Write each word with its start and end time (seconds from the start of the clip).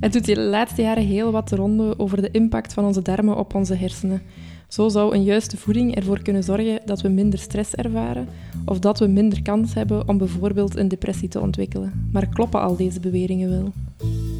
Het 0.00 0.12
doet 0.12 0.24
de 0.24 0.40
laatste 0.40 0.82
jaren 0.82 1.06
heel 1.06 1.32
wat 1.32 1.48
de 1.48 1.56
ronde 1.56 1.98
over 1.98 2.22
de 2.22 2.30
impact 2.30 2.72
van 2.72 2.84
onze 2.84 3.02
darmen 3.02 3.36
op 3.36 3.54
onze 3.54 3.74
hersenen. 3.74 4.22
Zo 4.68 4.88
zou 4.88 5.14
een 5.14 5.22
juiste 5.22 5.56
voeding 5.56 5.94
ervoor 5.94 6.22
kunnen 6.22 6.44
zorgen 6.44 6.80
dat 6.84 7.00
we 7.00 7.08
minder 7.08 7.38
stress 7.38 7.74
ervaren 7.74 8.28
of 8.64 8.78
dat 8.78 8.98
we 8.98 9.06
minder 9.06 9.42
kans 9.42 9.74
hebben 9.74 10.08
om 10.08 10.18
bijvoorbeeld 10.18 10.76
een 10.76 10.88
depressie 10.88 11.28
te 11.28 11.40
ontwikkelen. 11.40 12.08
Maar 12.12 12.28
kloppen 12.28 12.60
al 12.60 12.76
deze 12.76 13.00
beweringen 13.00 13.50
wel? 13.50 13.72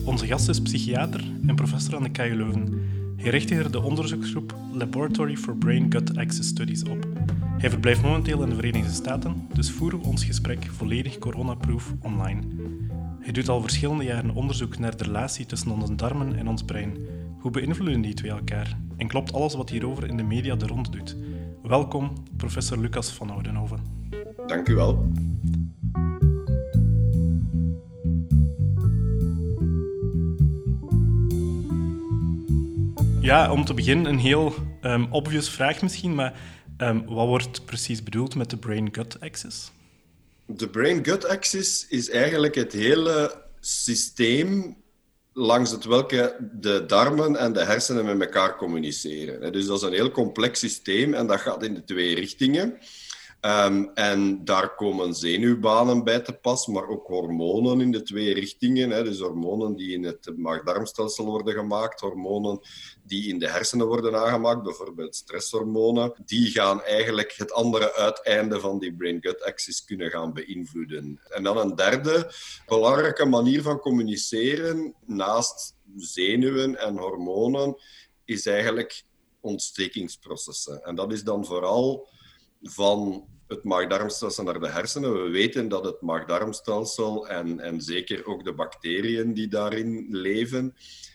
Onze 0.04 0.26
gast 0.26 0.48
is 0.48 0.60
psychiater 0.60 1.24
en 1.46 1.54
professor 1.54 1.96
aan 1.96 2.02
de 2.02 2.10
KU 2.10 2.34
Leuven. 2.36 2.80
Hij 3.16 3.30
richtte 3.30 3.54
er 3.54 3.70
de 3.70 3.82
onderzoeksgroep 3.82 4.54
Laboratory 4.72 5.36
for 5.36 5.56
Brain-Gut 5.56 6.16
Access 6.16 6.48
Studies 6.48 6.82
op. 6.82 7.06
Hij 7.58 7.70
verblijft 7.70 8.02
momenteel 8.02 8.42
in 8.42 8.48
de 8.48 8.54
Verenigde 8.54 8.92
Staten, 8.92 9.46
dus 9.52 9.70
voeren 9.70 10.00
we 10.00 10.06
ons 10.06 10.24
gesprek 10.24 10.66
volledig 10.70 11.18
coronaproof 11.18 11.94
online. 12.02 12.40
Hij 13.28 13.36
doet 13.36 13.48
al 13.48 13.60
verschillende 13.60 14.04
jaren 14.04 14.30
onderzoek 14.30 14.78
naar 14.78 14.96
de 14.96 15.04
relatie 15.04 15.46
tussen 15.46 15.70
onze 15.70 15.94
darmen 15.94 16.36
en 16.36 16.48
ons 16.48 16.62
brein. 16.62 16.96
Hoe 17.38 17.50
beïnvloeden 17.50 18.00
die 18.00 18.14
twee 18.14 18.30
elkaar? 18.30 18.78
En 18.96 19.08
klopt 19.08 19.32
alles 19.32 19.54
wat 19.54 19.70
hierover 19.70 20.08
in 20.08 20.16
de 20.16 20.22
media 20.22 20.54
de 20.54 20.66
ronde 20.66 20.90
doet? 20.90 21.16
Welkom, 21.62 22.12
professor 22.36 22.78
Lucas 22.78 23.10
van 23.10 23.30
Oudenhoven. 23.30 23.80
Dank 24.46 24.68
u 24.68 24.74
wel. 24.74 25.12
Ja, 33.20 33.52
om 33.52 33.64
te 33.64 33.74
beginnen 33.74 34.06
een 34.06 34.18
heel 34.18 34.54
um, 34.82 35.06
obvious 35.10 35.50
vraag 35.50 35.82
misschien, 35.82 36.14
maar 36.14 36.40
um, 36.78 37.04
wat 37.06 37.26
wordt 37.26 37.64
precies 37.64 38.02
bedoeld 38.02 38.34
met 38.34 38.50
de 38.50 38.56
brain-gut 38.56 39.20
axis? 39.20 39.72
De 40.50 40.68
brain-gut 40.68 41.24
axis 41.24 41.86
is 41.88 42.10
eigenlijk 42.10 42.54
het 42.54 42.72
hele 42.72 43.42
systeem 43.60 44.76
langs 45.32 45.70
het 45.70 45.84
welke 45.84 46.36
de 46.52 46.84
darmen 46.86 47.36
en 47.36 47.52
de 47.52 47.64
hersenen 47.64 48.04
met 48.04 48.20
elkaar 48.20 48.56
communiceren. 48.56 49.52
Dus 49.52 49.66
dat 49.66 49.76
is 49.76 49.82
een 49.82 49.92
heel 49.92 50.10
complex 50.10 50.60
systeem 50.60 51.14
en 51.14 51.26
dat 51.26 51.40
gaat 51.40 51.62
in 51.62 51.74
de 51.74 51.84
twee 51.84 52.14
richtingen. 52.14 52.78
Ehm, 53.40 53.84
en 53.94 54.44
daar 54.44 54.74
komen 54.74 55.14
zenuwbanen 55.14 56.04
bij 56.04 56.20
te 56.20 56.32
pas, 56.32 56.66
maar 56.66 56.88
ook 56.88 57.06
hormonen 57.06 57.80
in 57.80 57.92
de 57.92 58.02
twee 58.02 58.34
richtingen. 58.34 58.90
Hè. 58.90 59.04
Dus 59.04 59.18
hormonen 59.18 59.76
die 59.76 59.92
in 59.92 60.04
het 60.04 60.32
maag-darmstelsel 60.36 61.24
worden 61.24 61.54
gemaakt, 61.54 62.00
hormonen 62.00 62.60
die 63.04 63.28
in 63.28 63.38
de 63.38 63.48
hersenen 63.48 63.86
worden 63.86 64.16
aangemaakt, 64.16 64.62
bijvoorbeeld 64.62 65.16
stresshormonen, 65.16 66.12
die 66.24 66.50
gaan 66.50 66.82
eigenlijk 66.82 67.34
het 67.36 67.52
andere 67.52 67.94
uiteinde 67.94 68.60
van 68.60 68.78
die 68.78 68.94
brain-gut 68.94 69.42
axis 69.42 69.84
kunnen 69.84 70.10
gaan 70.10 70.32
beïnvloeden. 70.32 71.20
En 71.28 71.42
dan 71.42 71.58
een 71.58 71.74
derde 71.74 72.32
belangrijke 72.66 73.24
manier 73.24 73.62
van 73.62 73.78
communiceren, 73.78 74.94
naast 75.06 75.76
zenuwen 75.96 76.78
en 76.78 76.96
hormonen, 76.96 77.76
is 78.24 78.46
eigenlijk 78.46 79.04
ontstekingsprocessen. 79.40 80.82
En 80.84 80.94
dat 80.94 81.12
is 81.12 81.24
dan 81.24 81.44
vooral 81.44 82.08
van 82.62 83.26
het 83.46 83.64
maagdarmstelsel 83.64 84.44
naar 84.44 84.60
de 84.60 84.68
hersenen. 84.68 85.22
We 85.22 85.28
weten 85.28 85.68
dat 85.68 85.84
het 85.84 86.00
maagdarmstelsel 86.00 87.28
en, 87.28 87.60
en 87.60 87.80
zeker 87.80 88.26
ook 88.26 88.44
de 88.44 88.52
bacteriën 88.52 89.34
die 89.34 89.48
daarin 89.48 90.06
leven, 90.10 90.74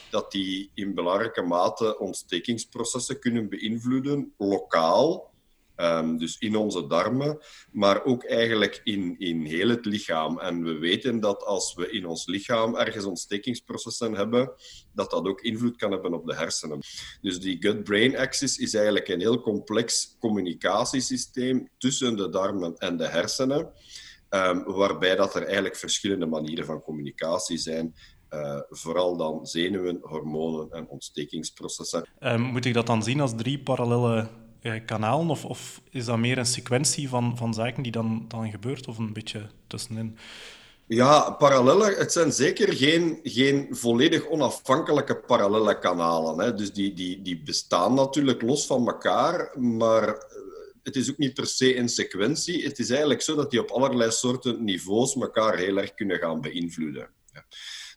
dat 0.09 0.31
die 0.31 0.71
in 0.73 0.93
belangrijke 0.93 1.41
mate 1.41 1.99
ontstekingsprocessen 1.99 3.19
kunnen 3.19 3.49
beïnvloeden, 3.49 4.33
lokaal, 4.37 5.32
Um, 5.75 6.17
dus 6.17 6.37
in 6.37 6.55
onze 6.55 6.87
darmen, 6.87 7.37
maar 7.71 8.03
ook 8.05 8.23
eigenlijk 8.23 8.81
in, 8.83 9.15
in 9.19 9.45
heel 9.45 9.69
het 9.69 9.85
lichaam. 9.85 10.39
En 10.39 10.63
we 10.63 10.77
weten 10.77 11.19
dat 11.19 11.43
als 11.43 11.73
we 11.73 11.91
in 11.91 12.05
ons 12.07 12.25
lichaam 12.27 12.75
ergens 12.75 13.05
ontstekingsprocessen 13.05 14.15
hebben, 14.15 14.51
dat 14.93 15.11
dat 15.11 15.27
ook 15.27 15.41
invloed 15.41 15.75
kan 15.75 15.91
hebben 15.91 16.13
op 16.13 16.25
de 16.25 16.35
hersenen. 16.35 16.79
Dus 17.21 17.39
die 17.39 17.57
gut-brain 17.59 18.17
axis 18.17 18.57
is 18.57 18.73
eigenlijk 18.73 19.07
een 19.07 19.19
heel 19.19 19.41
complex 19.41 20.15
communicatiesysteem 20.19 21.69
tussen 21.77 22.15
de 22.15 22.29
darmen 22.29 22.77
en 22.77 22.97
de 22.97 23.07
hersenen, 23.07 23.71
um, 24.29 24.63
waarbij 24.63 25.15
dat 25.15 25.35
er 25.35 25.43
eigenlijk 25.43 25.75
verschillende 25.75 26.25
manieren 26.25 26.65
van 26.65 26.81
communicatie 26.81 27.57
zijn. 27.57 27.95
Uh, 28.29 28.59
vooral 28.69 29.17
dan 29.17 29.45
zenuwen, 29.45 29.97
hormonen 30.01 30.71
en 30.71 30.87
ontstekingsprocessen. 30.87 32.09
Um, 32.19 32.41
moet 32.41 32.65
ik 32.65 32.73
dat 32.73 32.87
dan 32.87 33.03
zien 33.03 33.19
als 33.19 33.35
drie 33.35 33.59
parallele 33.59 34.41
kanalen? 34.85 35.29
Of, 35.29 35.45
of, 35.45 35.81
is 35.89 36.05
dat 36.05 36.17
meer 36.17 36.37
een 36.37 36.45
sequentie 36.45 37.09
van, 37.09 37.37
van 37.37 37.53
zaken 37.53 37.83
die 37.83 37.91
dan, 37.91 38.25
dan 38.27 38.49
gebeurt? 38.49 38.87
Of 38.87 38.97
een 38.97 39.13
beetje 39.13 39.49
tussenin? 39.67 40.17
Ja, 40.87 41.31
parallellen. 41.31 41.97
Het 41.97 42.11
zijn 42.11 42.31
zeker 42.31 42.73
geen, 42.73 43.19
geen 43.23 43.67
volledig 43.69 44.27
onafhankelijke 44.27 45.15
parallele 45.15 45.79
kanalen. 45.79 46.39
Hè. 46.39 46.53
Dus 46.53 46.73
die, 46.73 46.93
die, 46.93 47.21
die 47.21 47.41
bestaan 47.41 47.93
natuurlijk 47.93 48.41
los 48.41 48.65
van 48.65 48.87
elkaar, 48.87 49.59
maar 49.59 50.07
eh, 50.07 50.15
het 50.83 50.95
is 50.95 51.11
ook 51.11 51.17
niet 51.17 51.33
per 51.33 51.47
se 51.47 51.77
een 51.77 51.89
sequentie. 51.89 52.63
Het 52.63 52.79
is 52.79 52.89
eigenlijk 52.89 53.21
zo 53.21 53.35
dat 53.35 53.51
die 53.51 53.59
op 53.59 53.69
allerlei 53.69 54.11
soorten 54.11 54.63
niveaus 54.63 55.15
elkaar 55.15 55.57
heel 55.57 55.77
erg 55.77 55.93
kunnen 55.93 56.17
gaan 56.17 56.41
beïnvloeden. 56.41 57.09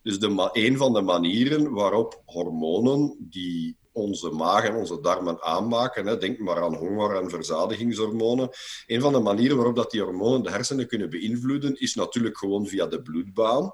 Dus 0.03 0.19
de, 0.19 0.51
een 0.53 0.77
van 0.77 0.93
de 0.93 1.03
manieren 1.03 1.73
waarop 1.73 2.23
hormonen 2.25 3.17
die 3.19 3.77
onze 3.97 4.31
maag 4.31 4.65
en 4.65 4.75
onze 4.75 5.01
darmen 5.01 5.43
aanmaken. 5.43 6.07
Hè. 6.07 6.19
Denk 6.19 6.39
maar 6.39 6.63
aan 6.63 6.75
honger- 6.75 7.23
en 7.23 7.31
verzadigingshormonen. 7.31 8.51
Een 8.87 9.01
van 9.01 9.13
de 9.13 9.19
manieren 9.19 9.57
waarop 9.57 9.77
dat 9.77 9.91
die 9.91 10.03
hormonen 10.03 10.43
de 10.43 10.51
hersenen 10.51 10.87
kunnen 10.87 11.11
beïnvloeden, 11.11 11.81
is 11.81 11.95
natuurlijk 11.95 12.39
gewoon 12.39 12.67
via 12.67 12.87
de 12.87 13.03
bloedbaan. 13.03 13.73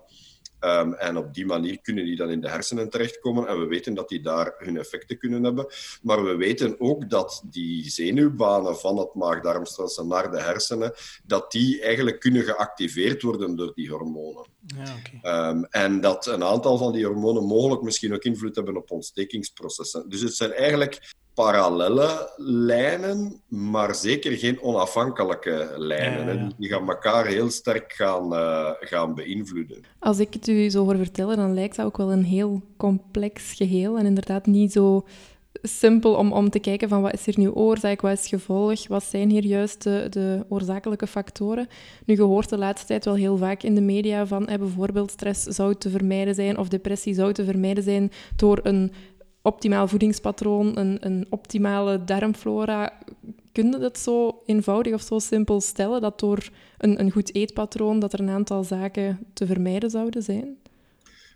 Um, 0.65 0.95
en 0.95 1.17
op 1.17 1.35
die 1.35 1.47
manier 1.47 1.81
kunnen 1.81 2.05
die 2.05 2.17
dan 2.17 2.31
in 2.31 2.41
de 2.41 2.49
hersenen 2.49 2.91
terechtkomen. 2.91 3.49
En 3.49 3.61
we 3.61 3.67
weten 3.67 3.95
dat 3.95 4.09
die 4.09 4.21
daar 4.21 4.55
hun 4.59 4.77
effecten 4.77 5.19
kunnen 5.19 5.45
hebben. 5.45 5.67
Maar 6.03 6.25
we 6.25 6.37
weten 6.37 6.81
ook 6.81 7.11
dat 7.11 7.43
die 7.45 7.91
zenuwbanen 7.91 8.77
van 8.77 8.99
het 8.99 9.15
maagdarmstelsel 9.15 10.07
naar 10.07 10.31
de 10.31 10.41
hersenen, 10.41 10.93
dat 11.25 11.53
die 11.53 11.83
eigenlijk 11.83 12.21
kunnen 12.21 12.43
geactiveerd 12.43 13.23
worden 13.23 13.57
door 13.57 13.73
die 13.75 13.91
hormonen. 13.91 14.47
Ja, 14.67 14.95
okay. 15.21 15.49
um, 15.51 15.65
en 15.65 16.01
dat 16.01 16.27
een 16.27 16.45
aantal 16.45 16.79
van 16.79 16.93
die 16.93 17.07
hormonen 17.07 17.45
mogelijk 17.45 17.83
misschien 17.83 18.15
ook 18.15 18.25
invloed 18.25 18.57
hebben 18.57 18.77
op 18.77 18.91
ontstekingsprocessen. 18.91 20.09
Dus 20.09 20.21
het 20.21 20.35
zijn 20.35 20.53
eigenlijk 20.53 21.15
parallele 21.35 22.31
lijnen, 22.37 23.41
maar 23.49 23.95
zeker 23.95 24.33
geen 24.33 24.63
onafhankelijke 24.63 25.75
lijnen. 25.77 26.39
Ja, 26.39 26.51
Die 26.59 26.69
gaan 26.69 26.89
elkaar 26.89 27.27
heel 27.27 27.51
sterk 27.51 27.93
gaan, 27.93 28.33
uh, 28.33 28.71
gaan 28.81 29.15
beïnvloeden. 29.15 29.85
Als 29.99 30.19
ik 30.19 30.35
het 30.35 30.49
u 30.49 30.71
zo 30.71 30.85
hoor 30.85 30.97
vertellen, 30.97 31.37
dan 31.37 31.55
lijkt 31.55 31.77
dat 31.77 31.87
ook 31.87 31.97
wel 31.97 32.13
een 32.13 32.25
heel 32.25 32.63
complex 32.77 33.53
geheel 33.53 33.99
en 33.99 34.07
inderdaad 34.07 34.47
niet 34.47 34.73
zo 34.73 35.05
simpel 35.63 36.15
om, 36.15 36.33
om 36.33 36.51
te 36.51 36.59
kijken 36.59 36.89
van 36.89 37.03
wat 37.03 37.13
is 37.13 37.27
hier 37.27 37.39
nu 37.39 37.51
oorzaak, 37.51 38.01
wat 38.01 38.19
is 38.19 38.29
gevolg, 38.29 38.89
wat 38.89 39.05
zijn 39.05 39.31
hier 39.31 39.45
juist 39.45 39.83
de, 39.83 40.07
de 40.11 40.45
oorzakelijke 40.49 41.07
factoren. 41.07 41.69
Nu, 42.07 42.15
je 42.15 42.23
hoort 42.23 42.49
de 42.49 42.59
laatste 42.59 42.87
tijd 42.87 43.05
wel 43.05 43.15
heel 43.15 43.37
vaak 43.37 43.63
in 43.63 43.75
de 43.75 43.81
media 43.81 44.27
van 44.27 44.47
eh, 44.47 44.59
bijvoorbeeld 44.59 45.11
stress 45.11 45.43
zou 45.43 45.75
te 45.75 45.91
vermijden 45.91 46.35
zijn 46.35 46.59
of 46.59 46.69
depressie 46.69 47.15
zou 47.15 47.33
te 47.33 47.45
vermijden 47.45 47.85
zijn 47.85 48.13
door 48.37 48.61
een 48.63 48.93
optimaal 49.43 49.89
voedingspatroon, 49.89 50.79
een, 50.79 50.97
een 51.01 51.27
optimale 51.31 52.05
darmflora. 52.05 52.99
Kun 53.53 53.71
je 53.71 53.79
dat 53.79 53.99
zo 53.99 54.43
eenvoudig 54.47 54.93
of 54.93 55.03
zo 55.03 55.19
simpel 55.19 55.61
stellen, 55.61 56.01
dat 56.01 56.21
door 56.21 56.49
een, 56.79 57.01
een 57.01 57.11
goed 57.11 57.35
eetpatroon 57.35 57.99
dat 57.99 58.13
er 58.13 58.21
een 58.21 58.29
aantal 58.29 58.65
zaken 58.65 59.27
te 59.33 59.47
vermijden 59.47 59.91
zouden 59.91 60.23
zijn? 60.23 60.57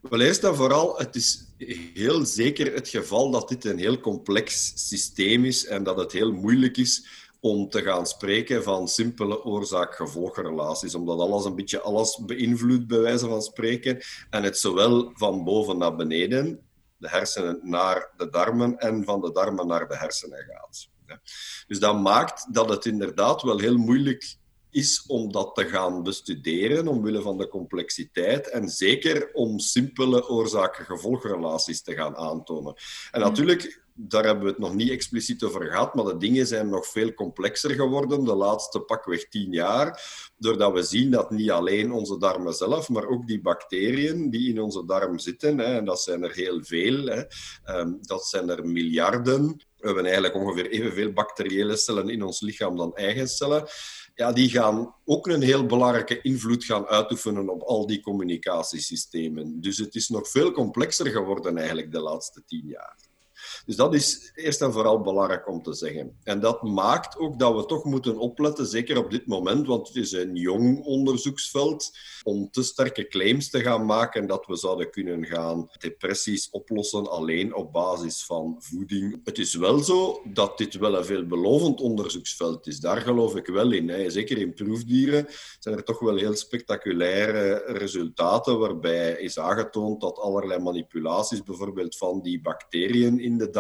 Wel, 0.03 0.21
eerst 0.21 0.45
en 0.45 0.57
vooral, 0.57 0.99
het 0.99 1.15
is 1.15 1.45
heel 1.95 2.25
zeker 2.25 2.75
het 2.75 2.89
geval 2.89 3.31
dat 3.31 3.49
dit 3.49 3.65
een 3.65 3.79
heel 3.79 4.01
complex 4.01 4.73
systeem 4.75 5.45
is 5.45 5.67
en 5.67 5.83
dat 5.83 5.97
het 5.97 6.13
heel 6.13 6.33
moeilijk 6.33 6.77
is 6.77 7.25
om 7.41 7.69
te 7.71 7.83
gaan 7.83 8.07
spreken 8.07 8.63
van 8.63 8.89
simpele 8.89 9.45
oorzaak-gevolgrelaties, 9.45 10.95
omdat 10.95 11.19
alles 11.19 11.45
een 11.45 11.55
beetje 11.55 11.81
alles 11.81 12.21
beïnvloedt, 12.27 12.87
bij 12.87 12.99
wijze 12.99 13.27
van 13.27 13.43
spreken, 13.43 13.99
en 14.31 14.43
het 14.43 14.59
zowel 14.59 15.11
van 15.15 15.45
boven 15.45 15.79
naar 15.79 15.97
beneden 15.97 16.66
de 16.99 17.09
hersenen 17.09 17.59
naar 17.63 18.11
de 18.17 18.31
darmen 18.31 18.79
en 18.79 19.05
van 19.05 19.21
de 19.21 19.33
darmen 19.33 19.67
naar 19.67 19.89
de 19.89 19.97
hersenen 19.97 20.45
gaat. 20.49 20.89
Dus 21.67 21.79
dat 21.79 22.01
maakt 22.01 22.55
dat 22.55 22.69
het 22.69 22.85
inderdaad 22.85 23.43
wel 23.43 23.59
heel 23.59 23.77
moeilijk 23.77 24.37
is 24.71 25.05
om 25.07 25.33
dat 25.33 25.55
te 25.55 25.69
gaan 25.69 26.03
bestuderen 26.03 26.89
omwille 26.89 27.23
van 27.23 27.39
de 27.39 27.49
complexiteit 27.49 28.51
en 28.51 28.69
zeker 28.69 29.33
om 29.33 29.59
simpele 29.59 30.29
oorzaken-gevolgrelaties 30.29 31.83
te 31.83 31.95
gaan 31.95 32.17
aantonen. 32.17 32.75
En 33.11 33.21
natuurlijk, 33.21 33.85
daar 33.97 34.25
hebben 34.25 34.45
we 34.45 34.51
het 34.51 34.59
nog 34.59 34.75
niet 34.75 34.91
expliciet 34.91 35.43
over 35.43 35.65
gehad, 35.65 35.95
maar 35.95 36.05
de 36.05 36.17
dingen 36.17 36.47
zijn 36.47 36.69
nog 36.69 36.87
veel 36.87 37.15
complexer 37.15 37.71
geworden 37.71 38.25
de 38.25 38.35
laatste 38.35 38.81
pakweg 38.81 39.29
tien 39.29 39.53
jaar, 39.53 40.03
doordat 40.37 40.73
we 40.73 40.83
zien 40.83 41.11
dat 41.11 41.31
niet 41.31 41.51
alleen 41.51 41.93
onze 41.93 42.19
darmen 42.19 42.55
zelf, 42.55 42.89
maar 42.89 43.07
ook 43.07 43.27
die 43.27 43.41
bacteriën 43.41 44.31
die 44.31 44.49
in 44.49 44.61
onze 44.61 44.85
darm 44.85 45.19
zitten, 45.19 45.59
hè, 45.59 45.77
en 45.77 45.85
dat 45.85 46.01
zijn 46.01 46.23
er 46.23 46.33
heel 46.33 46.65
veel, 46.65 47.07
hè, 47.07 47.23
ehm, 47.65 47.93
dat 48.01 48.27
zijn 48.27 48.49
er 48.49 48.67
miljarden. 48.67 49.65
We 49.77 49.87
hebben 49.87 50.05
eigenlijk 50.05 50.35
ongeveer 50.35 50.71
evenveel 50.71 51.13
bacteriële 51.13 51.77
cellen 51.77 52.09
in 52.09 52.23
ons 52.23 52.41
lichaam 52.41 52.77
dan 52.77 52.95
eigen 52.95 53.29
cellen 53.29 53.69
ja, 54.17 54.33
die 54.33 54.51
gaan 54.51 54.95
ook 55.05 55.27
een 55.27 55.43
heel 55.43 55.67
belangrijke 55.67 56.21
invloed 56.21 56.65
gaan 56.65 56.87
uitoefenen 56.87 57.49
op 57.49 57.63
al 57.63 57.87
die 57.87 58.01
communicatiesystemen. 58.01 59.61
Dus 59.61 59.79
het 59.79 59.95
is 59.95 60.09
nog 60.09 60.29
veel 60.29 60.53
complexer 60.53 61.07
geworden 61.07 61.57
eigenlijk 61.57 61.93
de 61.93 62.01
laatste 62.01 62.43
tien 62.47 62.67
jaar. 62.67 63.06
Dus 63.67 63.77
dat 63.77 63.95
is 63.95 64.33
eerst 64.35 64.63
en 64.63 64.73
vooral 64.73 65.01
belangrijk 65.01 65.49
om 65.49 65.63
te 65.63 65.75
zeggen. 65.75 66.17
En 66.23 66.41
dat 66.41 66.63
maakt 66.63 67.19
ook 67.19 67.39
dat 67.39 67.55
we 67.55 67.67
toch 67.67 67.85
moeten 67.85 68.19
opletten, 68.19 68.67
zeker 68.67 68.99
op 68.99 69.11
dit 69.11 69.27
moment, 69.27 69.67
want 69.67 69.89
het 69.89 69.97
is 69.97 70.13
een 70.13 70.37
jong 70.37 70.85
onderzoeksveld, 70.85 71.91
om 72.23 72.51
te 72.51 72.63
sterke 72.63 73.09
claims 73.09 73.51
te 73.51 73.61
gaan 73.61 73.87
maken 73.87 74.27
dat 74.27 74.47
we 74.47 74.57
zouden 74.57 74.91
kunnen 74.91 75.25
gaan 75.25 75.71
depressies 75.79 76.51
oplossen 76.51 77.11
alleen 77.11 77.55
op 77.55 77.73
basis 77.73 78.25
van 78.25 78.57
voeding. 78.59 79.21
Het 79.25 79.39
is 79.39 79.55
wel 79.55 79.79
zo 79.79 80.21
dat 80.25 80.59
dit 80.59 80.75
wel 80.79 80.97
een 80.97 81.05
veelbelovend 81.05 81.81
onderzoeksveld 81.81 82.67
is. 82.67 82.81
Daar 82.81 83.01
geloof 83.01 83.37
ik 83.37 83.47
wel 83.47 83.73
in. 83.73 83.89
Hè. 83.89 84.11
Zeker 84.11 84.39
in 84.39 84.55
proefdieren 84.55 85.27
zijn 85.59 85.77
er 85.77 85.85
toch 85.85 85.99
wel 85.99 86.17
heel 86.17 86.35
spectaculaire 86.35 87.63
resultaten 87.67 88.59
waarbij 88.59 89.13
is 89.13 89.39
aangetoond 89.39 90.01
dat 90.01 90.19
allerlei 90.19 90.63
manipulaties, 90.63 91.43
bijvoorbeeld 91.43 91.97
van 91.97 92.23
die 92.23 92.41
bacteriën 92.41 93.21
in 93.21 93.39
de 93.39 93.51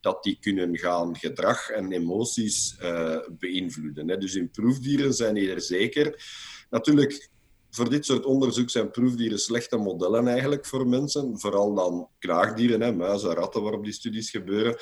dat 0.00 0.22
die 0.22 0.38
kunnen 0.40 0.78
gaan 0.78 1.16
gedrag 1.16 1.68
en 1.68 1.92
emoties 1.92 2.76
uh, 2.82 3.18
beïnvloeden. 3.38 4.08
Hè. 4.08 4.18
Dus 4.18 4.34
in 4.34 4.50
proefdieren 4.50 5.14
zijn 5.14 5.34
die 5.34 5.50
er 5.50 5.60
zeker. 5.60 6.24
Natuurlijk, 6.70 7.30
voor 7.70 7.90
dit 7.90 8.06
soort 8.06 8.24
onderzoek 8.24 8.70
zijn 8.70 8.90
proefdieren 8.90 9.38
slechte 9.38 9.76
modellen 9.76 10.28
eigenlijk 10.28 10.66
voor 10.66 10.86
mensen. 10.86 11.40
Vooral 11.40 11.74
dan 11.74 12.08
knaagdieren, 12.18 12.80
hè, 12.80 12.92
muizen, 12.92 13.34
ratten 13.34 13.62
waarop 13.62 13.84
die 13.84 13.92
studies 13.92 14.30
gebeuren. 14.30 14.76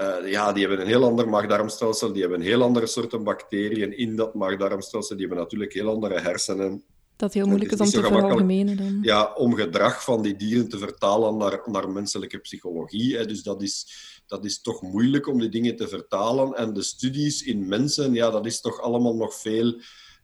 Uh, 0.00 0.30
ja, 0.30 0.52
die 0.52 0.66
hebben 0.66 0.80
een 0.80 0.92
heel 0.92 1.04
ander 1.04 1.28
maagdarmstelsel, 1.28 2.12
die 2.12 2.20
hebben 2.20 2.40
een 2.40 2.46
heel 2.46 2.62
andere 2.62 2.86
soorten 2.86 3.24
bacteriën 3.24 3.96
in 3.96 4.16
dat 4.16 4.34
maagdarmstelsel. 4.34 5.16
Die 5.16 5.26
hebben 5.26 5.44
natuurlijk 5.44 5.72
heel 5.72 5.88
andere 5.88 6.20
hersenen. 6.20 6.84
Dat 7.16 7.32
heel 7.32 7.46
moeilijk 7.46 7.72
is, 7.72 7.80
is 7.80 7.86
om 7.86 8.02
te 8.02 8.08
veralgemenen 8.08 8.76
dan. 8.76 8.98
Ja, 9.02 9.32
om 9.32 9.54
gedrag 9.54 10.04
van 10.04 10.22
die 10.22 10.36
dieren 10.36 10.68
te 10.68 10.78
vertalen 10.78 11.36
naar, 11.36 11.60
naar 11.64 11.90
menselijke 11.90 12.38
psychologie. 12.38 13.16
Hè. 13.16 13.26
Dus 13.26 13.42
dat 13.42 13.62
is, 13.62 13.86
dat 14.26 14.44
is 14.44 14.60
toch 14.60 14.82
moeilijk 14.82 15.28
om 15.28 15.40
die 15.40 15.48
dingen 15.48 15.76
te 15.76 15.88
vertalen. 15.88 16.54
En 16.54 16.72
de 16.72 16.82
studies 16.82 17.42
in 17.42 17.68
mensen, 17.68 18.12
ja, 18.12 18.30
dat 18.30 18.46
is 18.46 18.60
toch 18.60 18.80
allemaal 18.80 19.16
nog 19.16 19.34
veel 19.34 19.80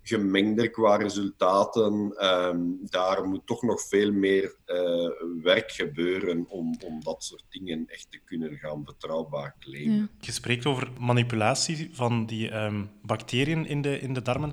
gemengder 0.08 0.70
qua 0.70 0.96
resultaten. 0.96 2.12
Ehm, 2.16 2.60
daar 2.80 3.24
moet 3.24 3.46
toch 3.46 3.62
nog 3.62 3.82
veel 3.82 4.12
meer 4.12 4.56
uh, 4.66 5.10
werk 5.42 5.70
gebeuren 5.70 6.46
om, 6.48 6.76
om 6.84 7.02
dat 7.02 7.24
soort 7.24 7.44
dingen 7.48 7.84
echt 7.86 8.06
te 8.10 8.18
kunnen 8.24 8.56
gaan 8.56 8.84
betrouwbaar 8.84 9.56
claimen. 9.58 10.10
Je 10.20 10.32
spreekt 10.32 10.66
over 10.66 10.88
manipulatie 10.98 11.90
van 11.92 12.26
die 12.26 12.54
um, 12.54 12.90
bacteriën 13.02 13.66
in 13.66 13.82
de, 13.82 14.00
in 14.00 14.14
de 14.14 14.22
darmen. 14.22 14.52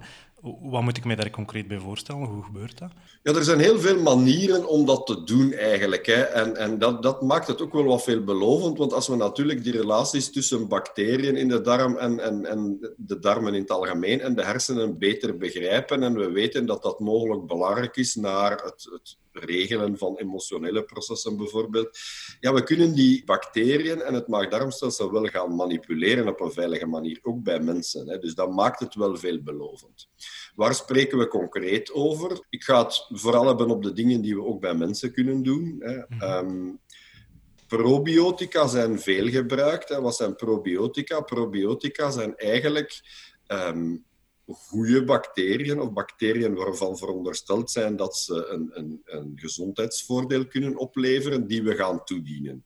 Wat 0.62 0.81
moet 0.81 0.97
ik 0.97 1.06
mij 1.06 1.15
daar 1.15 1.30
concreet 1.30 1.68
bij 1.68 1.80
voorstellen? 1.80 2.27
Hoe 2.27 2.44
gebeurt 2.44 2.77
dat? 2.77 2.92
Ja, 3.24 3.33
er 3.33 3.44
zijn 3.44 3.59
heel 3.59 3.80
veel 3.80 4.01
manieren 4.01 4.68
om 4.68 4.86
dat 4.86 5.06
te 5.06 5.24
doen 5.24 5.53
eigenlijk. 5.53 6.06
Hè. 6.06 6.21
En, 6.21 6.56
en 6.56 6.80
dat, 6.80 7.03
dat 7.03 7.21
maakt 7.21 7.47
het 7.47 7.62
ook 7.62 7.74
wel 7.74 7.83
wat 7.83 8.03
veelbelovend, 8.03 8.77
want 8.77 8.94
als 8.94 9.07
we 9.07 9.15
natuurlijk 9.15 9.63
die 9.63 9.71
relaties 9.71 10.31
tussen 10.31 10.68
bacteriën 10.68 11.36
in 11.36 11.47
de 11.47 11.62
darm 11.62 11.97
en, 11.97 12.19
en, 12.19 12.45
en 12.45 12.94
de 12.97 13.19
darmen 13.19 13.53
in 13.53 13.62
het 13.62 13.71
algemeen 13.71 14.21
en 14.21 14.36
de 14.36 14.44
hersenen 14.44 14.97
beter 14.97 15.38
begrijpen 15.38 16.03
en 16.03 16.13
we 16.13 16.31
weten 16.31 16.65
dat 16.65 16.83
dat 16.83 17.00
mogelijk 17.00 17.45
belangrijk 17.45 17.95
is 17.95 18.15
naar 18.15 18.51
het, 18.51 18.89
het 18.91 19.18
regelen 19.40 19.98
van 19.98 20.18
emotionele 20.18 20.84
processen 20.84 21.38
bijvoorbeeld. 21.38 21.98
Ja, 22.40 22.54
we 22.54 22.64
kunnen 22.64 22.94
die 22.94 23.26
bacteriën 23.26 24.02
en 24.02 24.14
het 24.14 24.28
maag-darmstelsel 24.28 25.12
wel 25.12 25.26
gaan 25.26 25.56
manipuleren 25.56 26.28
op 26.28 26.40
een 26.40 26.52
veilige 26.52 26.86
manier, 26.86 27.20
ook 27.22 27.44
bij 27.44 27.60
mensen. 27.60 28.10
Hè. 28.10 28.18
Dus 28.18 28.36
dat 28.36 28.52
maakt 28.52 28.80
het 28.80 28.96
wel 28.96 29.18
veelbelovend. 29.18 30.10
Waar 30.56 30.76
spreken 30.76 31.18
we 31.18 31.28
concreet 31.28 31.92
over? 31.92 32.46
Ik 32.50 32.64
ga 32.64 32.84
het 32.84 33.06
vooral 33.10 33.48
hebben 33.48 33.70
op 33.70 33.84
de 33.84 33.94
dingen 33.94 34.22
die 34.22 34.36
we 34.36 34.44
ook 34.44 34.60
bij 34.60 34.76
mensen 34.76 35.14
kunnen 35.14 35.44
doen. 35.44 35.76
Hè. 35.80 35.98
Mhm. 36.08 36.22
Ehm, 36.22 36.72
probiotica 37.68 38.68
zijn 38.68 39.00
veel 39.00 39.28
gebruikt. 39.28 39.90
Hè. 39.90 40.02
Wat 40.02 40.16
zijn 40.16 40.36
probiotica? 40.36 41.22
Probiotica 41.22 42.12
zijn 42.12 42.36
eigenlijk 42.36 43.02
um, 43.48 44.06
goede 44.47 45.03
bacteriën 45.03 45.80
of 45.80 45.94
bacteriën 45.94 46.53
waarvan 46.53 46.97
verondersteld 46.97 47.71
zijn 47.71 47.95
dat 47.95 48.18
ze 48.18 48.47
een, 48.47 48.71
een, 48.74 49.01
een 49.06 49.31
gezondheidsvoordeel 49.36 50.47
kunnen 50.47 50.77
opleveren, 50.77 51.47
die 51.47 51.63
we 51.63 51.75
gaan 51.75 52.03
toedienen. 52.03 52.63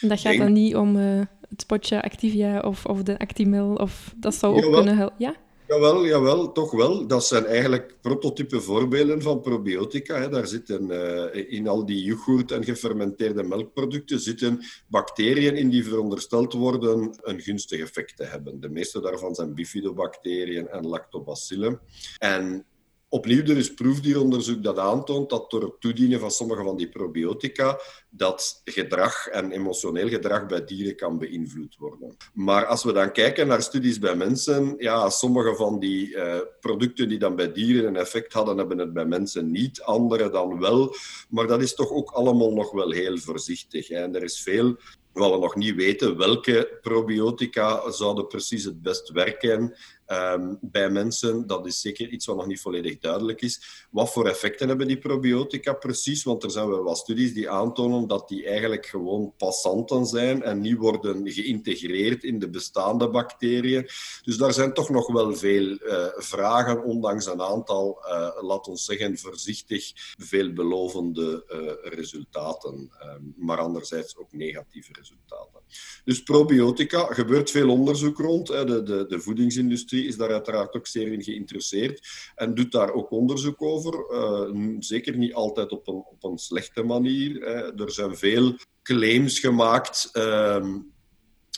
En 0.00 0.08
dat 0.08 0.20
gaat 0.20 0.36
dan 0.36 0.52
niet 0.52 0.76
om 0.76 0.96
uh, 0.96 1.20
het 1.48 1.66
potje 1.66 2.02
Activia 2.02 2.60
of, 2.60 2.86
of 2.86 3.02
de 3.02 3.18
Actimel, 3.18 3.74
of 3.74 4.14
dat 4.16 4.34
zou 4.34 4.54
ook 4.64 4.72
kunnen 4.72 4.96
helpen? 4.96 5.16
Ja? 5.18 5.36
Jawel, 5.72 6.06
jawel, 6.06 6.52
toch 6.52 6.70
wel. 6.70 7.06
Dat 7.06 7.26
zijn 7.26 7.46
eigenlijk 7.46 7.96
prototype 8.00 8.60
voorbeelden 8.60 9.22
van 9.22 9.40
probiotica. 9.40 10.20
Hè. 10.20 10.28
Daar 10.28 10.46
zitten 10.46 10.90
uh, 10.90 11.52
in 11.52 11.68
al 11.68 11.86
die 11.86 12.04
yoghurt 12.04 12.50
en 12.50 12.64
gefermenteerde 12.64 13.42
melkproducten 13.42 14.20
zitten 14.20 14.60
bacteriën 14.88 15.56
in 15.56 15.68
die 15.70 15.84
verondersteld 15.84 16.52
worden 16.52 17.18
een 17.22 17.40
gunstig 17.40 17.80
effect 17.80 18.16
te 18.16 18.24
hebben. 18.24 18.60
De 18.60 18.68
meeste 18.68 19.00
daarvan 19.00 19.34
zijn 19.34 19.54
bifidobacteriën 19.54 20.68
en 20.68 20.86
lactobacillen. 20.86 21.80
En 22.18 22.66
Opnieuw, 23.14 23.42
er 23.42 23.56
is 23.56 23.74
proefdieronderzoek 23.74 24.62
dat 24.62 24.78
aantoont 24.78 25.30
dat 25.30 25.50
door 25.50 25.62
het 25.62 25.80
toedienen 25.80 26.20
van 26.20 26.30
sommige 26.30 26.62
van 26.62 26.76
die 26.76 26.88
probiotica 26.88 27.80
dat 28.10 28.60
gedrag 28.64 29.26
en 29.26 29.50
emotioneel 29.50 30.08
gedrag 30.08 30.46
bij 30.46 30.64
dieren 30.64 30.96
kan 30.96 31.18
beïnvloed 31.18 31.76
worden. 31.78 32.16
Maar 32.34 32.66
als 32.66 32.84
we 32.84 32.92
dan 32.92 33.12
kijken 33.12 33.46
naar 33.46 33.62
studies 33.62 33.98
bij 33.98 34.16
mensen, 34.16 34.74
ja, 34.78 35.10
sommige 35.10 35.54
van 35.54 35.78
die 35.78 36.08
uh, 36.08 36.38
producten 36.60 37.08
die 37.08 37.18
dan 37.18 37.36
bij 37.36 37.52
dieren 37.52 37.86
een 37.86 37.96
effect 37.96 38.32
hadden, 38.32 38.58
hebben 38.58 38.78
het 38.78 38.92
bij 38.92 39.06
mensen 39.06 39.50
niet, 39.50 39.82
andere 39.82 40.30
dan 40.30 40.60
wel. 40.60 40.94
Maar 41.28 41.46
dat 41.46 41.62
is 41.62 41.74
toch 41.74 41.90
ook 41.90 42.10
allemaal 42.10 42.52
nog 42.52 42.70
wel 42.70 42.90
heel 42.90 43.18
voorzichtig. 43.18 43.88
Hè. 43.88 44.02
En 44.02 44.14
er 44.14 44.22
is 44.22 44.40
veel 44.40 44.76
wat 45.12 45.30
we 45.30 45.38
nog 45.38 45.54
niet 45.54 45.74
weten, 45.74 46.16
welke 46.16 46.78
probiotica 46.82 47.90
zouden 47.90 48.26
precies 48.26 48.64
het 48.64 48.82
best 48.82 49.10
werken 49.10 49.76
um, 50.12 50.58
bij 50.60 50.90
mensen. 50.90 51.46
Dat 51.46 51.66
is 51.66 51.80
zeker 51.80 52.08
iets 52.08 52.26
wat 52.26 52.36
nog 52.36 52.46
niet 52.46 52.60
volledig 52.60 52.98
duidelijk 52.98 53.42
is. 53.42 53.86
Wat 53.90 54.12
voor 54.12 54.26
effecten 54.26 54.68
hebben 54.68 54.86
die 54.86 54.98
probiotica 54.98 55.72
precies? 55.72 56.22
Want 56.22 56.42
er 56.42 56.50
zijn 56.50 56.68
wel 56.68 56.82
wat 56.82 56.98
studies 56.98 57.34
die 57.34 57.50
aantonen 57.50 58.08
dat 58.08 58.28
die 58.28 58.46
eigenlijk 58.46 58.86
gewoon 58.86 59.34
passanten 59.36 60.06
zijn 60.06 60.42
en 60.42 60.60
niet 60.60 60.76
worden 60.76 61.30
geïntegreerd 61.30 62.24
in 62.24 62.38
de 62.38 62.50
bestaande 62.50 63.10
bacteriën. 63.10 63.88
Dus 64.22 64.36
daar 64.36 64.52
zijn 64.52 64.74
toch 64.74 64.90
nog 64.90 65.12
wel 65.12 65.36
veel 65.36 65.64
uh, 65.64 66.06
vragen, 66.16 66.84
ondanks 66.84 67.26
een 67.26 67.42
aantal, 67.42 67.98
uh, 68.06 68.42
laat 68.42 68.68
ons 68.68 68.84
zeggen, 68.84 69.18
voorzichtig 69.18 69.92
veelbelovende 70.18 71.44
uh, 71.48 71.92
resultaten. 71.92 72.90
Um, 73.04 73.34
maar 73.36 73.58
anderzijds 73.58 74.16
ook 74.16 74.32
negatieve 74.32 74.92
resultaten. 74.92 75.60
Dus 76.04 76.22
probiotica, 76.22 77.04
gebeurt 77.04 77.50
veel 77.50 77.70
onderzoek 77.70 78.18
rond. 78.18 78.46
De, 78.46 78.82
de, 78.82 79.06
de 79.08 79.20
voedingsindustrie 79.20 80.01
is 80.06 80.16
daar 80.16 80.32
uiteraard 80.32 80.74
ook 80.74 80.86
zeer 80.86 81.12
in 81.12 81.22
geïnteresseerd 81.22 82.08
en 82.34 82.54
doet 82.54 82.72
daar 82.72 82.92
ook 82.92 83.10
onderzoek 83.10 83.62
over. 83.62 84.06
Uh, 84.10 84.76
zeker 84.78 85.16
niet 85.16 85.34
altijd 85.34 85.72
op 85.72 85.88
een, 85.88 86.04
op 86.10 86.24
een 86.24 86.38
slechte 86.38 86.82
manier. 86.82 87.42
Er 87.80 87.90
zijn 87.90 88.16
veel 88.16 88.56
claims 88.82 89.38
gemaakt. 89.38 90.10
Uh, 90.12 90.66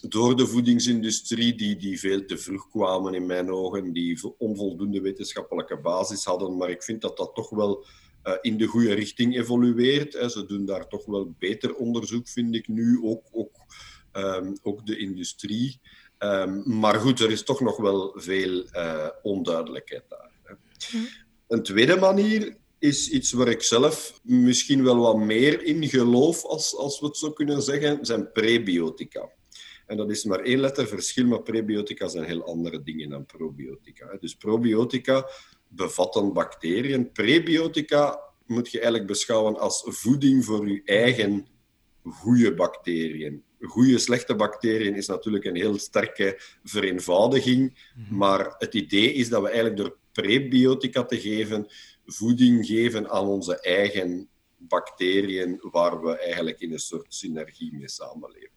door 0.08 0.36
de 0.36 0.46
voedingsindustrie, 0.46 1.54
die, 1.54 1.76
die 1.76 1.98
veel 1.98 2.24
te 2.24 2.38
vroeg 2.38 2.68
kwamen 2.70 3.14
in 3.14 3.26
mijn 3.26 3.50
ogen, 3.50 3.92
die 3.92 4.20
onvoldoende 4.38 5.00
wetenschappelijke 5.00 5.76
basis 5.76 6.24
hadden. 6.24 6.56
Maar 6.56 6.70
ik 6.70 6.82
vind 6.82 7.00
dat 7.00 7.16
dat 7.16 7.34
toch 7.34 7.50
wel 7.50 7.84
uh, 8.24 8.32
in 8.40 8.56
de 8.56 8.66
goede 8.66 8.92
richting 8.92 9.36
evolueert. 9.36 10.12
Hè. 10.12 10.28
Ze 10.28 10.46
doen 10.46 10.64
daar 10.64 10.88
toch 10.88 11.06
wel 11.06 11.34
beter 11.38 11.74
onderzoek, 11.74 12.28
vind 12.28 12.54
ik 12.54 12.68
nu, 12.68 13.00
ook, 13.02 13.22
ook, 13.32 13.56
um, 14.12 14.56
ook 14.62 14.86
de 14.86 14.98
industrie. 14.98 15.80
Um, 16.24 16.78
maar 16.78 16.94
goed, 16.94 17.20
er 17.20 17.30
is 17.30 17.42
toch 17.42 17.60
nog 17.60 17.76
wel 17.76 18.12
veel 18.16 18.64
uh, 18.72 19.08
onduidelijkheid 19.22 20.02
daar. 20.08 20.30
Hè. 20.42 20.54
Een 21.48 21.62
tweede 21.62 21.96
manier 21.96 22.56
is 22.78 23.10
iets 23.10 23.32
waar 23.32 23.48
ik 23.48 23.62
zelf 23.62 24.20
misschien 24.22 24.84
wel 24.84 24.96
wat 24.96 25.16
meer 25.16 25.62
in 25.62 25.88
geloof, 25.88 26.44
als, 26.44 26.76
als 26.76 27.00
we 27.00 27.06
het 27.06 27.16
zo 27.16 27.32
kunnen 27.32 27.62
zeggen, 27.62 28.04
zijn 28.04 28.32
prebiotica. 28.32 29.30
En 29.86 29.96
dat 29.96 30.10
is 30.10 30.24
maar 30.24 30.40
één 30.40 30.58
letter 30.58 30.86
verschil, 30.86 31.26
maar 31.26 31.42
prebiotica 31.42 32.08
zijn 32.08 32.24
heel 32.24 32.44
andere 32.44 32.82
dingen 32.82 33.10
dan 33.10 33.26
probiotica. 33.26 34.16
Dus 34.20 34.34
probiotica 34.34 35.28
bevatten 35.68 36.32
bacteriën. 36.32 37.12
Prebiotica 37.12 38.20
moet 38.46 38.70
je 38.70 38.78
eigenlijk 38.78 39.08
beschouwen 39.08 39.58
als 39.58 39.82
voeding 39.86 40.44
voor 40.44 40.68
je 40.68 40.82
eigen 40.84 41.46
goede 42.02 42.54
bacteriën 42.54 43.43
goede, 43.66 43.98
slechte 43.98 44.34
bacteriën 44.34 44.94
is 44.94 45.06
natuurlijk 45.06 45.44
een 45.44 45.56
heel 45.56 45.78
sterke 45.78 46.40
vereenvoudiging. 46.64 47.90
Mhm. 47.96 48.16
Maar 48.16 48.54
het 48.58 48.74
idee 48.74 49.12
is 49.12 49.28
dat 49.28 49.42
we 49.42 49.46
eigenlijk 49.46 49.76
door 49.76 49.96
prebiotica 50.12 51.04
te 51.04 51.20
geven, 51.20 51.66
voeding 52.06 52.66
geven 52.66 53.10
aan 53.10 53.26
onze 53.26 53.60
eigen 53.60 54.28
bacteriën, 54.56 55.58
waar 55.70 56.02
we 56.02 56.18
eigenlijk 56.18 56.60
in 56.60 56.72
een 56.72 56.78
soort 56.78 57.14
synergie 57.14 57.72
mee 57.72 57.88
samenleven. 57.88 58.52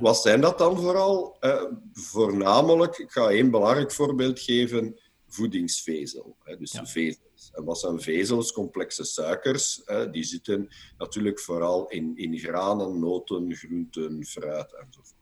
Wat 0.00 0.16
zijn 0.16 0.40
dat 0.40 0.58
dan 0.58 0.80
vooral? 0.80 1.36
Uh, 1.40 1.62
voornamelijk, 1.92 2.98
ik 2.98 3.10
ga 3.10 3.28
één 3.28 3.50
belangrijk 3.50 3.92
voorbeeld 3.92 4.40
geven, 4.40 4.98
voedingsvezel. 5.28 6.36
Hè, 6.42 6.56
dus 6.56 6.80
vezels. 6.82 7.31
Wat 7.52 7.78
zijn 7.78 8.00
vezels? 8.00 8.52
Complexe 8.52 9.04
suikers. 9.04 9.82
Hè, 9.84 10.10
die 10.10 10.24
zitten 10.24 10.68
natuurlijk 10.98 11.40
vooral 11.40 11.88
in, 11.88 12.12
in 12.16 12.38
granen, 12.38 12.98
noten, 12.98 13.54
groenten, 13.54 14.24
fruit 14.24 14.74
enzovoort. 14.74 15.20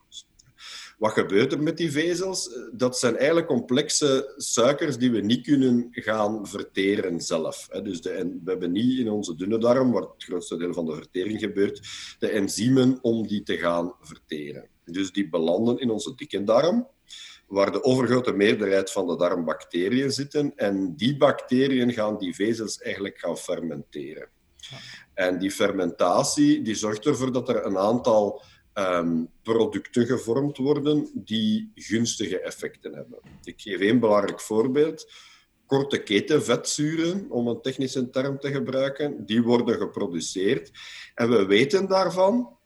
Wat 0.98 1.12
gebeurt 1.12 1.52
er 1.52 1.62
met 1.62 1.76
die 1.76 1.90
vezels? 1.90 2.58
Dat 2.72 2.98
zijn 2.98 3.16
eigenlijk 3.16 3.46
complexe 3.46 4.32
suikers 4.36 4.96
die 4.98 5.10
we 5.10 5.20
niet 5.20 5.42
kunnen 5.42 5.88
gaan 5.90 6.46
verteren 6.46 7.20
zelf. 7.20 7.68
Dus 7.82 8.00
de, 8.00 8.38
we 8.44 8.50
hebben 8.50 8.72
niet 8.72 8.98
in 8.98 9.10
onze 9.10 9.34
dunne 9.34 9.58
darm, 9.58 9.92
waar 9.92 10.02
het 10.02 10.24
grootste 10.24 10.56
deel 10.56 10.72
van 10.72 10.86
de 10.86 10.94
vertering 10.94 11.40
gebeurt, 11.40 11.88
de 12.18 12.28
enzymen 12.28 12.98
om 13.02 13.26
die 13.26 13.42
te 13.42 13.56
gaan 13.56 13.94
verteren. 14.00 14.68
Dus 14.84 15.12
die 15.12 15.28
belanden 15.28 15.78
in 15.78 15.90
onze 15.90 16.14
dikke 16.14 16.44
darm, 16.44 16.88
waar 17.50 17.72
de 17.72 17.84
overgrote 17.84 18.32
meerderheid 18.32 18.92
van 18.92 19.06
de 19.06 19.16
darmbacteriën 19.16 20.10
zitten. 20.10 20.52
En 20.56 20.96
die 20.96 21.16
bacteriën 21.16 21.92
gaan 21.92 22.18
die 22.18 22.34
vezels 22.34 22.78
eigenlijk 22.78 23.18
gaan 23.18 23.38
fermenteren. 23.38 24.28
En 25.14 25.38
die 25.38 25.50
fermentatie 25.50 26.62
die 26.62 26.74
zorgt 26.74 27.06
ervoor 27.06 27.32
dat 27.32 27.48
er 27.48 27.66
een 27.66 27.78
aantal 27.78 28.42
um, 28.74 29.28
producten 29.42 30.06
gevormd 30.06 30.56
worden 30.56 31.10
die 31.14 31.70
gunstige 31.74 32.40
effecten 32.40 32.94
hebben. 32.94 33.18
Ik 33.42 33.60
geef 33.60 33.80
één 33.80 34.00
belangrijk 34.00 34.40
voorbeeld. 34.40 35.12
Korte 35.66 36.02
ketenvetzuren, 36.02 37.26
om 37.30 37.48
een 37.48 37.60
technische 37.60 38.10
term 38.10 38.38
te 38.38 38.50
gebruiken, 38.50 39.26
die 39.26 39.42
worden 39.42 39.78
geproduceerd. 39.78 40.70
En 41.14 41.30
we 41.30 41.46
weten 41.46 41.88
daarvan 41.88 42.58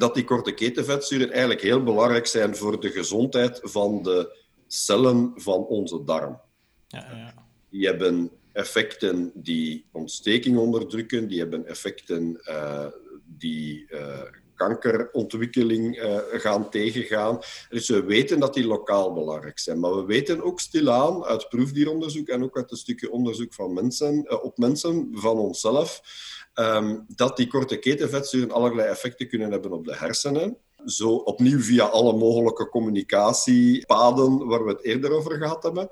dat 0.00 0.14
die 0.14 0.24
korte 0.24 0.52
ketenvetzuren 0.52 1.30
eigenlijk 1.30 1.60
heel 1.60 1.82
belangrijk 1.82 2.26
zijn 2.26 2.56
voor 2.56 2.80
de 2.80 2.90
gezondheid 2.90 3.60
van 3.62 4.02
de 4.02 4.38
cellen 4.66 5.32
van 5.34 5.66
onze 5.66 6.04
darm. 6.04 6.40
Ja, 6.86 7.06
ja. 7.12 7.34
Die 7.70 7.86
hebben 7.86 8.30
effecten 8.52 9.30
die 9.34 9.84
ontsteking 9.92 10.58
onderdrukken, 10.58 11.28
die 11.28 11.38
hebben 11.38 11.66
effecten 11.66 12.40
uh, 12.48 12.86
die 13.24 13.86
uh, 13.88 14.22
kankerontwikkeling 14.54 16.02
uh, 16.02 16.18
gaan 16.32 16.70
tegengaan. 16.70 17.38
Dus 17.68 17.88
we 17.88 18.04
weten 18.04 18.40
dat 18.40 18.54
die 18.54 18.66
lokaal 18.66 19.12
belangrijk 19.12 19.58
zijn. 19.58 19.80
Maar 19.80 19.96
we 19.96 20.04
weten 20.04 20.42
ook 20.42 20.60
stilaan 20.60 21.24
uit 21.24 21.48
proefdieronderzoek 21.48 22.28
en 22.28 22.42
ook 22.42 22.56
uit 22.56 22.70
een 22.70 22.76
stukje 22.76 23.10
onderzoek 23.10 23.54
van 23.54 23.72
mensen, 23.72 24.42
op 24.42 24.58
mensen 24.58 25.08
van 25.12 25.38
onszelf, 25.38 26.00
um, 26.54 27.04
dat 27.08 27.36
die 27.36 27.46
korte 27.46 27.76
ketenvetzuren 27.76 28.52
allerlei 28.52 28.88
effecten 28.88 29.28
kunnen 29.28 29.50
hebben 29.50 29.72
op 29.72 29.84
de 29.84 29.96
hersenen. 29.96 30.56
Zo 30.84 31.14
opnieuw 31.14 31.60
via 31.60 31.84
alle 31.84 32.16
mogelijke 32.16 32.68
communicatiepaden 32.68 34.46
waar 34.46 34.64
we 34.64 34.70
het 34.70 34.84
eerder 34.84 35.10
over 35.10 35.36
gehad 35.36 35.62
hebben. 35.62 35.88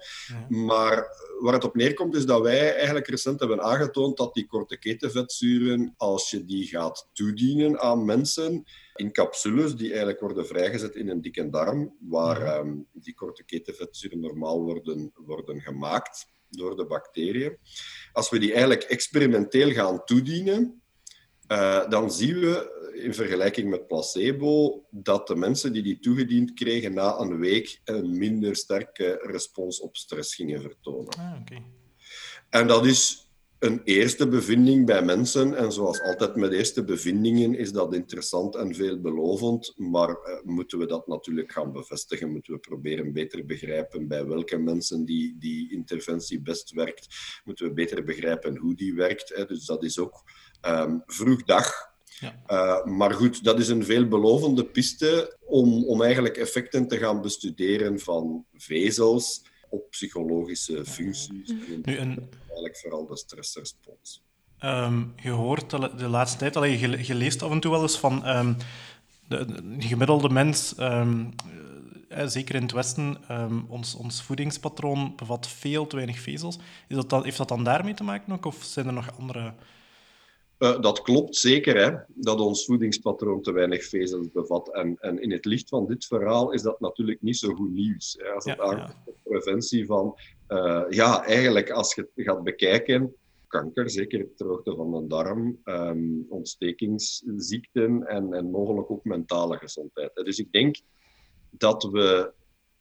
Maar 0.48 1.06
waar 1.40 1.52
het 1.52 1.64
op 1.64 1.74
neerkomt 1.74 2.14
is 2.14 2.26
dat 2.26 2.40
wij 2.40 2.74
eigenlijk 2.74 3.08
recent 3.08 3.40
hebben 3.40 3.62
aangetoond 3.62 4.16
dat 4.16 4.34
die 4.34 4.46
korte 4.46 4.78
ketenvetzuren, 4.78 5.94
als 5.96 6.30
je 6.30 6.44
die 6.44 6.66
gaat 6.66 7.08
toedienen 7.12 7.80
aan 7.80 8.04
mensen 8.04 8.64
in 8.94 9.12
capsules 9.12 9.74
die 9.74 9.88
eigenlijk 9.88 10.20
worden 10.20 10.46
vrijgezet 10.46 10.94
in 10.94 11.08
een 11.08 11.20
dikke 11.20 11.50
darm, 11.50 11.96
waar 12.00 12.58
um, 12.58 12.86
die 12.92 13.14
korte 13.14 13.44
ketenvetzuren 13.44 14.20
normaal 14.20 14.62
worden, 14.62 15.12
worden 15.14 15.60
gemaakt 15.60 16.26
door 16.50 16.76
de 16.76 16.86
bacteriën. 16.86 17.56
Als 18.12 18.30
we 18.30 18.38
die 18.38 18.52
eigenlijk 18.52 18.82
experimenteel 18.82 19.70
gaan 19.70 20.04
toedienen, 20.04 20.82
uh, 21.48 21.88
dan 21.88 22.12
zien 22.12 22.38
we 22.38 22.76
in 22.94 23.14
vergelijking 23.14 23.70
met 23.70 23.86
placebo 23.86 24.84
dat 24.90 25.26
de 25.26 25.36
mensen 25.36 25.72
die 25.72 25.82
die 25.82 25.98
toegediend 25.98 26.52
kregen 26.52 26.94
na 26.94 27.18
een 27.18 27.38
week 27.38 27.80
een 27.84 28.18
minder 28.18 28.56
sterke 28.56 29.18
respons 29.22 29.80
op 29.80 29.96
stress 29.96 30.34
gingen 30.34 30.60
vertonen. 30.60 31.14
Ah, 31.18 31.40
okay. 31.40 31.62
En 32.50 32.66
dat 32.66 32.86
is 32.86 33.27
een 33.58 33.80
eerste 33.84 34.28
bevinding 34.28 34.86
bij 34.86 35.02
mensen. 35.02 35.54
En 35.54 35.72
zoals 35.72 36.02
altijd 36.02 36.36
met 36.36 36.52
eerste 36.52 36.84
bevindingen 36.84 37.54
is 37.54 37.72
dat 37.72 37.94
interessant 37.94 38.56
en 38.56 38.74
veelbelovend. 38.74 39.72
Maar 39.76 40.08
uh, 40.08 40.16
moeten 40.44 40.78
we 40.78 40.86
dat 40.86 41.06
natuurlijk 41.06 41.52
gaan 41.52 41.72
bevestigen? 41.72 42.30
Moeten 42.30 42.52
we 42.52 42.58
proberen 42.58 43.12
beter 43.12 43.46
begrijpen 43.46 44.08
bij 44.08 44.26
welke 44.26 44.58
mensen 44.58 45.04
die, 45.04 45.36
die 45.38 45.72
interventie 45.72 46.40
best 46.40 46.70
werkt? 46.72 47.06
Moeten 47.44 47.66
we 47.66 47.72
beter 47.72 48.04
begrijpen 48.04 48.56
hoe 48.56 48.74
die 48.74 48.94
werkt? 48.94 49.32
Hè? 49.34 49.44
Dus 49.44 49.64
dat 49.64 49.84
is 49.84 49.98
ook 49.98 50.22
um, 50.68 51.02
vroeg 51.06 51.44
dag. 51.44 51.72
Ja. 52.20 52.42
Uh, 52.48 52.96
maar 52.96 53.14
goed, 53.14 53.44
dat 53.44 53.58
is 53.58 53.68
een 53.68 53.84
veelbelovende 53.84 54.64
piste 54.64 55.36
om, 55.44 55.84
om 55.84 56.02
eigenlijk 56.02 56.36
effecten 56.36 56.88
te 56.88 56.96
gaan 56.96 57.20
bestuderen 57.20 57.98
van 57.98 58.44
vezels 58.54 59.42
op 59.68 59.90
psychologische 59.90 60.84
functies. 60.84 61.52
Mhm. 61.52 61.80
Nu, 61.84 61.96
en... 61.96 62.08
Eigenlijk 62.46 62.76
vooral 62.76 63.06
de 63.06 63.16
stressrespons. 63.16 64.22
Um, 64.64 65.12
je 65.22 65.30
hoort 65.30 65.70
de 65.98 66.08
laatste 66.08 66.38
tijd, 66.38 66.56
allee, 66.56 66.78
je, 66.78 67.06
je, 67.06 67.14
leest 67.14 67.42
af 67.42 67.50
en 67.50 67.60
toe 67.60 67.70
wel 67.70 67.82
eens 67.82 67.98
van 67.98 68.28
um, 68.28 68.56
de, 69.28 69.44
de, 69.78 69.86
gemiddelde 69.86 70.28
mens, 70.28 70.74
um, 70.78 71.34
eh, 72.08 72.26
zeker 72.26 72.54
in 72.54 72.62
het 72.62 72.72
Westen, 72.72 73.16
ons, 73.68 73.94
ons 73.94 74.22
voedingspatroon 74.22 75.12
bevat 75.16 75.48
veel 75.48 75.86
te 75.86 75.96
weinig 75.96 76.18
vezels. 76.20 76.58
Is 76.88 76.96
dat 76.96 77.10
dan, 77.10 77.24
heeft 77.24 77.36
dat 77.36 77.48
dan 77.48 77.64
daarmee 77.64 77.94
te 77.94 78.04
maken 78.04 78.32
ook, 78.32 78.44
of 78.44 78.62
zijn 78.62 78.86
er 78.86 78.92
nog 78.92 79.18
andere 79.18 79.54
uh, 80.58 80.80
dat 80.80 81.02
klopt 81.02 81.36
zeker, 81.36 81.76
hè, 81.76 81.96
dat 82.14 82.40
ons 82.40 82.64
voedingspatroon 82.64 83.42
te 83.42 83.52
weinig 83.52 83.84
vezels 83.84 84.30
bevat. 84.32 84.74
En, 84.74 84.96
en 85.00 85.22
in 85.22 85.32
het 85.32 85.44
licht 85.44 85.68
van 85.68 85.86
dit 85.86 86.06
verhaal 86.06 86.52
is 86.52 86.62
dat 86.62 86.80
natuurlijk 86.80 87.22
niet 87.22 87.36
zo 87.36 87.54
goed 87.54 87.70
nieuws. 87.70 88.16
Hè, 88.18 88.30
als 88.30 88.44
het 88.44 88.56
ja, 88.56 88.62
aankomt 88.62 88.96
op 89.04 89.16
preventie 89.22 89.86
van... 89.86 90.16
Uh, 90.48 90.84
ja, 90.88 91.24
eigenlijk 91.24 91.70
als 91.70 91.94
je 91.94 92.08
het 92.14 92.26
gaat 92.26 92.42
bekijken, 92.42 93.14
kanker, 93.46 93.90
zeker 93.90 94.28
droogte 94.36 94.74
van 94.74 94.90
de 94.90 95.06
darm, 95.06 95.60
um, 95.64 96.26
ontstekingsziekten 96.28 98.06
en, 98.06 98.32
en 98.32 98.50
mogelijk 98.50 98.90
ook 98.90 99.04
mentale 99.04 99.56
gezondheid. 99.56 100.10
Dus 100.14 100.38
ik 100.38 100.52
denk 100.52 100.76
dat 101.50 101.82
we 101.82 102.32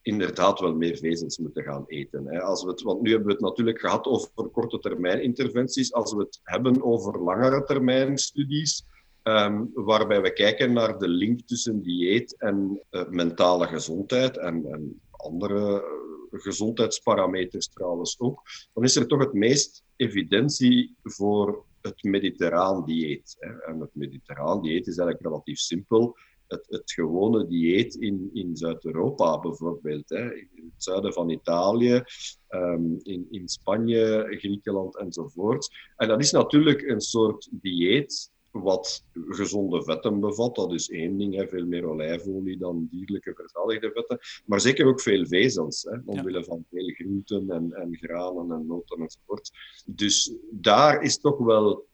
inderdaad 0.07 0.59
wel 0.59 0.75
meer 0.75 0.97
vezels 0.97 1.37
moeten 1.37 1.63
gaan 1.63 1.83
eten. 1.87 2.27
Hè. 2.27 2.41
Als 2.41 2.63
we 2.63 2.69
het, 2.69 2.81
want 2.81 3.01
nu 3.01 3.09
hebben 3.09 3.27
we 3.27 3.33
het 3.33 3.41
natuurlijk 3.41 3.79
gehad 3.79 4.05
over 4.05 4.29
korte 4.51 4.79
termijn 4.79 5.21
interventies. 5.21 5.93
Als 5.93 6.13
we 6.13 6.19
het 6.19 6.39
hebben 6.43 6.83
over 6.83 7.19
langere 7.19 7.63
termijn 7.63 8.17
studies, 8.17 8.85
um, 9.23 9.71
waarbij 9.73 10.21
we 10.21 10.33
kijken 10.33 10.73
naar 10.73 10.99
de 10.99 11.07
link 11.07 11.41
tussen 11.41 11.81
dieet 11.81 12.35
en 12.37 12.81
uh, 12.91 13.07
mentale 13.09 13.67
gezondheid 13.67 14.37
en, 14.37 14.65
en 14.65 15.01
andere 15.11 15.83
uh, 16.31 16.41
gezondheidsparameters 16.41 17.67
trouwens 17.67 18.19
ook, 18.19 18.41
dan 18.73 18.83
is 18.83 18.95
er 18.95 19.07
toch 19.07 19.19
het 19.19 19.33
meest 19.33 19.83
evidentie 19.95 20.95
voor 21.03 21.65
het 21.81 22.03
mediterraan 22.03 22.85
dieet. 22.85 23.35
Hè. 23.39 23.61
En 23.61 23.79
het 23.79 23.91
mediterraan 23.93 24.61
dieet 24.61 24.87
is 24.87 24.97
eigenlijk 24.97 25.27
relatief 25.27 25.59
simpel 25.59 26.15
het, 26.47 26.65
het 26.67 26.91
gewone 26.91 27.47
dieet 27.47 27.95
in, 27.95 28.29
in 28.33 28.57
Zuid-Europa 28.57 29.39
bijvoorbeeld. 29.39 30.09
Hè. 30.09 30.33
In 30.33 30.71
het 30.73 30.83
zuiden 30.83 31.13
van 31.13 31.29
Italië, 31.29 32.03
um, 32.49 32.99
in, 33.01 33.27
in 33.31 33.47
Spanje, 33.47 34.27
Griekenland 34.29 34.97
enzovoort. 34.97 35.69
En 35.95 36.07
dat 36.07 36.19
is 36.19 36.31
natuurlijk 36.31 36.81
een 36.81 37.01
soort 37.01 37.49
dieet 37.51 38.31
wat 38.51 39.05
gezonde 39.13 39.83
vetten 39.83 40.19
bevat. 40.19 40.55
Dat 40.55 40.73
is 40.73 40.89
één 40.89 41.17
ding, 41.17 41.35
hè. 41.35 41.47
veel 41.47 41.65
meer 41.65 41.85
olijfolie 41.85 42.57
dan 42.57 42.87
dierlijke 42.91 43.33
verzadigde 43.35 43.91
vetten. 43.91 44.19
Maar 44.45 44.61
zeker 44.61 44.85
ook 44.85 45.01
veel 45.01 45.25
vezels, 45.25 45.83
hè, 45.83 45.97
omwille 46.05 46.43
van 46.43 46.65
veel 46.69 46.87
groenten 46.87 47.49
en, 47.49 47.73
en 47.73 47.97
granen 47.97 48.51
en 48.51 48.65
noten 48.67 48.99
enzovoort. 48.99 49.51
Dus 49.85 50.33
daar 50.51 51.01
is 51.01 51.19
toch 51.19 51.37
wel, 51.37 51.85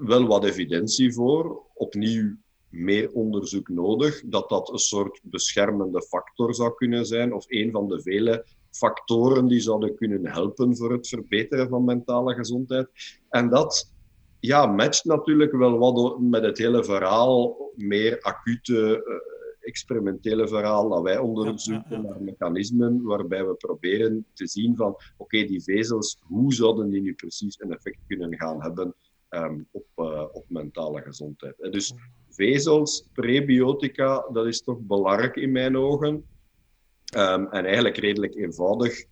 wel 0.00 0.26
wat 0.26 0.44
evidentie 0.44 1.12
voor. 1.12 1.62
Opnieuw 1.74 2.36
meer 2.70 3.12
onderzoek 3.12 3.68
nodig, 3.68 4.22
dat 4.24 4.48
dat 4.48 4.72
een 4.72 4.78
soort 4.78 5.20
beschermende 5.22 6.02
factor 6.02 6.54
zou 6.54 6.74
kunnen 6.74 7.06
zijn, 7.06 7.32
of 7.32 7.44
een 7.48 7.70
van 7.70 7.88
de 7.88 8.02
vele 8.02 8.46
factoren 8.70 9.46
die 9.46 9.60
zouden 9.60 9.94
kunnen 9.94 10.26
helpen 10.26 10.76
voor 10.76 10.92
het 10.92 11.08
verbeteren 11.08 11.68
van 11.68 11.84
mentale 11.84 12.34
gezondheid. 12.34 12.88
En 13.28 13.48
dat 13.48 13.92
ja, 14.40 14.66
matcht 14.66 15.04
natuurlijk 15.04 15.52
wel 15.52 15.78
wat 15.78 16.20
met 16.20 16.42
het 16.42 16.58
hele 16.58 16.84
verhaal, 16.84 17.56
meer 17.74 18.20
acute, 18.20 19.04
uh, 19.06 19.14
experimentele 19.60 20.48
verhaal, 20.48 20.88
dat 20.88 21.02
wij 21.02 21.18
onderzoeken 21.18 22.02
naar 22.02 22.22
mechanismen 22.22 23.02
waarbij 23.02 23.46
we 23.46 23.54
proberen 23.54 24.26
te 24.32 24.46
zien 24.46 24.76
van, 24.76 24.96
oké, 25.16 25.44
die 25.44 25.62
vezels, 25.62 26.18
hoe 26.22 26.54
zouden 26.54 26.90
die 26.90 27.00
nu 27.00 27.14
precies 27.14 27.60
een 27.60 27.72
effect 27.72 27.98
kunnen 28.06 28.38
gaan 28.38 28.62
hebben 28.62 28.94
ehm, 29.28 29.60
op, 29.70 29.86
op 30.32 30.44
mentale 30.48 31.02
gezondheid. 31.02 31.56
Dus 31.72 31.94
vezels, 32.40 33.08
prebiotica, 33.12 34.28
dat 34.32 34.46
is 34.46 34.62
toch 34.62 34.78
belangrijk 34.78 35.36
in 35.36 35.52
mijn 35.52 35.76
ogen. 35.76 36.28
Ehm, 37.04 37.44
en 37.44 37.64
eigenlijk 37.64 37.96
redelijk 37.96 38.34
eenvoudig 38.34 39.04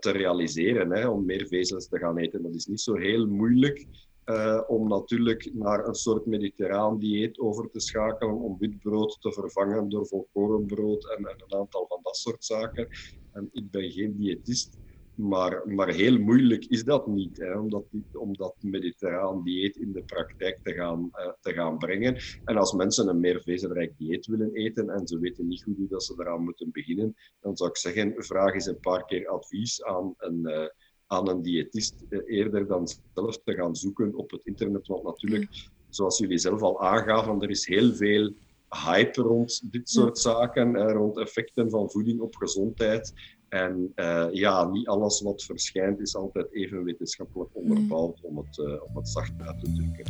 te 0.00 0.10
realiseren 0.10 0.90
hè, 0.90 1.08
om 1.08 1.24
meer 1.24 1.46
vezels 1.46 1.88
te 1.88 1.98
gaan 1.98 2.18
eten. 2.18 2.42
Dat 2.42 2.54
is 2.54 2.66
niet 2.66 2.80
zo 2.80 2.94
heel 2.94 3.26
moeilijk. 3.26 3.86
Uh, 4.26 4.62
om 4.66 4.88
natuurlijk 4.88 5.50
naar 5.52 5.86
een 5.86 5.94
soort 5.94 6.26
mediterraan 6.26 6.98
dieet 6.98 7.38
over 7.38 7.70
te 7.70 7.80
schakelen, 7.80 8.34
om 8.34 8.56
wit 8.58 8.78
brood 8.78 9.16
te 9.20 9.32
vervangen 9.32 9.88
door 9.88 10.06
volkorenbrood 10.06 11.10
en, 11.10 11.24
en, 11.24 11.44
een 11.46 11.58
aantal 11.58 11.86
van 11.88 12.00
dat 12.02 12.16
soort 12.16 12.44
zaken. 12.44 12.88
En 13.32 13.48
ik 13.52 13.70
ben 13.70 13.90
geen 13.90 14.16
diëtist, 14.16 14.78
maar, 15.16 15.62
maar 15.68 15.88
heel 15.88 16.18
moeilijk 16.18 16.64
is 16.64 16.84
dat 16.84 17.06
niet, 17.06 17.36
hè, 17.36 17.58
om, 17.58 17.70
dat, 17.70 17.84
om 18.12 18.36
dat 18.36 18.54
mediterraan 18.60 19.42
dieet 19.42 19.76
in 19.76 19.92
de 19.92 20.02
praktijk 20.02 20.58
te 20.62 20.72
gaan, 20.72 21.10
uh, 21.12 21.32
te 21.40 21.52
gaan 21.52 21.78
brengen. 21.78 22.16
En 22.44 22.56
als 22.56 22.72
mensen 22.72 23.08
een 23.08 23.20
meer 23.20 23.42
vezelrijk 23.42 23.92
dieet 23.98 24.26
willen 24.26 24.52
eten 24.52 24.90
en 24.90 25.06
ze 25.06 25.18
weten 25.18 25.46
niet 25.46 25.62
goed 25.62 25.76
hoe 25.76 25.88
dat 25.88 26.04
ze 26.04 26.14
eraan 26.18 26.42
moeten 26.42 26.70
beginnen, 26.72 27.14
dan 27.40 27.56
zou 27.56 27.70
ik 27.70 27.76
zeggen, 27.76 28.14
vraag 28.16 28.54
eens 28.54 28.66
een 28.66 28.80
paar 28.80 29.04
keer 29.04 29.28
advies 29.28 29.82
aan 29.82 30.14
een... 30.18 30.40
Uh, 30.42 30.66
aan 31.06 31.28
een 31.28 31.42
diëtist 31.42 32.04
eh, 32.08 32.18
eerder 32.26 32.66
dan 32.66 32.88
zelf 33.14 33.38
te 33.44 33.54
gaan 33.54 33.76
zoeken 33.76 34.14
op 34.14 34.30
het 34.30 34.44
internet. 34.44 34.86
Want 34.86 35.02
natuurlijk, 35.02 35.68
zoals 35.88 36.18
jullie 36.18 36.38
zelf 36.38 36.62
al 36.62 36.80
aangaven, 36.80 37.42
er 37.42 37.50
is 37.50 37.66
heel 37.66 37.94
veel 37.94 38.32
hype 38.68 39.20
rond 39.20 39.72
dit 39.72 39.88
soort 39.88 40.18
zaken, 40.18 40.76
eh, 40.76 40.92
rond 40.92 41.18
effecten 41.18 41.70
van 41.70 41.90
voeding 41.90 42.20
op 42.20 42.34
gezondheid. 42.34 43.12
En 43.48 43.92
uh, 43.96 44.26
ja, 44.32 44.64
niet 44.64 44.86
alles 44.86 45.20
wat 45.20 45.42
verschijnt 45.42 46.00
is 46.00 46.16
altijd 46.16 46.52
even 46.52 46.84
wetenschappelijk 46.84 47.50
onderbouwd, 47.52 48.20
om 48.22 48.36
het, 48.36 48.58
uh, 48.58 48.82
om 48.88 48.96
het 48.96 49.08
zacht 49.08 49.32
uit 49.38 49.60
te 49.60 49.72
drukken. 49.72 50.04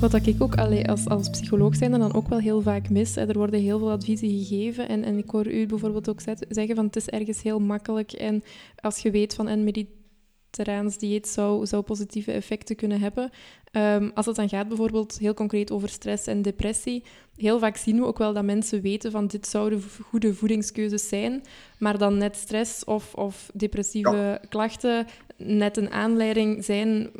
Wat 0.00 0.26
ik 0.26 0.42
ook 0.42 0.54
als, 0.56 1.08
als 1.08 1.30
psycholoog 1.30 1.76
zijn 1.76 1.90
dan 1.90 2.14
ook 2.14 2.28
wel 2.28 2.38
heel 2.38 2.60
vaak 2.60 2.90
mis. 2.90 3.16
Er 3.16 3.38
worden 3.38 3.60
heel 3.60 3.78
veel 3.78 3.90
adviezen 3.90 4.28
gegeven. 4.28 4.88
En, 4.88 5.04
en 5.04 5.18
ik 5.18 5.30
hoor 5.30 5.46
u 5.46 5.66
bijvoorbeeld 5.66 6.08
ook 6.08 6.20
zeggen 6.48 6.76
van 6.76 6.84
het 6.84 6.96
is 6.96 7.08
ergens 7.08 7.42
heel 7.42 7.58
makkelijk. 7.58 8.12
En 8.12 8.42
als 8.76 8.98
je 8.98 9.10
weet 9.10 9.34
van 9.34 9.48
een 9.48 9.64
mediterraans 9.64 10.98
dieet 10.98 11.28
zou, 11.28 11.66
zou 11.66 11.82
positieve 11.82 12.32
effecten 12.32 12.76
kunnen 12.76 13.00
hebben. 13.00 13.30
Um, 13.72 14.10
als 14.14 14.26
het 14.26 14.36
dan 14.36 14.48
gaat 14.48 14.68
bijvoorbeeld 14.68 15.18
heel 15.18 15.34
concreet 15.34 15.70
over 15.70 15.88
stress 15.88 16.26
en 16.26 16.42
depressie, 16.42 17.04
heel 17.38 17.58
vaak 17.58 17.76
zien 17.76 17.96
we 17.96 18.06
ook 18.06 18.18
wel 18.18 18.32
dat 18.32 18.44
mensen 18.44 18.80
weten 18.80 19.10
van 19.10 19.26
dit 19.26 19.46
zouden 19.46 19.82
goede 20.02 20.34
voedingskeuzes 20.34 21.08
zijn, 21.08 21.42
maar 21.78 21.98
dan 21.98 22.18
net 22.18 22.36
stress 22.36 22.84
of, 22.84 23.14
of 23.14 23.50
depressieve 23.54 24.40
klachten 24.48 25.06
net 25.36 25.76
een 25.76 25.90
aanleiding 25.90 26.64
zijn 26.64 27.10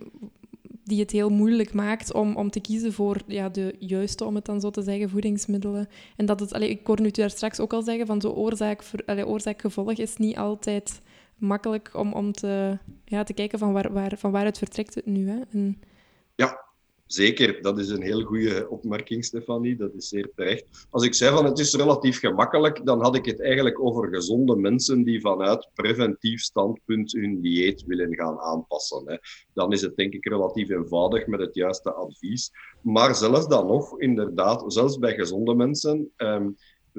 die 0.84 1.00
het 1.00 1.10
heel 1.10 1.30
moeilijk 1.30 1.74
maakt 1.74 2.12
om, 2.12 2.36
om 2.36 2.50
te 2.50 2.60
kiezen 2.60 2.92
voor 2.92 3.16
ja, 3.26 3.48
de 3.48 3.74
juiste, 3.78 4.24
om 4.24 4.34
het 4.34 4.44
dan 4.44 4.60
zo 4.60 4.70
te 4.70 4.82
zeggen, 4.82 5.10
voedingsmiddelen. 5.10 5.88
En 6.16 6.26
dat 6.26 6.40
het, 6.40 6.52
allee, 6.52 6.70
ik 6.70 6.86
hoorde 6.86 7.04
u 7.04 7.10
daar 7.10 7.30
straks 7.30 7.60
ook 7.60 7.72
al 7.72 7.82
zeggen, 7.82 8.06
van 8.06 8.18
de 8.18 8.34
oorzaak-gevolg 8.34 9.86
oorzaak 9.86 9.98
is 9.98 10.16
niet 10.16 10.36
altijd 10.36 11.00
makkelijk 11.36 11.90
om, 11.94 12.12
om 12.12 12.32
te, 12.32 12.78
ja, 13.04 13.24
te 13.24 13.32
kijken 13.32 13.58
van, 13.58 13.72
waar, 13.72 13.92
waar, 13.92 14.12
van 14.16 14.30
waaruit 14.30 14.58
vertrekt 14.58 14.94
het 14.94 15.06
nu. 15.06 15.28
Hè? 15.28 15.40
En... 15.52 15.80
Ja, 16.34 16.67
Zeker, 17.08 17.62
dat 17.62 17.78
is 17.78 17.88
een 17.88 18.02
heel 18.02 18.22
goede 18.22 18.66
opmerking, 18.68 19.24
Stefanie. 19.24 19.76
Dat 19.76 19.94
is 19.94 20.08
zeer 20.08 20.30
terecht. 20.34 20.86
Als 20.90 21.04
ik 21.04 21.14
zei 21.14 21.34
van 21.34 21.44
het 21.44 21.58
is 21.58 21.74
relatief 21.74 22.18
gemakkelijk, 22.18 22.86
dan 22.86 23.02
had 23.02 23.16
ik 23.16 23.24
het 23.24 23.42
eigenlijk 23.42 23.80
over 23.80 24.08
gezonde 24.08 24.56
mensen 24.56 25.02
die 25.02 25.20
vanuit 25.20 25.68
preventief 25.74 26.40
standpunt 26.40 27.12
hun 27.12 27.40
dieet 27.40 27.84
willen 27.86 28.14
gaan 28.14 28.38
aanpassen. 28.38 29.02
Hè. 29.06 29.16
Dan 29.52 29.72
is 29.72 29.80
het 29.80 29.96
denk 29.96 30.12
ik 30.12 30.28
relatief 30.28 30.68
eenvoudig 30.68 31.26
met 31.26 31.40
het 31.40 31.54
juiste 31.54 31.92
advies. 31.92 32.50
Maar 32.82 33.14
zelfs 33.14 33.48
dan 33.48 33.66
nog, 33.66 34.00
inderdaad, 34.00 34.72
zelfs 34.72 34.98
bij 34.98 35.14
gezonde 35.14 35.54
mensen. 35.54 36.12
Um, 36.16 36.56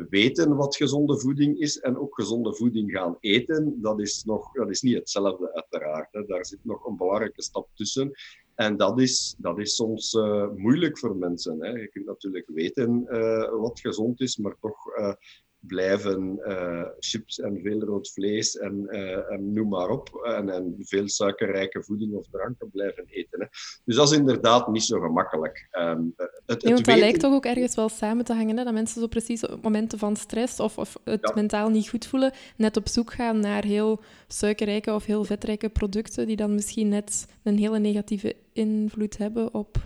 weten 0.09 0.55
wat 0.55 0.75
gezonde 0.75 1.19
voeding 1.19 1.59
is 1.59 1.79
en 1.79 1.97
ook 1.97 2.15
gezonde 2.15 2.55
voeding 2.55 2.91
gaan 2.91 3.17
eten, 3.19 3.81
dat 3.81 3.99
is, 3.99 4.23
nog, 4.23 4.51
dat 4.53 4.69
is 4.69 4.81
niet 4.81 4.95
hetzelfde 4.95 5.53
uiteraard. 5.53 6.27
Daar 6.27 6.45
zit 6.45 6.59
nog 6.61 6.85
een 6.85 6.97
belangrijke 6.97 7.41
stap 7.41 7.67
tussen. 7.73 8.11
En 8.59 8.77
dat 8.77 8.99
is, 8.99 9.35
dat 9.37 9.59
is 9.59 9.75
soms 9.75 10.13
uh, 10.13 10.49
moeilijk 10.55 10.97
voor 10.97 11.15
mensen. 11.15 11.61
Hè. 11.63 11.69
Je 11.69 11.87
kunt 11.87 12.05
natuurlijk 12.05 12.49
weten 12.53 13.05
uh, 13.09 13.49
wat 13.49 13.79
gezond 13.79 14.21
is, 14.21 14.37
maar 14.37 14.55
toch 14.59 14.97
uh, 14.97 15.13
blijven 15.59 16.39
uh, 16.47 16.85
chips 16.99 17.39
en 17.39 17.59
veel 17.63 17.79
rood 17.79 18.11
vlees 18.11 18.57
en, 18.57 18.87
uh, 18.89 19.31
en 19.31 19.53
noem 19.53 19.69
maar 19.69 19.89
op. 19.89 20.15
En, 20.23 20.49
en, 20.49 20.75
veel 20.79 21.07
suikerrijke 21.07 21.83
voeding 21.83 22.13
of 22.13 22.27
dranken 22.31 22.69
blijven 22.69 23.05
eten. 23.07 23.39
Hè. 23.41 23.45
Dus 23.85 23.95
dat 23.95 24.11
is 24.11 24.17
inderdaad 24.17 24.67
niet 24.67 24.83
zo 24.83 24.99
gemakkelijk. 24.99 25.67
Um, 25.71 26.13
het, 26.45 26.63
het 26.63 26.85
dat 26.85 26.97
lijkt 26.97 27.19
toch 27.19 27.33
ook 27.33 27.45
ergens 27.45 27.75
wel 27.75 27.89
samen 27.89 28.25
te 28.25 28.33
hangen, 28.33 28.57
hè? 28.57 28.63
dat 28.63 28.73
mensen 28.73 29.01
zo 29.01 29.07
precies 29.07 29.47
op 29.47 29.63
momenten 29.63 29.99
van 29.99 30.15
stress 30.15 30.59
of, 30.59 30.77
of 30.77 30.97
het 31.03 31.27
ja. 31.27 31.31
mentaal 31.35 31.69
niet 31.69 31.89
goed 31.89 32.07
voelen, 32.07 32.31
net 32.55 32.77
op 32.77 32.87
zoek 32.87 33.13
gaan 33.13 33.39
naar 33.39 33.63
heel 33.63 34.01
suikerrijke 34.27 34.93
of 34.93 35.05
heel 35.05 35.23
vetrijke 35.23 35.69
producten 35.69 36.27
die 36.27 36.35
dan 36.35 36.55
misschien 36.55 36.89
net 36.89 37.27
een 37.43 37.57
hele 37.57 37.79
negatieve 37.79 38.35
invloed 38.53 39.17
hebben 39.17 39.53
op 39.53 39.77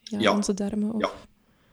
ja, 0.00 0.18
ja. 0.18 0.34
onze 0.36 0.54
darmen. 0.54 0.92
Of... 0.92 1.00
Ja, 1.00 1.10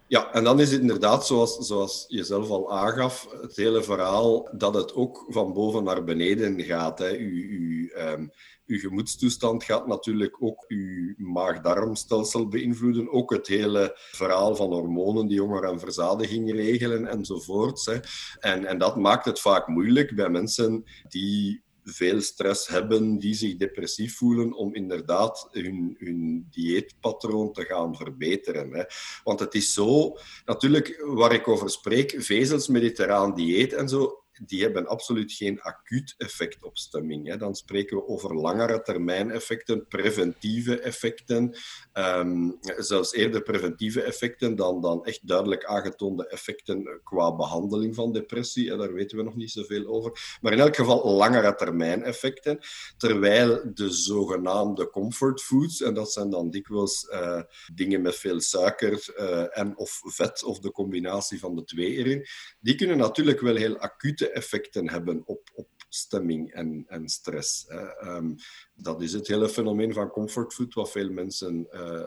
en 0.08 0.44
dan 0.44 0.60
is 0.60 0.72
het 0.72 0.82
inderdaad, 0.82 1.26
zoals, 1.26 1.58
zoals 1.58 2.06
je 2.08 2.24
zelf 2.24 2.50
al 2.50 2.72
aangaf, 2.72 3.28
het 3.42 3.56
hele 3.56 3.84
verhaal 3.84 4.50
dat 4.52 4.74
het 4.74 4.94
ook 4.94 5.26
van 5.28 5.54
boven 5.54 5.84
naar 5.84 6.04
beneden 6.04 6.62
gaat. 6.62 7.00
Hè. 7.00 7.18
Uw, 7.18 7.50
uw, 7.50 7.90
um, 7.98 8.32
uw 8.66 8.80
gemoedstoestand 8.80 9.64
gaat 9.64 9.88
natuurlijk 9.88 10.38
ook 10.40 10.66
uw 10.68 11.14
maag-darmstelsel 11.18 12.48
beïnvloeden. 12.48 13.12
Ook 13.12 13.32
het 13.32 13.48
hele 13.48 13.92
verhaal 13.96 14.56
van 14.56 14.74
hormonen 14.74 15.28
die 15.28 15.42
honger 15.42 15.64
en 15.64 15.80
verzadiging 15.80 16.52
regelen 16.52 17.08
enzovoorts. 17.08 17.86
Hè. 17.86 18.00
En, 18.40 18.66
en 18.66 18.78
dat 18.78 18.96
maakt 18.96 19.26
het 19.26 19.40
vaak 19.40 19.68
moeilijk 19.68 20.16
bij 20.16 20.30
mensen 20.30 20.84
die 21.08 21.64
veel 21.86 22.22
stress 22.22 22.68
hebben, 22.68 23.18
die 23.18 23.34
zich 23.34 23.58
depressief 23.58 24.18
voelen, 24.18 24.54
om 24.54 24.76
inderdaad 24.76 25.48
hun, 25.52 25.96
hun 26.00 26.48
dieetpatroon 26.52 27.54
te 27.54 27.64
gaan 27.64 27.96
verbeteren. 27.96 28.74
Hè. 28.74 28.84
Want 29.24 29.40
het 29.40 29.54
is 29.54 29.74
zo, 29.74 30.18
natuurlijk, 30.46 31.04
waar 31.06 31.34
ik 31.34 31.48
over 31.48 31.70
spreek, 31.70 32.16
vezels, 32.18 32.68
mediterraan 32.68 33.34
dieet 33.34 33.74
en 33.74 33.90
zo, 33.90 34.25
die 34.46 34.62
hebben 34.62 34.88
absoluut 34.88 35.34
geen 35.34 35.62
acuut 35.62 36.16
effect 36.18 36.64
op 36.64 36.78
stemming. 36.78 37.28
Hè. 37.28 37.38
Dan 37.38 37.56
spreken 37.56 37.98
we 37.98 38.08
over 38.08 38.36
langere 38.36 38.82
termijn 38.82 39.32
effecten, 39.32 39.88
preventieve 39.88 40.80
effecten, 40.80 41.56
um, 41.94 42.58
zelfs 42.78 43.14
eerder 43.14 43.42
preventieve 43.42 44.02
effecten 44.02 44.56
dan, 44.56 44.82
dan 44.82 45.06
echt 45.06 45.28
duidelijk 45.28 45.66
aangetoonde 45.66 46.28
effecten 46.28 47.00
qua 47.04 47.36
behandeling 47.36 47.96
van 47.96 48.14
depressie. 48.14 48.72
En 48.72 48.78
daar 48.78 48.94
weten 48.94 49.18
we 49.18 49.24
nog 49.24 49.36
niet 49.36 49.52
zoveel 49.52 49.86
over. 49.86 50.38
Maar 50.42 50.54
in 50.54 50.60
elk 50.60 50.76
geval 50.76 51.16
langere 51.16 51.56
termijn 51.56 52.04
effecten. 52.04 52.60
Terwijl 52.98 53.74
de 53.74 53.90
zogenaamde 53.90 54.90
comfort 54.90 55.42
foods, 55.42 55.82
en 55.82 55.94
dat 55.94 56.12
zijn 56.12 56.30
dan 56.30 56.50
dikwijls 56.50 57.08
uh, 57.12 57.42
dingen 57.74 58.02
met 58.02 58.16
veel 58.16 58.40
suiker 58.40 59.14
uh, 59.20 59.58
en 59.58 59.78
of 59.78 60.02
vet, 60.04 60.44
of 60.44 60.60
de 60.60 60.72
combinatie 60.72 61.40
van 61.40 61.56
de 61.56 61.64
twee 61.64 61.96
erin, 61.96 62.26
die 62.60 62.76
kunnen 62.76 62.98
natuurlijk 62.98 63.40
wel 63.40 63.56
heel 63.56 63.78
acute 63.78 64.25
effecten 64.30 64.90
hebben 64.90 65.22
op, 65.26 65.50
op 65.54 65.68
stemming 65.90 66.54
en, 66.54 66.86
en 66.88 67.10
stress. 67.10 67.66
Um, 68.04 68.36
dat 68.74 69.02
is 69.02 69.14
het 69.14 69.28
hele 69.28 69.50
fenomeen 69.50 69.94
van 69.94 70.10
comfortfood, 70.10 70.74
wat 70.74 70.92
veel 70.92 71.10
mensen 71.10 71.68
uh, 71.72 72.02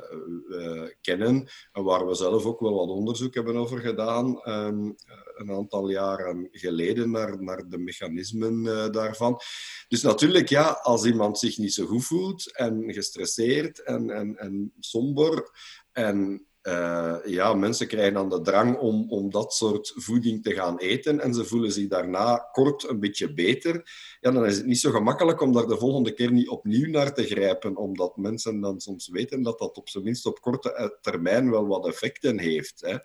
uh, 0.49 0.89
kennen 1.01 1.49
en 1.73 1.83
waar 1.83 2.07
we 2.07 2.15
zelf 2.15 2.45
ook 2.45 2.61
wel 2.61 2.75
wat 2.75 2.89
onderzoek 2.89 3.35
hebben 3.35 3.57
over 3.57 3.79
gedaan 3.79 4.27
um, 4.49 4.95
een 5.35 5.51
aantal 5.51 5.89
jaren 5.91 6.49
geleden 6.51 7.11
naar, 7.11 7.43
naar 7.43 7.69
de 7.69 7.79
mechanismen 7.79 8.65
uh, 8.65 8.89
daarvan. 8.89 9.41
Dus 9.89 10.03
natuurlijk, 10.03 10.49
ja, 10.49 10.71
als 10.83 11.05
iemand 11.05 11.39
zich 11.39 11.59
niet 11.59 11.73
zo 11.73 11.87
goed 11.87 12.05
voelt 12.05 12.57
en 12.57 12.93
gestresseerd 12.93 13.83
en, 13.83 14.11
en, 14.11 14.37
en 14.37 14.73
somber 14.79 15.51
en 15.93 16.47
uh, 16.63 17.17
ja, 17.25 17.55
mensen 17.55 17.87
krijgen 17.87 18.15
dan 18.15 18.29
de 18.29 18.41
drang 18.41 18.79
om, 18.79 19.11
om 19.11 19.31
dat 19.31 19.55
soort 19.55 19.93
voeding 19.95 20.43
te 20.43 20.55
gaan 20.55 20.79
eten 20.79 21.21
en 21.21 21.35
ze 21.35 21.45
voelen 21.45 21.73
zich 21.73 21.89
daarna 21.89 22.49
kort 22.53 22.89
een 22.89 23.01
beetje 23.01 23.35
beter. 23.35 23.91
Ja, 24.21 24.31
dan 24.31 24.47
is 24.47 24.57
het 24.57 24.67
niet 24.67 24.79
zo 24.79 24.91
gemakkelijk 24.91 25.41
om 25.41 25.53
daar 25.53 25.67
de 25.67 25.79
volgende 25.79 26.13
keer 26.13 26.33
niet 26.33 26.49
opnieuw 26.49 26.91
naar 26.91 27.15
te 27.15 27.25
grijpen, 27.25 27.77
omdat 27.77 28.17
mensen 28.17 28.61
dan 28.61 28.81
soms 28.81 29.09
weten 29.09 29.43
dat 29.43 29.59
dat 29.59 29.77
op 29.77 29.89
zijn 29.89 30.05
minst 30.05 30.27
op 30.27 30.41
korte 30.41 30.73
eh, 30.73 30.89
termijn 31.01 31.51
wel 31.51 31.67
wat 31.67 31.87
effecten 31.87 32.39
heeft. 32.39 32.81
Hè. 32.81 32.97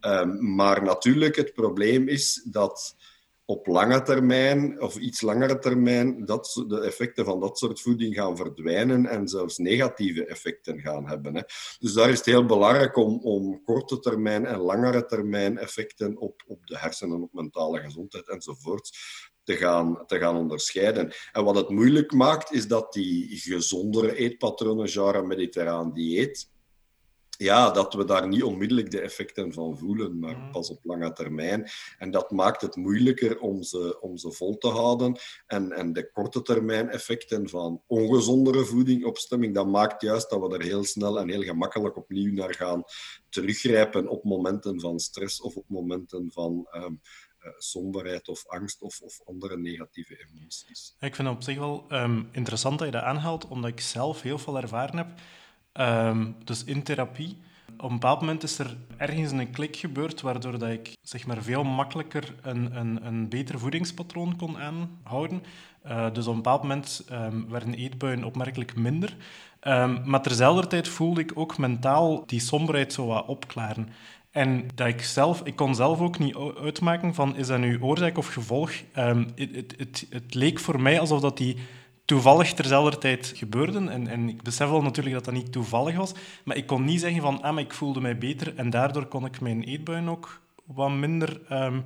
Ja. 0.00 0.20
Um, 0.20 0.54
maar 0.54 0.82
natuurlijk, 0.82 1.36
het 1.36 1.52
probleem 1.52 2.08
is 2.08 2.46
dat 2.50 2.96
op 3.46 3.66
lange 3.66 4.02
termijn 4.02 4.80
of 4.80 4.96
iets 4.96 5.20
langere 5.20 5.58
termijn 5.58 6.24
dat 6.24 6.64
de 6.68 6.80
effecten 6.80 7.24
van 7.24 7.40
dat 7.40 7.58
soort 7.58 7.80
voeding 7.80 8.14
gaan 8.14 8.36
verdwijnen 8.36 9.06
en 9.06 9.28
zelfs 9.28 9.58
negatieve 9.58 10.26
effecten 10.26 10.80
gaan 10.80 11.08
hebben. 11.08 11.34
Hè. 11.34 11.42
Dus 11.78 11.92
daar 11.92 12.10
is 12.10 12.16
het 12.16 12.26
heel 12.26 12.46
belangrijk 12.46 12.96
om, 12.96 13.20
om 13.22 13.62
korte 13.64 13.98
termijn 13.98 14.46
en 14.46 14.58
langere 14.58 15.06
termijn 15.06 15.58
effecten 15.58 16.16
op, 16.16 16.42
op 16.46 16.66
de 16.66 16.78
hersenen, 16.78 17.22
op 17.22 17.32
mentale 17.32 17.80
gezondheid 17.80 18.28
enzovoort 18.28 18.90
te 19.42 19.56
gaan, 19.56 20.06
te 20.06 20.18
gaan 20.18 20.36
onderscheiden. 20.36 21.12
En 21.32 21.44
wat 21.44 21.56
het 21.56 21.68
moeilijk 21.68 22.12
maakt, 22.12 22.52
is 22.52 22.66
dat 22.66 22.92
die 22.92 23.36
gezondere 23.36 24.16
eetpatronen, 24.16 24.88
genre 24.88 25.22
mediterraan 25.22 25.92
dieet, 25.92 26.52
ja, 27.36 27.70
dat 27.70 27.94
we 27.94 28.04
daar 28.04 28.28
niet 28.28 28.42
onmiddellijk 28.42 28.90
de 28.90 29.00
effecten 29.00 29.52
van 29.52 29.78
voelen, 29.78 30.18
maar 30.18 30.36
mm. 30.36 30.50
pas 30.50 30.70
op 30.70 30.84
lange 30.84 31.12
termijn. 31.12 31.68
En 31.98 32.10
dat 32.10 32.30
maakt 32.30 32.60
het 32.60 32.76
moeilijker 32.76 33.38
om 33.38 33.62
ze, 33.62 34.00
om 34.00 34.16
ze 34.16 34.32
vol 34.32 34.58
te 34.58 34.68
houden. 34.68 35.18
En, 35.46 35.72
en 35.72 35.92
de 35.92 36.10
korte 36.10 36.42
termijn 36.42 36.88
effecten 36.88 37.48
van 37.48 37.82
ongezondere 37.86 38.64
voedingopstemming, 38.64 39.54
dat 39.54 39.66
maakt 39.66 40.02
juist 40.02 40.30
dat 40.30 40.40
we 40.40 40.54
er 40.54 40.62
heel 40.62 40.84
snel 40.84 41.18
en 41.18 41.28
heel 41.28 41.42
gemakkelijk 41.42 41.96
opnieuw 41.96 42.32
naar 42.32 42.54
gaan 42.54 42.82
teruggrijpen 43.28 44.08
op 44.08 44.24
momenten 44.24 44.80
van 44.80 44.98
stress 44.98 45.40
of 45.40 45.56
op 45.56 45.64
momenten 45.68 46.30
van 46.32 46.68
um, 46.72 47.00
somberheid 47.58 48.28
of 48.28 48.46
angst 48.46 48.82
of, 48.82 49.00
of, 49.00 49.20
andere 49.24 49.58
negatieve 49.58 50.26
emoties. 50.26 50.96
Ik 51.00 51.14
vind 51.14 51.28
het 51.28 51.36
op 51.36 51.42
zich 51.42 51.58
wel 51.58 51.84
um, 51.88 52.28
interessant 52.32 52.78
dat 52.78 52.86
je 52.86 52.92
dat 52.92 53.02
aanhaalt, 53.02 53.48
omdat 53.48 53.70
ik 53.70 53.80
zelf 53.80 54.22
heel 54.22 54.38
veel 54.38 54.56
ervaren 54.56 54.96
heb 54.96 55.08
Ehm, 55.74 56.26
dus 56.44 56.64
in 56.64 56.82
therapie. 56.82 57.36
Op 57.76 57.90
een 57.90 57.98
bepaald 57.98 58.20
moment 58.20 58.42
is 58.42 58.58
er 58.58 58.76
ergens 58.96 59.32
een 59.32 59.50
klik 59.50 59.76
gebeurd, 59.76 60.20
waardoor 60.20 60.58
dat 60.58 60.70
ik 60.70 60.96
zeg 61.02 61.26
maar, 61.26 61.42
veel 61.42 61.64
makkelijker 61.64 62.34
een, 62.42 62.76
een, 62.76 63.06
een 63.06 63.28
beter 63.28 63.58
voedingspatroon 63.58 64.36
kon 64.36 64.58
aanhouden. 64.58 65.42
Uh, 65.86 66.06
dus 66.12 66.26
op 66.26 66.30
een 66.30 66.42
bepaald 66.42 66.62
moment 66.62 67.04
um, 67.12 67.48
werden 67.48 67.74
eetbuien 67.74 68.24
opmerkelijk 68.24 68.76
minder. 68.76 69.16
Um, 69.62 70.00
maar 70.04 70.22
terzelfde 70.22 70.66
tijd 70.66 70.88
voelde 70.88 71.20
ik 71.20 71.32
ook 71.34 71.58
mentaal 71.58 72.26
die 72.26 72.40
somberheid 72.40 72.92
zo 72.92 73.06
wat 73.06 73.26
opklaren. 73.26 73.88
En 74.30 74.68
dat 74.74 74.86
ik 74.86 75.02
zelf, 75.02 75.40
ik 75.44 75.56
kon 75.56 75.74
zelf 75.74 76.00
ook 76.00 76.18
niet 76.18 76.36
uitmaken 76.62 77.14
van 77.14 77.36
is 77.36 77.46
dat 77.46 77.58
nu 77.58 77.82
oorzaak 77.82 78.18
of 78.18 78.26
gevolg. 78.26 78.70
het, 78.92 79.36
het, 79.36 79.74
het, 79.76 80.06
het 80.10 80.34
leek 80.34 80.60
voor 80.60 80.80
mij 80.80 81.00
alsof 81.00 81.20
dat 81.20 81.36
die 81.36 81.56
toevallig 82.04 82.52
terzelfde 82.52 82.98
tijd 82.98 83.32
gebeurden. 83.36 83.88
En, 83.88 84.06
en 84.06 84.28
ik 84.28 84.42
besef 84.42 84.68
wel 84.68 84.82
natuurlijk 84.82 85.14
dat 85.14 85.24
dat 85.24 85.34
niet 85.34 85.52
toevallig 85.52 85.96
was. 85.96 86.12
Maar 86.44 86.56
ik 86.56 86.66
kon 86.66 86.84
niet 86.84 87.00
zeggen 87.00 87.22
van, 87.22 87.42
ah, 87.42 87.58
ik 87.58 87.72
voelde 87.72 88.00
mij 88.00 88.18
beter 88.18 88.52
en 88.56 88.70
daardoor 88.70 89.06
kon 89.06 89.24
ik 89.24 89.40
mijn 89.40 89.62
eetbuien 89.62 90.08
ook 90.08 90.40
wat 90.64 90.90
minder... 90.90 91.40
Um, 91.52 91.84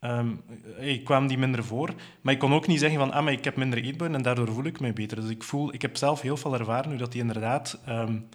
um, 0.00 0.42
ik 0.78 1.04
kwam 1.04 1.26
die 1.26 1.38
minder 1.38 1.64
voor. 1.64 1.90
Maar 2.20 2.32
ik 2.32 2.38
kon 2.38 2.54
ook 2.54 2.66
niet 2.66 2.80
zeggen 2.80 2.98
van, 2.98 3.12
ah, 3.12 3.30
ik 3.30 3.44
heb 3.44 3.56
minder 3.56 3.82
eetbuien 3.82 4.14
en 4.14 4.22
daardoor 4.22 4.52
voel 4.52 4.64
ik 4.64 4.80
mij 4.80 4.92
beter. 4.92 5.20
Dus 5.20 5.30
ik, 5.30 5.42
voel, 5.42 5.74
ik 5.74 5.82
heb 5.82 5.96
zelf 5.96 6.20
heel 6.20 6.36
veel 6.36 6.54
ervaren 6.54 6.90
nu 6.90 6.96
dat 6.96 7.12
die 7.12 7.20
inderdaad... 7.20 7.80
Um, 7.88 8.28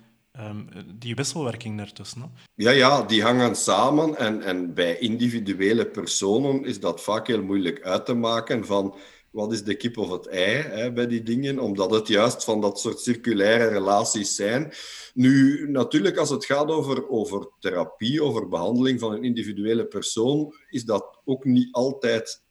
die 0.96 1.15
wisselwerking 1.15 1.78
daartussen. 1.78 2.32
Ja, 2.56 2.72
ja, 2.72 3.04
die 3.04 3.24
hangen 3.24 3.56
samen. 3.56 4.18
En, 4.18 4.42
en 4.42 4.74
bij 4.74 4.98
individuele 4.98 5.86
personen 5.86 6.65
is 6.65 6.80
dat 6.80 7.02
vaak 7.02 7.28
heel 7.28 7.44
moeilijk 7.44 7.82
uit 7.82 8.06
te 8.06 8.13
maken 8.13 8.65
van 8.65 8.96
wat 9.32 9.52
is 9.52 9.63
de 9.63 9.76
kip 9.76 9.98
of 9.98 10.12
het 10.12 10.28
ei 10.28 10.62
hè, 10.62 10.94
bij 10.94 11.08
die 11.08 11.24
dingen, 11.24 11.60
omdat 11.60 11.92
het 11.92 12.08
juist 12.08 12.44
van 12.44 12.62
dat 12.62 12.80
soort 12.80 13.00
circulaire 13.00 13.68
relaties 13.68 14.36
zijn. 14.36 14.74
Nu, 15.13 15.65
natuurlijk, 15.70 16.18
als 16.18 16.30
het 16.30 16.46
gaat 16.46 16.68
over, 16.68 17.10
over 17.10 17.50
therapie, 17.60 18.24
over 18.24 18.48
behandeling 18.48 19.00
van 19.00 19.13
een 19.13 19.24
individuele 19.24 19.86
persoon, 19.86 20.54
is 20.70 20.84
dat 20.84 21.20
ook 21.26 21.46
niet 21.46 21.68
altijd 21.72 22.44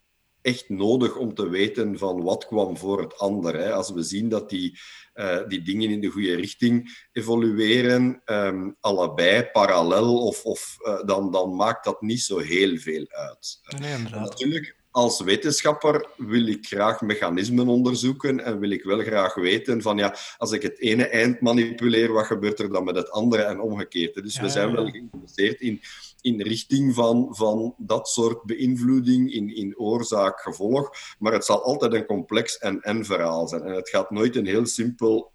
echt 0.43 0.69
nodig 0.69 1.17
om 1.17 1.35
te 1.35 1.49
weten 1.49 1.99
van 1.99 2.23
wat 2.23 2.47
kwam 2.47 2.77
voor 2.77 3.01
het 3.01 3.19
ander. 3.19 3.57
Hè. 3.57 3.73
Als 3.73 3.91
we 3.91 4.03
zien 4.03 4.29
dat 4.29 4.51
die, 4.51 4.79
uh, 5.15 5.49
die 5.49 5.63
dingen 5.63 5.91
in 5.91 6.01
de 6.01 6.09
goede 6.09 6.35
richting 6.35 7.07
evolueren, 7.13 8.23
um, 8.25 8.77
allebei 8.81 9.45
parallel, 9.45 10.27
of, 10.27 10.45
of, 10.45 10.77
uh, 10.81 11.05
dan, 11.05 11.31
dan 11.31 11.57
maakt 11.57 11.85
dat 11.85 12.01
niet 12.01 12.21
zo 12.21 12.39
heel 12.39 12.77
veel 12.77 13.07
uit. 13.09 13.61
Nee, 13.81 13.97
inderdaad. 13.97 14.29
Natuurlijk, 14.29 14.77
als 14.99 15.21
wetenschapper 15.21 16.09
wil 16.17 16.47
ik 16.47 16.67
graag 16.67 17.01
mechanismen 17.01 17.69
onderzoeken 17.69 18.45
en 18.45 18.59
wil 18.59 18.71
ik 18.71 18.85
wel 18.85 18.99
graag 18.99 19.35
weten 19.35 19.83
van 19.83 19.99
ja, 19.99 20.17
als 20.37 20.53
ik 20.53 20.63
het 20.63 20.79
ene 20.79 21.09
eind 21.09 21.41
manipuleer, 21.41 22.13
wat 22.13 22.27
gebeurt 22.27 22.59
er 22.59 22.73
dan 22.73 22.85
met 22.85 22.97
het 22.97 23.11
andere 23.11 23.43
en 23.43 23.61
omgekeerd. 23.61 24.15
Dus 24.15 24.41
we 24.41 24.49
zijn 24.49 24.73
wel 24.73 24.91
geïnteresseerd 24.91 25.61
in, 25.61 25.81
in 26.21 26.43
richting 26.43 26.95
van, 26.95 27.29
van 27.31 27.75
dat 27.77 28.09
soort 28.09 28.43
beïnvloeding, 28.43 29.33
in, 29.33 29.57
in 29.57 29.79
oorzaak-gevolg, 29.79 30.91
maar 31.19 31.33
het 31.33 31.45
zal 31.45 31.63
altijd 31.63 31.93
een 31.93 32.07
complex 32.07 32.59
en-en 32.59 33.05
verhaal 33.05 33.49
zijn. 33.49 33.63
En 33.63 33.75
het 33.75 33.89
gaat 33.89 34.11
nooit 34.11 34.37
een 34.37 34.47
heel 34.47 34.67
simpel 34.67 35.33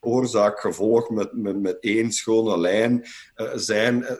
oorzaak-gevolg 0.00 1.10
met, 1.10 1.32
met, 1.32 1.60
met 1.60 1.76
één 1.80 2.12
schone 2.12 2.58
lijn 2.58 3.04
uh, 3.36 3.50
zijn. 3.54 3.96
Uh, 3.96 4.10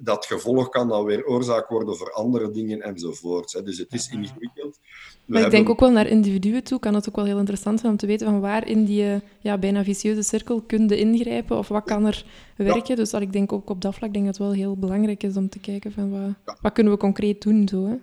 dat 0.00 0.26
gevolg 0.26 0.68
kan 0.68 0.88
dan 0.88 1.04
weer 1.04 1.26
oorzaak 1.26 1.68
worden 1.68 1.96
voor 1.96 2.12
andere 2.12 2.50
dingen 2.50 2.82
enzovoort. 2.82 3.52
Hè. 3.52 3.62
Dus 3.62 3.78
het 3.78 3.92
is 3.92 4.08
ingewikkeld. 4.08 4.78
We 5.24 5.32
maar 5.32 5.44
ik 5.44 5.50
denk 5.50 5.68
ook 5.68 5.80
wel 5.80 5.90
naar 5.90 6.06
individuen 6.06 6.64
toe 6.64 6.78
kan 6.78 6.94
het 6.94 7.08
ook 7.08 7.16
wel 7.16 7.24
heel 7.24 7.38
interessant 7.38 7.80
zijn 7.80 7.92
om 7.92 7.98
te 7.98 8.06
weten 8.06 8.26
van 8.26 8.40
waar 8.40 8.68
in 8.68 8.84
die 8.84 9.20
ja, 9.40 9.58
bijna 9.58 9.84
vicieuze 9.84 10.22
cirkel 10.22 10.60
kun 10.60 10.88
je 10.88 10.96
ingrijpen 10.96 11.58
of 11.58 11.68
wat 11.68 11.84
kan 11.84 12.06
er 12.06 12.24
werken. 12.56 12.82
Ja. 12.86 12.94
Dus 12.94 13.10
dat 13.10 13.20
ik 13.20 13.32
denk 13.32 13.52
ook 13.52 13.70
op 13.70 13.80
dat 13.80 13.94
vlak 13.94 14.12
denk 14.12 14.24
dat 14.24 14.38
het 14.38 14.46
wel 14.46 14.54
heel 14.54 14.76
belangrijk 14.76 15.22
is 15.22 15.36
om 15.36 15.48
te 15.48 15.58
kijken 15.58 15.92
van 15.92 16.10
wat, 16.10 16.34
ja. 16.46 16.58
wat 16.60 16.72
kunnen 16.72 16.92
we 16.92 16.98
concreet 16.98 17.42
doen. 17.42 17.68
Zo, 17.68 17.86
hè. 17.86 17.94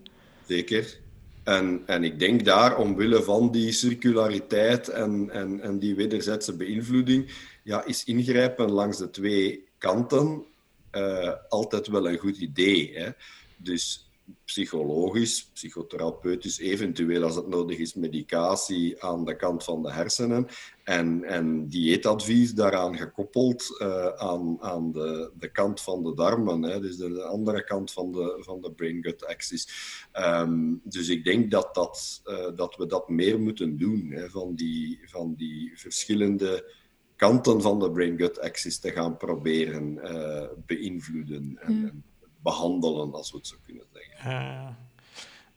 Zeker. 0.47 1.00
En, 1.43 1.83
en 1.85 2.03
ik 2.03 2.19
denk 2.19 2.45
daar, 2.45 2.77
omwille 2.77 3.23
van 3.23 3.51
die 3.51 3.71
circulariteit 3.71 4.87
en, 4.87 5.29
en, 5.29 5.59
en 5.61 5.79
die 5.79 5.95
wederzijdse 5.95 6.55
beïnvloeding, 6.55 7.31
ja, 7.63 7.85
is 7.85 8.03
ingrijpen 8.03 8.71
langs 8.71 8.97
de 8.97 9.09
twee 9.09 9.63
kanten 9.77 10.45
uh, 10.91 11.33
altijd 11.49 11.87
wel 11.87 12.09
een 12.09 12.17
goed 12.17 12.37
idee. 12.37 12.91
Hè? 12.93 13.09
Dus 13.57 14.09
psychologisch, 14.45 15.49
psychotherapeutisch, 15.53 16.59
eventueel 16.59 17.23
als 17.23 17.35
het 17.35 17.47
nodig 17.47 17.77
is, 17.77 17.93
medicatie 17.93 19.03
aan 19.03 19.25
de 19.25 19.35
kant 19.35 19.63
van 19.63 19.83
de 19.83 19.91
hersenen 19.91 20.47
en, 20.91 21.23
en 21.23 21.67
dieetadvies 21.67 22.53
daaraan 22.53 22.97
gekoppeld 22.97 23.77
uh, 23.81 24.07
aan, 24.07 24.61
aan 24.61 24.91
de, 24.91 25.31
de 25.39 25.51
kant 25.51 25.81
van 25.81 26.03
de 26.03 26.13
darmen, 26.13 26.61
hè, 26.61 26.79
dus 26.79 26.97
de, 26.97 27.23
andere 27.23 27.63
kant 27.63 27.91
van 27.91 28.11
de, 28.11 28.37
van 28.39 28.61
de 28.61 28.71
brain-gut 28.71 29.25
axis. 29.25 29.67
Um, 30.13 30.81
dus 30.83 31.09
ik 31.09 31.23
denk 31.23 31.51
dat, 31.51 31.73
dat, 31.73 32.21
uh, 32.25 32.55
dat 32.55 32.75
we 32.75 32.85
dat 32.85 33.09
meer 33.09 33.39
moeten 33.39 33.77
doen, 33.77 34.07
hè, 34.09 34.29
van, 34.29 34.55
die, 34.55 34.99
van 35.05 35.33
die 35.37 35.71
verschillende 35.75 36.71
kanten 37.15 37.61
van 37.61 37.79
de 37.79 37.91
brain-gut 37.91 38.39
axis 38.39 38.79
te 38.79 38.91
gaan 38.91 39.17
proberen 39.17 39.99
uh, 40.03 40.43
beïnvloeden 40.65 41.57
en, 41.61 42.03
behandelen, 42.43 43.13
als 43.13 43.31
we 43.31 43.37
het 43.37 43.47
zo 43.47 43.55
kunnen 43.65 43.85
zeggen. 43.93 44.77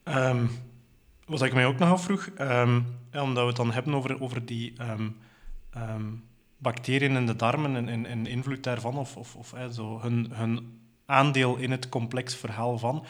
Um, 0.05 0.51
wat 1.27 1.43
ik 1.43 1.55
mij 1.55 1.67
ook 1.67 1.79
nog 1.79 1.89
afvroeg, 1.89 2.31
um, 2.41 2.87
omdat 3.13 3.43
we 3.43 3.49
het 3.49 3.57
dan 3.57 3.73
hebben 3.73 3.95
over, 3.95 4.23
over 4.23 4.47
die 4.47 4.73
um, 4.81 5.17
um, 5.77 6.25
bacteriën 6.59 7.17
in 7.17 7.27
de 7.27 7.37
darmen 7.37 7.77
en, 7.77 7.89
en, 7.89 8.07
en 8.07 8.27
invloed 8.27 8.63
daarvan, 8.63 8.97
of, 8.97 9.17
of, 9.17 9.35
of 9.35 9.55
zo, 9.73 10.01
hun, 10.01 10.31
hun 10.33 10.81
aandeel 11.07 11.57
in 11.57 11.71
het 11.71 11.89
complex 11.89 12.35
verhaal 12.35 12.79
van. 12.79 13.05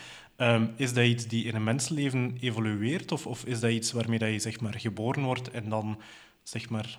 is 0.76 0.92
dat 0.92 1.04
iets 1.04 1.26
die 1.26 1.44
in 1.44 1.54
een 1.54 1.64
mensenleven 1.64 2.36
evolueert, 2.40 3.12
of, 3.12 3.26
of 3.26 3.44
is 3.44 3.60
dat 3.60 3.70
iets 3.70 3.92
waarmee 3.92 4.18
dat 4.18 4.30
je 4.30 4.38
zeg 4.38 4.60
maar, 4.60 4.74
geboren 4.74 5.22
wordt 5.22 5.50
en 5.50 5.68
dan 5.68 6.00
zeg 6.42 6.70
maar, 6.70 6.98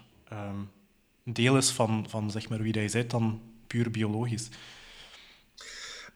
deel 1.23 1.57
is 1.57 1.69
van, 1.69 2.05
van 2.09 2.31
zeg 2.31 2.49
maar, 2.49 2.61
wie 2.61 2.71
dat 2.71 2.83
je 2.83 2.97
bent, 2.97 3.11
dan 3.11 3.41
puur 3.67 3.91
biologisch? 3.91 4.49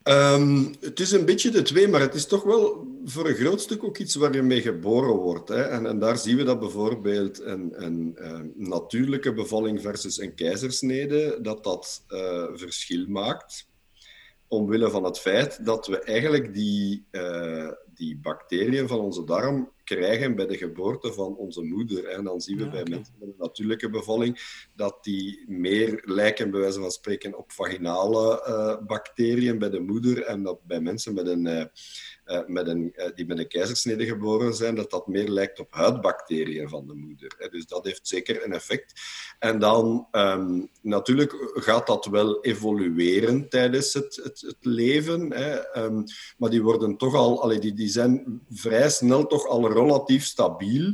Um, 0.09 0.73
het 0.79 0.99
is 0.99 1.11
een 1.11 1.25
beetje 1.25 1.49
de 1.49 1.61
twee, 1.61 1.87
maar 1.87 2.01
het 2.01 2.13
is 2.13 2.25
toch 2.25 2.43
wel 2.43 2.87
voor 3.05 3.27
een 3.27 3.35
groot 3.35 3.61
stuk 3.61 3.83
ook 3.83 3.97
iets 3.97 4.15
waar 4.15 4.33
je 4.33 4.41
mee 4.41 4.61
geboren 4.61 5.15
wordt. 5.15 5.49
Hè? 5.49 5.61
En, 5.61 5.85
en, 5.85 5.99
daar 5.99 6.17
zien 6.17 6.37
we 6.37 6.43
dat 6.43 6.59
bijvoorbeeld 6.59 7.41
een, 7.41 8.17
natuurlijke 8.55 9.33
bevalling 9.33 9.81
versus 9.81 10.19
een 10.19 10.35
keizersnede, 10.35 11.39
dat 11.41 11.63
dat 11.63 12.03
uh, 12.07 12.45
verschil 12.53 13.05
maakt. 13.07 13.67
Omwille 14.47 14.89
van 14.89 15.03
het 15.03 15.19
feit 15.19 15.65
dat 15.65 15.87
we 15.87 15.99
eigenlijk 15.99 16.53
die, 16.53 17.05
uh, 17.11 17.71
die 17.99 18.17
bacteriën 18.17 18.87
van 18.87 18.99
onze 18.99 19.23
darm 19.23 19.71
krijgen 19.83 20.35
bij 20.35 20.45
de 20.45 20.57
geboorte 20.57 21.13
van 21.13 21.35
onze 21.35 21.61
moeder. 21.61 22.05
En 22.05 22.23
dan 22.23 22.41
zien 22.41 22.57
we 22.57 22.63
ja, 22.63 22.69
bij 22.69 22.81
okay. 22.81 22.93
mensen 22.93 23.13
met 23.19 23.29
een 23.29 23.35
natuurlijke 23.37 23.89
bevalling 23.89 24.39
dat 24.75 25.03
die 25.03 25.43
meer 25.47 26.01
lijken, 26.05 26.51
bij 26.51 26.59
wijze 26.59 26.79
van 26.79 26.91
spreken, 26.91 27.37
op 27.37 27.51
vaginale 27.51 28.45
uh, 28.47 28.87
bacteriën 28.87 29.59
bij 29.59 29.69
de 29.69 29.79
moeder. 29.79 30.23
En 30.23 30.43
dat 30.43 30.63
bij 30.63 30.81
mensen 30.81 31.13
met 31.13 31.27
een, 31.27 31.45
uh, 31.45 31.57
uh, 31.57 31.65
met 32.47 32.67
een, 32.67 32.95
die 33.15 33.25
met 33.25 33.39
een 33.39 33.47
keizersnede 33.47 34.05
geboren 34.05 34.53
zijn, 34.53 34.75
dat 34.75 34.91
dat 34.91 35.07
meer 35.07 35.27
lijkt 35.27 35.59
op 35.59 35.73
huidbacteriën 35.73 36.69
van 36.69 36.87
de 36.87 36.93
moeder. 36.93 37.47
Dus 37.51 37.65
dat 37.65 37.85
heeft 37.85 38.07
zeker 38.07 38.45
een 38.45 38.53
effect. 38.53 39.01
En 39.39 39.59
dan 39.59 40.07
um, 40.11 40.69
natuurlijk 40.81 41.51
gaat 41.53 41.87
dat 41.87 42.05
wel 42.05 42.43
evolueren 42.43 43.49
tijdens 43.49 43.93
het, 43.93 44.19
het, 44.23 44.41
het 44.41 44.57
leven. 44.59 45.33
Hè. 45.33 45.77
Um, 45.83 46.03
maar 46.37 46.49
die 46.49 46.63
worden 46.63 46.97
toch 46.97 47.15
al, 47.15 47.41
allee, 47.41 47.59
die, 47.59 47.73
die 47.73 47.87
zijn 47.87 48.41
vrij 48.49 48.89
snel 48.89 49.27
toch 49.27 49.47
al 49.47 49.71
relatief 49.71 50.25
stabiel. 50.25 50.93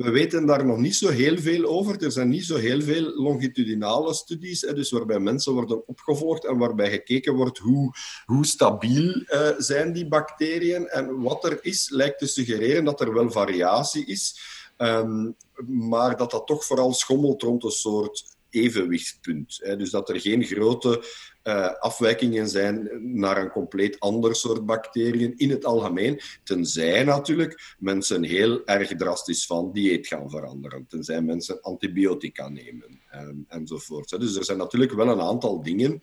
We 0.00 0.10
we 0.10 0.10
weten 0.10 0.46
daar 0.46 0.66
nog 0.66 0.78
niet 0.78 0.96
zo 0.96 1.08
heel 1.08 1.38
veel 1.38 1.64
over. 1.64 2.02
Er 2.02 2.12
zijn 2.12 2.28
niet 2.28 2.44
zo 2.44 2.56
heel 2.56 2.80
veel 2.82 3.02
longitudinale 3.02 4.14
studies, 4.14 4.60
dus 4.60 4.90
waarbij 4.90 5.18
mensen 5.18 5.52
worden 5.52 5.88
opgevolgd 5.88 6.44
en 6.44 6.58
waarbij 6.58 6.90
gekeken 6.90 7.34
wordt 7.34 7.58
hoe, 7.58 7.94
hoe 8.24 8.46
stabiel 8.46 9.14
uh, 9.14 9.48
zijn 9.58 9.92
die 9.92 10.08
bacteriën. 10.08 10.88
En 10.88 11.20
wat 11.20 11.44
er 11.44 11.58
is, 11.62 11.90
lijkt 11.90 12.18
te 12.18 12.26
suggereren 12.26 12.84
dat 12.84 13.00
er 13.00 13.14
wel 13.14 13.30
variatie 13.30 14.06
is, 14.06 14.40
um, 14.78 15.36
maar 15.66 16.16
dat 16.16 16.30
dat 16.30 16.46
toch 16.46 16.64
vooral 16.64 16.92
schommelt 16.92 17.42
rond 17.42 17.64
een 17.64 17.70
soort 17.70 18.24
evenwichtpunt. 18.50 19.58
Dus 19.58 19.90
dat 19.90 20.08
er 20.08 20.20
geen 20.20 20.44
grote 20.44 21.04
uh, 21.44 21.74
afwijkingen 21.78 22.48
zijn 22.48 22.90
naar 23.20 23.42
een 23.42 23.50
compleet 23.50 24.00
ander 24.00 24.36
soort 24.36 24.66
bacteriën 24.66 25.36
in 25.36 25.50
het 25.50 25.64
algemeen. 25.64 26.20
Tenzij 26.44 27.04
natuurlijk 27.04 27.76
mensen 27.78 28.22
heel 28.22 28.64
erg 28.64 28.96
drastisch 28.96 29.46
van 29.46 29.72
dieet 29.72 30.06
gaan 30.06 30.30
veranderen. 30.30 30.86
Tenzij 30.86 31.22
mensen 31.22 31.60
antibiotica 31.60 32.48
nemen 32.48 33.00
um, 33.14 33.44
enzovoort. 33.48 34.20
Dus 34.20 34.36
er 34.36 34.44
zijn 34.44 34.58
natuurlijk 34.58 34.92
wel 34.92 35.08
een 35.08 35.20
aantal 35.20 35.62
dingen 35.62 36.00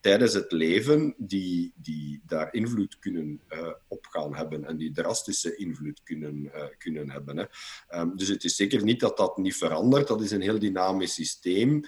tijdens 0.00 0.34
het 0.34 0.52
leven 0.52 1.14
die, 1.16 1.72
die 1.76 2.22
daar 2.26 2.52
invloed 2.54 2.98
kunnen 2.98 3.40
uh, 3.48 3.68
op 3.88 4.06
gaan 4.06 4.36
hebben 4.36 4.64
en 4.64 4.76
die 4.76 4.92
drastische 4.92 5.56
invloed 5.56 6.02
kunnen, 6.02 6.50
uh, 6.54 6.62
kunnen 6.78 7.10
hebben. 7.10 7.36
Hè. 7.36 7.44
Um, 8.00 8.16
dus 8.16 8.28
het 8.28 8.44
is 8.44 8.56
zeker 8.56 8.82
niet 8.82 9.00
dat 9.00 9.16
dat 9.16 9.36
niet 9.36 9.56
verandert. 9.56 10.08
Dat 10.08 10.20
is 10.20 10.30
een 10.30 10.40
heel 10.40 10.58
dynamisch 10.58 11.14
systeem. 11.14 11.80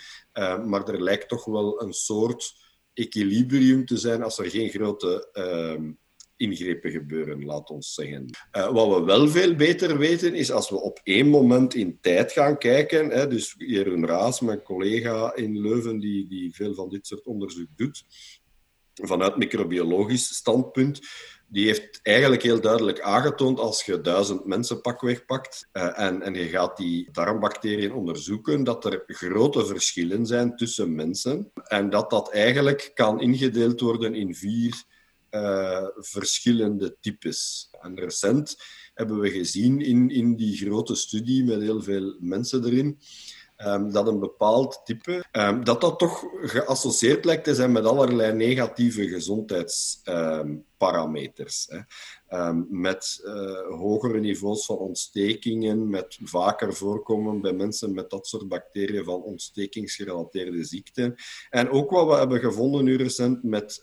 Maar 0.66 0.88
er 0.88 1.02
lijkt 1.02 1.28
toch 1.28 1.44
wel 1.44 1.82
een 1.82 1.92
soort 1.92 2.66
equilibrium 2.98 3.84
te 3.84 3.96
zijn 3.96 4.22
als 4.22 4.38
er 4.38 4.50
geen 4.50 4.68
grote 4.68 5.28
uh, 5.32 5.90
ingrepen 6.36 6.90
gebeuren, 6.90 7.44
laat 7.44 7.70
ons 7.70 7.94
zeggen. 7.94 8.24
Uh, 8.56 8.70
wat 8.72 8.98
we 8.98 9.04
wel 9.04 9.28
veel 9.28 9.54
beter 9.54 9.98
weten, 9.98 10.34
is 10.34 10.50
als 10.50 10.70
we 10.70 10.80
op 10.80 11.00
één 11.02 11.28
moment 11.28 11.74
in 11.74 11.98
tijd 12.00 12.32
gaan 12.32 12.58
kijken. 12.58 13.10
Hè, 13.10 13.26
dus 13.26 13.54
Jeroen 13.58 14.06
Raas, 14.06 14.40
mijn 14.40 14.62
collega 14.62 15.34
in 15.34 15.60
Leuven, 15.60 15.98
die, 15.98 16.28
die 16.28 16.54
veel 16.54 16.74
van 16.74 16.88
dit 16.88 17.06
soort 17.06 17.26
onderzoek 17.26 17.68
doet, 17.76 18.04
vanuit 18.94 19.36
microbiologisch 19.36 20.34
standpunt, 20.34 21.00
die 21.48 21.66
heeft 21.66 22.00
eigenlijk 22.02 22.42
heel 22.42 22.60
duidelijk 22.60 23.00
aangetoond 23.00 23.58
als 23.58 23.84
je 23.84 24.00
duizend 24.00 24.44
mensen 24.44 24.80
pakweg 24.80 25.24
pakt 25.24 25.68
uh, 25.72 25.98
en, 26.00 26.22
en 26.22 26.34
je 26.34 26.48
gaat 26.48 26.76
die 26.76 27.08
darmbacteriën 27.12 27.92
onderzoeken, 27.92 28.64
dat 28.64 28.84
er 28.84 29.02
grote 29.06 29.66
verschillen 29.66 30.26
zijn 30.26 30.56
tussen 30.56 30.94
mensen 30.94 31.50
en 31.64 31.90
dat 31.90 32.10
dat 32.10 32.32
eigenlijk 32.32 32.90
kan 32.94 33.20
ingedeeld 33.20 33.80
worden 33.80 34.14
in 34.14 34.34
vier 34.34 34.82
uh, 35.30 35.86
verschillende 35.94 36.96
types. 37.00 37.68
En 37.80 37.98
recent 37.98 38.56
hebben 38.94 39.20
we 39.20 39.30
gezien 39.30 39.80
in, 39.80 40.10
in 40.10 40.36
die 40.36 40.56
grote 40.56 40.94
studie 40.94 41.44
met 41.44 41.60
heel 41.60 41.82
veel 41.82 42.16
mensen 42.20 42.64
erin, 42.64 42.98
Um, 43.66 43.92
dat 43.92 44.06
een 44.06 44.18
bepaald 44.18 44.80
type, 44.84 45.24
um, 45.32 45.64
dat 45.64 45.80
dat 45.80 45.98
toch 45.98 46.24
geassocieerd 46.42 47.24
lijkt 47.24 47.44
te 47.44 47.54
zijn 47.54 47.72
met 47.72 47.84
allerlei 47.84 48.32
negatieve 48.32 49.08
gezondheidsparameters. 49.08 51.68
Um, 52.28 52.66
met 52.70 53.20
uh, 53.24 53.78
hogere 53.78 54.20
niveaus 54.20 54.66
van 54.66 54.76
ontstekingen, 54.76 55.90
met 55.90 56.18
vaker 56.22 56.74
voorkomen 56.74 57.40
bij 57.40 57.52
mensen 57.52 57.94
met 57.94 58.10
dat 58.10 58.26
soort 58.26 58.48
bacteriën 58.48 59.04
van 59.04 59.22
ontstekingsgerelateerde 59.22 60.64
ziekten. 60.64 61.14
En 61.50 61.70
ook 61.70 61.90
wat 61.90 62.06
we 62.06 62.14
hebben 62.14 62.40
gevonden 62.40 62.84
nu 62.84 62.96
recent 62.96 63.42
met 63.42 63.80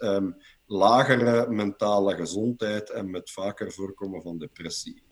lagere 0.65 1.49
mentale 1.49 2.15
gezondheid 2.15 2.89
en 2.89 3.09
met 3.09 3.31
vaker 3.31 3.71
voorkomen 3.71 4.21
van 4.21 4.37
depressie. 4.37 5.03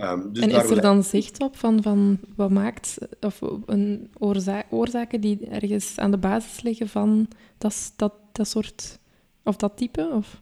Um, 0.00 0.32
dus 0.32 0.42
en 0.42 0.50
is 0.50 0.70
er 0.70 0.80
dan 0.80 1.04
zicht 1.04 1.42
op 1.42 1.56
van, 1.56 1.82
van 1.82 2.18
wat 2.36 2.50
maakt, 2.50 2.98
of 3.20 3.40
een 3.66 4.10
oorza 4.18 4.64
oorzaken 4.70 5.20
die 5.20 5.46
ergens 5.46 5.98
aan 5.98 6.10
de 6.10 6.18
basis 6.18 6.62
liggen 6.62 6.88
van 6.88 7.28
dat, 7.58 7.92
dat, 7.96 8.12
dat 8.32 8.48
soort, 8.48 8.98
of 9.44 9.56
dat 9.56 9.76
type? 9.76 10.10
Of? 10.12 10.40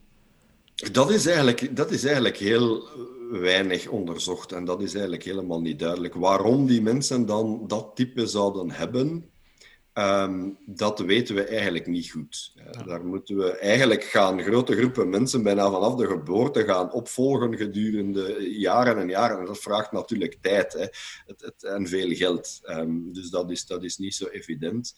Dat, 0.93 1.11
is 1.11 1.27
eigenlijk, 1.27 1.77
dat 1.77 1.91
is 1.91 2.05
eigenlijk 2.05 2.37
heel 2.37 2.89
weinig 3.31 3.89
onderzocht 3.89 4.53
en 4.53 4.65
dat 4.65 4.83
is 4.83 4.93
eigenlijk 4.93 5.25
helemaal 5.25 5.61
niet 5.61 5.79
duidelijk. 5.79 6.15
Waarom 6.15 6.67
die 6.67 6.83
mensen 6.83 7.27
dan 7.27 7.65
dat 7.67 7.91
type 7.95 8.27
zouden 8.27 8.71
hebben, 8.71 9.31
Um, 9.99 10.59
dat 10.67 10.99
weten 10.99 11.35
we 11.35 11.45
eigenlijk 11.45 11.87
niet 11.87 12.11
goed. 12.11 12.53
Uh, 12.57 12.87
daar 12.87 13.05
moeten 13.05 13.37
we 13.37 13.59
eigenlijk 13.59 14.05
gaan 14.05 14.43
grote 14.43 14.77
groepen 14.77 15.09
mensen 15.09 15.43
bijna 15.43 15.71
vanaf 15.71 15.95
de 15.95 16.07
geboorte 16.07 16.65
gaan 16.65 16.93
opvolgen 16.93 17.57
gedurende 17.57 18.59
jaren 18.59 18.99
en 18.99 19.09
jaren. 19.09 19.39
En 19.39 19.45
dat 19.45 19.59
vraagt 19.59 19.93
natuurlijk 19.93 20.37
tijd 20.41 20.73
hè. 20.73 20.87
Het, 21.27 21.41
het, 21.41 21.65
en 21.65 21.87
veel 21.87 22.15
geld. 22.15 22.61
Um, 22.65 23.13
dus 23.13 23.31
dat 23.31 23.51
is, 23.51 23.67
dat 23.67 23.85
is 23.85 23.97
niet 23.97 24.15
zo 24.15 24.27
evident. 24.27 24.95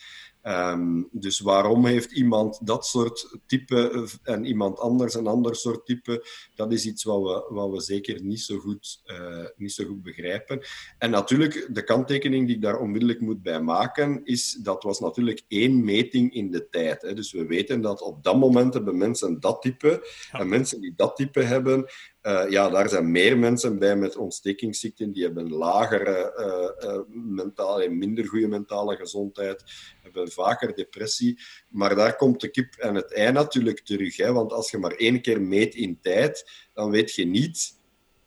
Um, 0.48 1.08
dus 1.12 1.40
waarom 1.40 1.86
heeft 1.86 2.12
iemand 2.12 2.66
dat 2.66 2.86
soort 2.86 3.38
type 3.46 4.08
en 4.22 4.44
iemand 4.44 4.78
anders 4.78 5.14
een 5.14 5.26
ander 5.26 5.56
soort 5.56 5.86
type? 5.86 6.26
Dat 6.54 6.72
is 6.72 6.86
iets 6.86 7.04
wat 7.04 7.22
we, 7.22 7.54
wat 7.54 7.70
we 7.70 7.80
zeker 7.80 8.22
niet 8.22 8.40
zo, 8.40 8.58
goed, 8.58 9.02
uh, 9.06 9.44
niet 9.56 9.72
zo 9.72 9.84
goed 9.84 10.02
begrijpen. 10.02 10.60
En 10.98 11.10
natuurlijk, 11.10 11.68
de 11.70 11.84
kanttekening 11.84 12.46
die 12.46 12.56
ik 12.56 12.62
daar 12.62 12.78
onmiddellijk 12.78 13.20
moet 13.20 13.42
bij 13.42 13.60
maken, 13.60 14.20
is 14.24 14.58
dat 14.62 14.82
was 14.82 15.00
natuurlijk 15.00 15.42
één 15.48 15.84
meting 15.84 16.34
in 16.34 16.50
de 16.50 16.68
tijd. 16.68 17.02
Hè. 17.02 17.14
Dus 17.14 17.32
we 17.32 17.46
weten 17.46 17.80
dat 17.80 18.02
op 18.02 18.22
dat 18.22 18.36
moment 18.36 18.74
hebben 18.74 18.98
mensen 18.98 19.40
dat 19.40 19.62
type. 19.62 20.08
Ja. 20.32 20.38
En 20.38 20.48
mensen 20.48 20.80
die 20.80 20.92
dat 20.96 21.16
type 21.16 21.40
hebben, 21.40 21.86
uh, 22.26 22.50
ja, 22.50 22.68
daar 22.68 22.88
zijn 22.88 23.10
meer 23.10 23.38
mensen 23.38 23.78
bij 23.78 23.96
met 23.96 24.16
ontstekingsziekten. 24.16 25.12
Die 25.12 25.22
hebben 25.22 25.50
lagere 25.50 26.32
uh, 26.80 26.90
uh, 26.90 27.00
mentale 27.34 27.84
en 27.84 27.98
minder 27.98 28.26
goede 28.26 28.48
mentale 28.48 28.96
gezondheid. 28.96 29.64
Hebben 30.02 30.30
vaker 30.30 30.74
depressie. 30.74 31.38
Maar 31.68 31.94
daar 31.94 32.16
komt 32.16 32.40
de 32.40 32.50
kip 32.50 32.74
en 32.74 32.94
het 32.94 33.12
ei 33.12 33.32
natuurlijk 33.32 33.80
terug. 33.80 34.16
Hè, 34.16 34.32
want 34.32 34.52
als 34.52 34.70
je 34.70 34.78
maar 34.78 34.92
één 34.92 35.20
keer 35.20 35.42
meet 35.42 35.74
in 35.74 35.98
tijd, 36.00 36.50
dan 36.74 36.90
weet 36.90 37.14
je 37.14 37.26
niet 37.26 37.74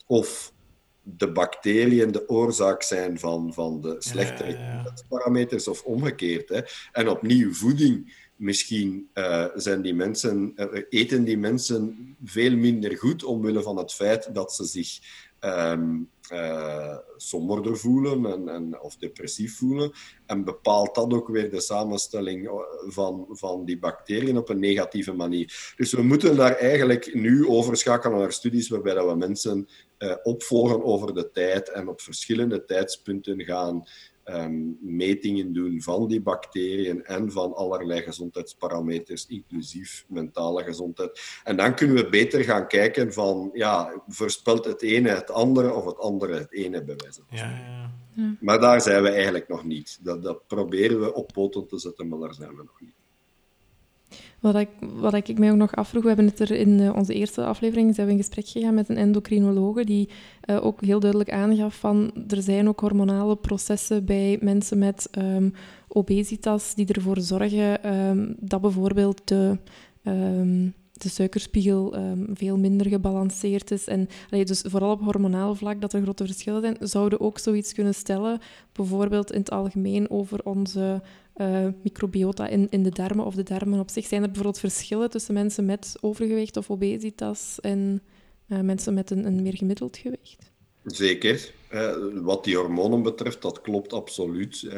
of 0.07 0.53
de 1.03 1.31
bacteriën 1.31 2.12
de 2.12 2.29
oorzaak 2.29 2.83
zijn 2.83 3.19
van, 3.19 3.53
van 3.53 3.81
de 3.81 3.95
slechtere 3.99 4.51
ja, 4.51 4.57
ja, 4.57 4.93
parameters 5.09 5.67
of 5.67 5.83
omgekeerd. 5.83 6.49
Hè. 6.49 6.62
En 6.91 7.09
opnieuw, 7.09 7.53
voeding. 7.53 8.27
Misschien 8.39 9.10
uh, 9.13 9.45
zijn 9.56 9.82
die 9.82 9.93
mensen, 9.93 10.54
uh, 10.56 10.84
eten 10.89 11.23
die 11.23 11.38
mensen 11.38 12.15
veel 12.23 12.56
minder 12.56 12.97
goed 12.97 13.23
omwille 13.23 13.62
van 13.62 13.78
het 13.78 13.93
feit 13.93 14.34
dat 14.34 14.54
ze 14.54 14.65
zich 14.65 14.99
um, 15.39 16.10
somberder 17.17 17.78
voelen 17.78 18.25
en, 18.25 18.49
en, 18.49 18.82
of 18.82 18.95
depressief 18.95 19.58
voelen. 19.58 19.91
En 20.25 20.43
bepaalt 20.43 20.95
dat 20.95 21.13
ook 21.13 21.28
weer 21.28 21.49
de 21.49 21.62
samenstelling 21.62 22.49
van, 22.88 23.28
van 23.30 23.65
die 23.65 23.80
bacteriën 23.80 24.38
op 24.38 24.49
een 24.49 24.60
negatieve 24.60 25.13
manier. 25.13 25.73
Dus 25.75 25.93
we 25.93 26.02
moeten 26.02 26.36
daar 26.36 26.56
eigenlijk 26.56 27.13
nu 27.13 27.47
overschakelen 27.47 28.19
naar 28.19 28.32
studies 28.32 28.69
waarbij 28.69 28.93
dat 28.93 29.06
we 29.06 29.15
mensen 29.15 29.67
opvolgen 30.23 30.84
over 30.84 31.13
de 31.13 31.32
tijd 31.32 31.69
en 31.69 31.88
op 31.88 32.02
verschillende 32.02 32.65
tijdspunten 32.65 33.43
gaan 33.43 33.84
um, 34.35 34.77
metingen 34.81 35.53
doen 35.53 35.81
van 35.81 36.07
die 36.07 36.21
bacteriën 36.21 37.05
en 37.05 37.31
van 37.31 37.55
allerlei 37.55 38.01
gezondheidsparameters, 38.01 39.27
inclusief 39.27 40.05
mentale 40.07 40.63
gezondheid. 40.63 41.41
En 41.43 41.57
dan 41.57 41.75
kunnen 41.75 41.95
we 41.95 42.09
beter 42.09 42.43
gaan 42.43 42.67
kijken 42.67 43.13
van, 43.13 43.49
ja, 43.53 44.01
voorspelt 44.07 44.65
het 44.65 44.81
ene 44.81 45.09
het 45.09 45.31
andere 45.31 45.73
of 45.73 45.85
het 45.85 45.97
andere 45.97 46.33
het 46.33 46.53
ene 46.53 46.83
bewijzen. 46.83 47.23
Ja, 47.29 47.37
ja. 47.37 47.91
ja. 48.15 48.35
Maar 48.39 48.59
daar 48.59 48.81
zijn 48.81 49.03
we 49.03 49.09
eigenlijk 49.09 49.47
nog 49.47 49.63
niet. 49.63 49.99
Dat, 50.01 50.23
dat 50.23 50.47
proberen 50.47 50.99
we 50.99 51.13
op 51.13 51.31
poten 51.33 51.67
te 51.67 51.79
zetten, 51.79 52.07
maar 52.07 52.19
daar 52.19 52.33
zijn 52.33 52.55
we 52.55 52.63
nog 52.63 52.81
niet. 52.81 52.98
Wat 54.39 54.56
ik, 54.56 54.69
wat 54.80 55.13
ik 55.13 55.38
mij 55.38 55.52
ook 55.52 55.58
nog 55.58 55.76
afvroeg, 55.76 56.02
we 56.02 56.08
hebben 56.08 56.26
het 56.26 56.39
er 56.39 56.52
in 56.52 56.80
uh, 56.80 56.95
onze 56.95 57.13
eerste 57.13 57.45
aflevering 57.45 57.95
zijn 57.95 58.08
we 58.08 58.13
in 58.13 58.19
gesprek 58.19 58.48
gegaan 58.48 58.74
met 58.74 58.89
een 58.89 58.98
endocrinologe 58.98 59.86
die 59.86 60.10
uh, 60.50 60.65
ook 60.65 60.82
heel 60.82 61.00
duidelijk 61.00 61.32
aangaf 61.32 61.76
van 61.76 62.12
er 62.28 62.41
zijn 62.41 62.67
ook 62.67 62.80
hormonale 62.80 63.36
processen 63.36 64.06
bij 64.06 64.38
mensen 64.41 64.78
met 64.78 65.10
um, 65.17 65.54
obesitas 65.88 66.76
die 66.76 66.88
ervoor 66.93 67.19
zorgen 67.19 67.95
um, 67.95 68.36
dat 68.39 68.62
bijvoorbeeld 68.62 69.22
de, 69.28 69.58
um, 70.04 70.74
de 70.93 71.10
suikerspiegel 71.10 71.95
veel 72.34 72.58
minder 72.58 72.88
gebalanceerd 72.88 73.72
is. 73.72 73.88
En 73.88 74.08
allee, 74.30 74.45
dus 74.45 74.63
vooral 74.67 74.91
op 74.91 75.02
hormonaal 75.02 75.56
vlak 75.56 75.82
dat 75.82 75.93
er 75.93 76.02
grote 76.02 76.26
verschillen 76.26 76.62
zijn, 76.62 76.78
zouden 76.80 77.19
ook 77.19 77.39
zoiets 77.39 77.74
kunnen 77.74 77.95
stellen, 77.95 78.39
bijvoorbeeld 78.72 79.32
in 79.32 79.39
het 79.39 79.52
algemeen 79.52 80.10
over 80.10 80.45
onze 80.45 81.02
uh, 81.41 81.67
microbiota 81.84 82.47
in, 82.47 82.67
in 82.69 82.84
de 82.84 82.89
darmen 82.89 83.25
of 83.25 83.36
de 83.36 83.43
darmen 83.43 83.80
op 83.80 83.89
zich. 83.89 84.06
Zijn 84.06 84.21
er 84.21 84.28
bijvoorbeeld 84.28 84.60
verschillen 84.60 85.10
tussen 85.10 85.34
mensen 85.34 85.65
met 85.65 85.95
overgewicht 86.02 86.58
of 86.58 86.69
obesitas 86.69 87.60
en 87.62 88.02
uh, 88.47 88.60
mensen 88.60 88.93
met 88.93 89.12
een, 89.12 89.25
een 89.25 89.41
meer 89.41 89.56
gemiddeld 89.56 89.97
gewicht? 89.97 90.52
Zeker. 90.84 91.52
Wat 92.13 92.43
die 92.43 92.55
hormonen 92.55 93.01
betreft, 93.01 93.41
dat 93.41 93.62
klopt 93.62 93.93
absoluut. 93.93 94.69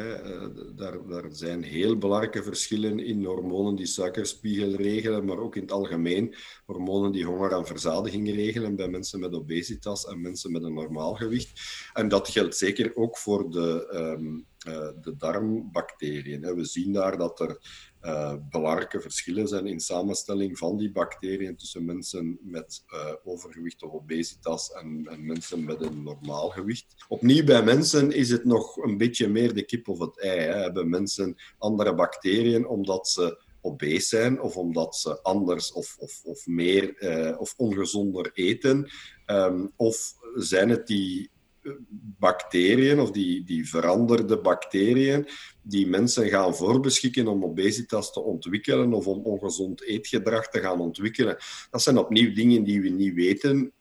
Daar, 0.76 1.06
daar, 1.08 1.24
zijn 1.30 1.62
heel 1.62 1.98
belangrijke 1.98 2.42
verschillen 2.42 2.98
in 2.98 3.24
hormonen 3.24 3.76
die 3.76 3.86
suikerspiegel 3.86 4.74
regelen, 4.74 5.24
maar 5.24 5.38
ook 5.38 5.56
in 5.56 5.62
het 5.62 5.72
algemeen 5.72 6.34
hormonen 6.66 7.12
die 7.12 7.24
honger 7.24 7.52
en 7.52 7.66
verzadiging 7.66 8.34
regelen 8.34 8.76
bij 8.76 8.88
mensen 8.88 9.20
met 9.20 9.34
obesitas 9.34 10.06
en 10.06 10.20
mensen 10.20 10.52
met 10.52 10.62
een 10.62 10.74
normaal 10.74 11.14
gewicht. 11.14 11.60
En 11.92 12.08
dat 12.08 12.28
geldt 12.28 12.56
zeker 12.56 12.96
ook 12.96 13.18
voor 13.18 13.50
de, 13.50 13.88
ehm, 13.90 14.40
eh, 14.58 14.88
de 15.00 15.16
darmbacteriën. 15.16 16.54
We 16.54 16.64
zien 16.64 16.92
daar 16.92 17.18
dat 17.18 17.40
er 17.40 17.58
uh, 18.02 18.34
belangrijke 18.50 19.00
verschillen 19.00 19.48
zijn 19.48 19.66
in 19.66 19.80
samenstelling 19.80 20.58
van 20.58 20.76
die 20.76 20.92
bacteriën 20.92 21.56
tussen 21.56 21.84
mensen 21.84 22.38
met 22.42 22.84
overgewicht 23.24 23.82
of 23.82 23.92
obesitas 23.92 24.72
en, 24.72 25.08
mensen 25.18 25.64
met 25.64 25.80
een 25.80 26.02
normaal 26.02 26.48
gewicht. 26.48 26.81
Opnieuw 27.08 27.44
bij 27.44 27.62
mensen 27.62 28.12
is 28.12 28.30
het 28.30 28.44
nog 28.44 28.76
een 28.76 28.96
beetje 28.96 29.28
meer 29.28 29.54
de 29.54 29.64
kip 29.64 29.88
of 29.88 29.98
het 29.98 30.20
ei. 30.20 30.38
Hè. 30.38 30.60
Hebben 30.60 30.90
mensen 30.90 31.36
andere 31.58 31.94
bacteriën 31.94 32.66
omdat 32.66 33.08
ze 33.08 33.42
obese 33.60 34.06
zijn 34.06 34.40
of 34.40 34.56
omdat 34.56 34.96
ze 34.96 35.22
anders 35.22 35.72
of, 35.72 35.96
of, 35.98 36.20
of 36.24 36.46
meer 36.46 37.02
uh, 37.02 37.40
of 37.40 37.54
ongezonder 37.56 38.30
eten? 38.34 38.90
Um, 39.26 39.72
of 39.76 40.14
zijn 40.34 40.68
het 40.68 40.86
die 40.86 41.30
bacteriën 42.18 43.00
of 43.00 43.10
die, 43.10 43.44
die 43.44 43.68
veranderde 43.68 44.40
bacteriën 44.40 45.28
die 45.62 45.86
mensen 45.86 46.28
gaan 46.28 46.56
voorbeschikken 46.56 47.26
om 47.26 47.44
obesitas 47.44 48.12
te 48.12 48.20
ontwikkelen 48.20 48.92
of 48.92 49.06
om 49.06 49.24
ongezond 49.24 49.82
eetgedrag 49.82 50.48
te 50.48 50.60
gaan 50.60 50.80
ontwikkelen. 50.80 51.36
Dat 51.70 51.82
zijn 51.82 51.98
opnieuw 51.98 52.34
dingen 52.34 52.64
die 52.64 52.80
we 52.80 52.88
niet 52.88 53.14
weten, 53.14 53.72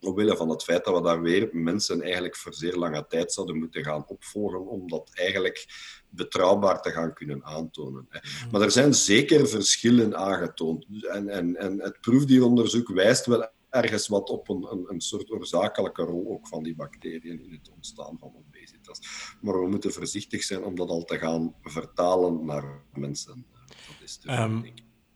omwille 0.00 0.36
van 0.36 0.48
het 0.48 0.62
feit 0.62 0.84
dat 0.84 0.94
we 0.94 1.02
daar 1.02 1.22
weer 1.22 1.48
mensen 1.52 2.02
eigenlijk 2.02 2.36
voor 2.36 2.54
zeer 2.54 2.76
lange 2.76 3.06
tijd 3.06 3.32
zouden 3.32 3.58
moeten 3.58 3.84
gaan 3.84 4.04
opvolgen 4.06 4.66
om 4.66 4.88
dat 4.88 5.10
eigenlijk 5.12 5.66
betrouwbaar 6.08 6.82
te 6.82 6.90
gaan 6.90 7.12
kunnen 7.12 7.44
aantonen. 7.44 8.08
Maar 8.50 8.60
er 8.60 8.70
zijn 8.70 8.94
zeker 8.94 9.48
verschillen 9.48 10.16
aangetoond. 10.16 10.86
En, 11.10 11.28
en, 11.28 11.56
en 11.56 11.80
het 11.80 12.00
proefdieronderzoek 12.00 12.88
wijst 12.88 13.26
wel 13.26 13.48
ergens 13.70 14.08
wat 14.08 14.30
op 14.30 14.48
een, 14.48 14.66
een, 14.70 14.84
een, 14.88 15.00
soort 15.00 15.30
oorzakelijke 15.30 16.02
rol 16.02 16.30
ook 16.30 16.48
van 16.48 16.62
die 16.62 16.74
bacteriën 16.74 17.44
in 17.44 17.52
het 17.52 17.70
ontstaan 17.74 18.16
van 18.18 18.32
obesitas. 18.36 19.00
Maar 19.40 19.60
we 19.60 19.68
moeten 19.68 19.92
voorzichtig 19.92 20.42
zijn 20.42 20.64
om 20.64 20.74
dat 20.74 20.88
al 20.88 21.04
te 21.04 21.18
gaan 21.18 21.54
vertalen 21.62 22.44
naar 22.44 22.82
mensen. 22.92 23.46
Dat 23.66 23.96
is 24.04 24.20
um, 24.28 24.64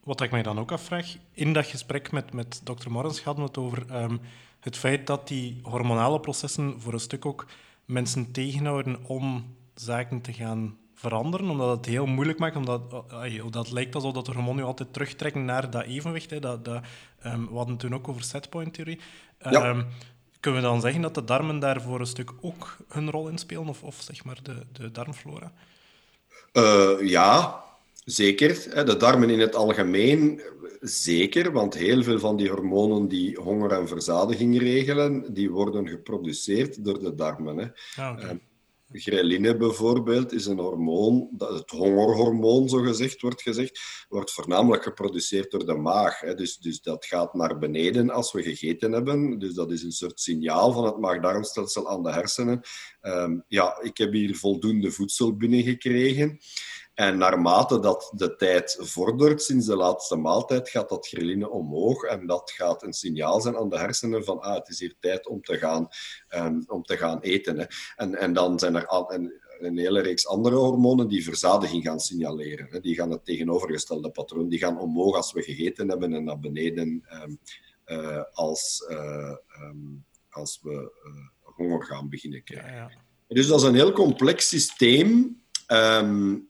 wat 0.05 0.21
ik 0.21 0.31
mij 0.31 0.43
dan 0.43 0.59
ook 0.59 0.73
afvraag, 0.73 1.16
in 1.33 1.53
dat 1.53 1.66
gesprek 1.66 2.12
met, 2.12 2.33
met 2.33 2.61
dokter 2.64 2.90
Morgens 2.90 3.23
hadden 3.23 3.45
we 3.45 3.49
het 3.49 3.59
over 3.59 4.03
um, 4.03 4.21
het 4.61 4.77
feit 4.77 5.07
dat 5.07 5.29
die 5.29 5.61
hormonale 5.62 6.20
processen 6.20 6.81
voor 6.81 6.92
een 6.92 7.01
stuk 7.01 7.27
ook 7.27 7.46
mensen 7.85 8.33
tegenhouden 8.33 8.99
om 9.07 9.57
zaken 9.75 10.20
te 10.20 10.33
gaan 10.33 10.79
veranderen, 10.94 11.51
omdat 11.51 11.77
het 11.77 11.87
heel 11.87 12.07
moeilijk 12.07 12.38
maakt, 12.38 12.57
omdat 12.57 13.05
dat 13.51 13.70
lijkt 13.70 13.94
alsof 13.94 14.12
dat 14.12 14.27
de 14.27 14.33
hormonen 14.33 14.61
je 14.61 14.66
altijd 14.66 14.92
terugtrekken 14.92 15.44
naar 15.44 15.70
dat 15.70 15.85
evenwicht. 15.85 16.31
Hè, 16.31 16.40
dat, 16.40 16.64
dat, 16.64 16.83
um, 17.27 17.49
we 17.49 17.57
hadden 17.57 17.77
toen 17.77 17.94
ook 17.94 18.09
over 18.09 18.23
setpoint-theorie. 18.23 19.01
Um, 19.46 19.87
Kunnen 20.40 20.62
we 20.62 20.66
dan 20.66 20.81
zeggen 20.81 21.03
dat 21.03 21.14
de 21.14 21.25
darmen 21.25 21.59
daar 21.59 21.83
voor 21.83 22.01
een 22.01 22.07
stuk 22.07 22.33
ook 22.40 22.77
hun 22.88 23.11
rol 23.11 23.29
in 23.29 23.38
spelen, 23.38 23.68
of, 23.68 23.83
of 23.83 24.01
zeg 24.01 24.25
maar 24.25 24.38
de, 24.42 24.66
de 24.73 24.90
darmflora? 24.90 25.53
Uh, 26.53 27.09
ja, 27.09 27.62
zeker. 28.05 28.85
De 28.87 28.96
darmen 28.96 29.31
in 29.31 29.40
het 29.40 29.55
algemeen 29.55 30.40
zeker, 30.81 31.53
want 31.53 31.75
heel 31.75 32.03
veel 32.03 32.19
van 32.19 32.37
die 32.37 32.49
hormonen 32.49 33.09
die 33.09 33.37
honger 33.37 33.73
en 33.73 33.88
verzadiging 33.88 34.59
regelen, 34.59 35.35
die 35.35 35.51
worden 35.51 35.88
geproduceerd 35.88 36.85
door 36.85 36.99
de 36.99 37.14
darmen. 37.14 37.57
Hè. 37.57 37.66
Ah, 38.03 38.12
okay. 38.12 38.40
Ghreline 38.93 39.57
bijvoorbeeld 39.57 40.33
is 40.33 40.47
een 40.47 40.59
hormoon, 40.59 41.29
dat 41.33 41.53
het 41.53 41.71
hongerhormoon 41.71 42.69
zo 42.69 42.79
gezegd 42.79 43.21
wordt 43.21 43.43
gezegd, 43.43 43.81
wordt 44.09 44.33
voornamelijk 44.33 44.83
geproduceerd 44.83 45.51
door 45.51 45.66
de 45.66 45.75
maag. 45.75 46.21
Hè. 46.21 46.35
Dus, 46.35 46.59
dus 46.59 46.83
dat 46.83 47.05
gaat 47.05 47.35
naar 47.35 47.59
beneden 47.59 48.11
als 48.11 48.33
we 48.33 48.43
gegeten 48.43 48.93
hebben. 48.93 49.38
Dus 49.38 49.55
dat 49.55 49.71
is 49.71 49.83
een 49.83 49.93
soort 49.93 50.21
signaal 50.21 50.73
van 50.73 50.85
het 50.85 50.99
maag-darmstelsel 50.99 51.88
aan 51.88 52.03
de 52.03 52.12
hersenen. 52.12 52.61
Um, 53.03 53.45
ja, 53.49 53.81
ik 53.83 53.97
heb 53.97 54.12
hier 54.12 54.37
voldoende 54.37 54.90
voedsel 54.90 55.37
binnengekregen. 55.37 56.38
En 57.01 57.19
naarmate 57.19 57.81
dat 57.81 58.13
de 58.15 58.37
tijd 58.37 58.77
vordert, 58.81 59.43
sinds 59.43 59.67
de 59.67 59.77
laatste 59.77 60.17
maaltijd, 60.17 60.69
gaat 60.69 60.89
dat 60.89 61.07
ghreline 61.07 61.51
omhoog. 61.51 62.03
En 62.03 62.27
dat 62.27 62.51
gaat 62.51 62.83
een 62.83 62.93
signaal 62.93 63.41
zijn 63.41 63.57
aan 63.57 63.69
de 63.69 63.79
hersenen 63.79 64.25
van 64.25 64.41
ah, 64.41 64.55
het 64.55 64.69
is 64.69 64.81
hier 64.81 64.95
tijd 65.01 65.27
om 65.27 65.43
te 65.43 65.59
gaan, 65.59 65.89
um, 66.35 66.65
om 66.67 66.83
te 66.83 66.97
gaan 66.97 67.21
eten. 67.21 67.59
Hè. 67.59 67.65
En, 67.97 68.15
en 68.15 68.33
dan 68.33 68.59
zijn 68.59 68.75
er 68.75 68.87
al, 68.87 69.13
een, 69.13 69.33
een 69.59 69.79
hele 69.79 70.01
reeks 70.01 70.27
andere 70.27 70.57
hormonen 70.57 71.09
die 71.09 71.25
verzadiging 71.25 71.83
gaan 71.83 72.01
signaleren. 72.01 72.67
Hè. 72.71 72.81
Die 72.81 72.95
gaan 72.95 73.11
het 73.11 73.25
tegenovergestelde 73.25 74.11
patroon. 74.11 74.49
Die 74.49 74.59
gaan 74.59 74.79
omhoog 74.79 75.17
als 75.17 75.33
we 75.33 75.43
gegeten 75.43 75.89
hebben 75.89 76.13
en 76.13 76.25
naar 76.25 76.41
beneden 76.41 77.05
um, 77.23 77.39
uh, 77.87 78.23
als, 78.33 78.87
uh, 78.91 79.37
um, 79.63 80.05
als 80.31 80.61
we 80.63 80.73
uh, 80.73 81.55
honger 81.57 81.85
gaan 81.85 82.09
beginnen 82.09 82.45
krijgen. 82.45 82.75
Ja, 82.75 82.91
ja. 82.91 83.35
Dus 83.35 83.47
dat 83.47 83.61
is 83.61 83.67
een 83.67 83.75
heel 83.75 83.93
complex 83.93 84.49
systeem. 84.49 85.39
Um, 85.69 86.50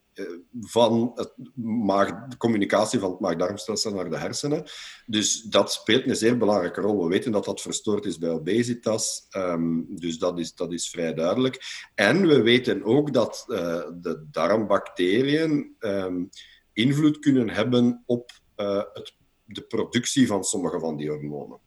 van 0.61 1.13
het 1.15 1.33
maag, 1.65 2.29
de 2.29 2.37
communicatie 2.37 2.99
van 2.99 3.11
het 3.11 3.21
maag-darmstelsel 3.21 3.95
naar 3.95 4.11
de 4.11 4.17
hersenen. 4.17 4.65
Dus 5.07 5.43
dat 5.43 5.73
speelt 5.73 6.07
een 6.07 6.17
zeer 6.17 6.37
belangrijke 6.37 6.81
rol. 6.81 7.03
We 7.03 7.09
weten 7.09 7.33
dat 7.33 7.45
dat 7.45 7.61
verstoord 7.61 8.05
is 8.05 8.19
bij 8.19 8.31
obesitas, 8.31 9.27
um, 9.37 9.87
dus 9.89 10.19
dat 10.19 10.39
is, 10.39 10.55
dat 10.55 10.73
is 10.73 10.89
vrij 10.91 11.15
duidelijk. 11.15 11.59
En 11.95 12.27
we 12.27 12.43
weten 12.43 12.85
ook 12.85 13.13
dat 13.13 13.45
uh, 13.49 13.57
de 14.01 14.27
darmbacteriën 14.31 15.77
um, 15.79 16.29
invloed 16.73 17.19
kunnen 17.19 17.51
hebben 17.51 18.03
op 18.07 18.31
uh, 18.57 18.83
het, 18.93 19.15
de 19.45 19.63
productie 19.63 20.27
van 20.27 20.45
sommige 20.45 20.79
van 20.79 20.97
die 20.97 21.09
hormonen. 21.09 21.59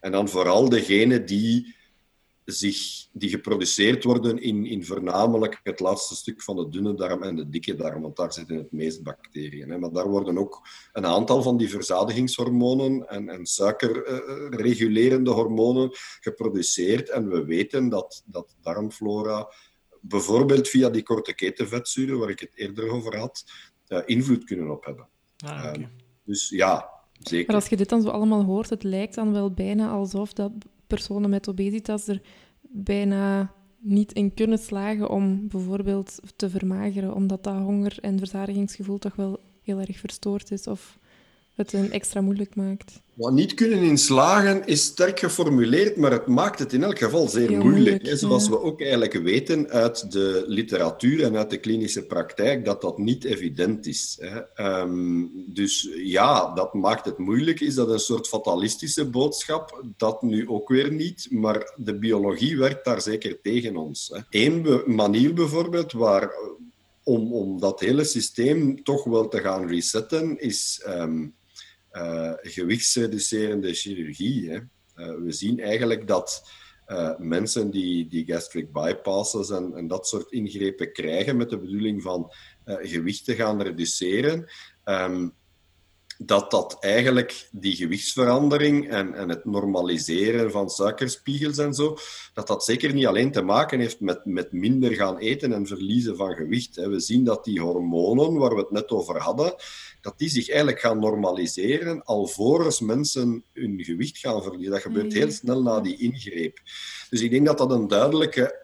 En 0.00 0.12
dan 0.12 0.28
vooral 0.28 0.68
degene 0.68 1.24
die 1.24 1.76
zich, 2.44 3.06
die 3.12 3.28
geproduceerd 3.28 4.04
worden 4.04 4.42
in, 4.42 4.66
in 4.66 4.84
voornamelijk 4.84 5.60
het 5.62 5.80
laatste 5.80 6.14
stuk 6.14 6.42
van 6.42 6.56
de 6.56 6.68
dunne 6.68 6.94
darm 6.94 7.22
en 7.22 7.36
de 7.36 7.48
dikke 7.48 7.74
darm, 7.74 8.02
want 8.02 8.16
daar 8.16 8.32
zitten 8.32 8.56
het 8.56 8.72
meest 8.72 9.02
bacteriën. 9.02 9.70
Hè. 9.70 9.78
Maar 9.78 9.92
daar 9.92 10.08
worden 10.08 10.38
ook 10.38 10.68
een 10.92 11.06
aantal 11.06 11.42
van 11.42 11.56
die 11.56 11.68
verzadigingshormonen 11.68 13.08
en, 13.08 13.28
en 13.28 13.46
suikerregulerende 13.46 15.30
hormonen 15.30 15.90
geproduceerd. 16.20 17.10
En 17.10 17.28
we 17.28 17.44
weten 17.44 17.88
dat, 17.88 18.22
dat 18.26 18.56
darmflora, 18.60 19.52
bijvoorbeeld 20.00 20.68
via 20.68 20.90
die 20.90 21.02
korte 21.02 21.34
ketenvetzuren, 21.34 22.18
waar 22.18 22.30
ik 22.30 22.40
het 22.40 22.52
eerder 22.54 22.90
over 22.90 23.18
had, 23.18 23.44
uh, 23.88 23.98
invloed 24.04 24.44
kunnen 24.44 24.70
op 24.70 24.84
hebben. 24.84 25.08
Ah, 25.44 25.58
okay. 25.58 25.78
uh, 25.78 25.86
dus 26.24 26.48
ja, 26.48 26.90
Zeker. 27.28 27.46
Maar 27.46 27.56
als 27.56 27.68
je 27.68 27.76
dit 27.76 27.88
dan 27.88 28.02
zo 28.02 28.08
allemaal 28.08 28.44
hoort, 28.44 28.70
het 28.70 28.82
lijkt 28.82 29.14
dan 29.14 29.32
wel 29.32 29.50
bijna 29.50 29.90
alsof 29.90 30.32
dat 30.32 30.52
personen 30.94 31.30
met 31.30 31.48
obesitas 31.48 32.08
er 32.08 32.22
bijna 32.60 33.52
niet 33.78 34.12
in 34.12 34.34
kunnen 34.34 34.58
slagen 34.58 35.10
om 35.10 35.48
bijvoorbeeld 35.48 36.20
te 36.36 36.50
vermageren, 36.50 37.14
omdat 37.14 37.44
dat 37.44 37.54
honger- 37.54 37.98
en 38.00 38.18
verzadigingsgevoel 38.18 38.98
toch 38.98 39.14
wel 39.14 39.40
heel 39.62 39.80
erg 39.80 39.98
verstoord 39.98 40.50
is 40.50 40.66
of 40.66 40.98
het 41.54 41.72
een 41.72 41.92
extra 41.92 42.20
moeilijk 42.20 42.54
maakt. 42.54 43.00
Wat 43.14 43.32
niet 43.32 43.54
kunnen 43.54 43.82
inslagen 43.82 44.66
is 44.66 44.84
sterk 44.84 45.18
geformuleerd, 45.18 45.96
maar 45.96 46.10
het 46.10 46.26
maakt 46.26 46.58
het 46.58 46.72
in 46.72 46.82
elk 46.82 46.98
geval 46.98 47.28
zeer 47.28 47.50
moeilijk. 47.50 48.02
moeilijk 48.02 48.18
zoals 48.18 48.48
we 48.48 48.60
ook 48.60 48.80
eigenlijk 48.80 49.12
weten 49.12 49.68
uit 49.70 50.12
de 50.12 50.44
literatuur 50.46 51.24
en 51.24 51.36
uit 51.36 51.50
de 51.50 51.58
klinische 51.58 52.02
praktijk, 52.02 52.64
dat 52.64 52.80
dat 52.80 52.98
niet 52.98 53.24
evident 53.24 53.86
is. 53.86 54.18
Hè. 54.20 54.80
Um, 54.80 55.30
dus 55.46 55.88
ja, 55.96 56.54
dat 56.54 56.74
maakt 56.74 57.04
het 57.04 57.18
moeilijk. 57.18 57.60
Is 57.60 57.74
dat 57.74 57.88
een 57.88 57.98
soort 57.98 58.28
fatalistische 58.28 59.04
boodschap? 59.04 59.84
Dat 59.96 60.22
nu 60.22 60.48
ook 60.48 60.68
weer 60.68 60.92
niet, 60.92 61.26
maar 61.30 61.74
de 61.76 61.98
biologie 61.98 62.58
werkt 62.58 62.84
daar 62.84 63.00
zeker 63.02 63.40
tegen 63.42 63.76
ons. 63.76 64.12
Eén 64.30 64.82
manier 64.86 65.34
bijvoorbeeld 65.34 65.92
waar 65.92 66.34
om, 67.02 67.32
om 67.32 67.60
dat 67.60 67.80
hele 67.80 68.04
systeem 68.04 68.82
toch 68.82 69.04
wel 69.04 69.28
te 69.28 69.38
gaan 69.38 69.66
resetten, 69.66 70.40
is 70.40 70.84
um, 70.88 71.34
uh, 71.92 72.32
gewichtsreducerende 72.40 73.74
chirurgie. 73.74 74.50
Hè. 74.50 74.56
Uh, 74.56 75.24
we 75.24 75.32
zien 75.32 75.60
eigenlijk 75.60 76.06
dat 76.06 76.50
uh, 76.88 77.18
mensen 77.18 77.70
die, 77.70 78.08
die 78.08 78.24
gastric 78.24 78.72
bypasses 78.72 79.50
en, 79.50 79.74
en, 79.74 79.88
dat 79.88 80.06
soort 80.06 80.32
ingrepen 80.32 80.92
krijgen 80.92 81.36
met 81.36 81.50
de 81.50 81.58
bedoeling 81.58 82.02
van 82.02 82.32
gewicht 82.64 83.24
te 83.24 83.34
gaan 83.34 83.62
reduceren, 83.62 84.50
um, 84.84 85.34
dat 86.26 86.50
dat 86.50 86.76
eigenlijk 86.80 87.48
die 87.52 87.76
gewichtsverandering 87.76 88.90
en, 88.90 89.14
en 89.14 89.28
het 89.28 89.44
normaliseren 89.44 90.50
van 90.50 90.70
suikerspiegels 90.70 91.58
en 91.58 91.74
zo, 91.74 91.96
dat 92.34 92.46
dat 92.46 92.64
zeker 92.64 92.94
niet 92.94 93.06
alleen 93.06 93.32
te 93.32 93.42
maken 93.42 93.80
heeft 93.80 94.00
met, 94.00 94.24
met 94.24 94.52
minder 94.52 94.92
gaan 94.92 95.18
eten 95.18 95.52
en 95.52 95.66
verliezen 95.66 96.16
van 96.16 96.34
gewicht. 96.34 96.76
We 96.76 97.00
zien 97.00 97.24
dat 97.24 97.44
die 97.44 97.60
hormonen, 97.60 98.38
waar 98.38 98.54
we 98.54 98.60
het 98.60 98.70
net 98.70 98.90
over 98.90 99.20
hadden, 99.20 99.54
dat 100.00 100.18
die 100.18 100.28
zich 100.28 100.48
eigenlijk 100.48 100.80
gaan 100.80 100.98
normaliseren 100.98 102.04
alvorens 102.04 102.80
mensen 102.80 103.44
hun 103.52 103.84
gewicht 103.84 104.18
gaan 104.18 104.42
verliezen. 104.42 104.72
Dat 104.72 104.82
gebeurt 104.82 105.12
heel 105.12 105.30
snel 105.30 105.62
na 105.62 105.80
die 105.80 105.98
ingreep. 105.98 106.58
Dus 107.10 107.20
ik 107.20 107.30
denk 107.30 107.46
dat 107.46 107.58
dat 107.58 107.70
een 107.70 107.88
duidelijke 107.88 108.58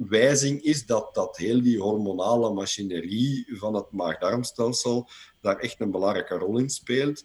aanwijzing 0.00 0.62
is 0.62 0.86
dat, 0.86 1.14
dat 1.14 1.36
heel 1.36 1.62
die 1.62 1.78
hormonale 1.78 2.52
machinerie 2.52 3.46
van 3.48 3.74
het 3.74 3.90
maag-darmstelsel 3.90 5.08
daar 5.40 5.58
echt 5.58 5.80
een 5.80 5.90
belangrijke 5.90 6.34
rol 6.34 6.58
in 6.58 6.70
speelt. 6.70 7.24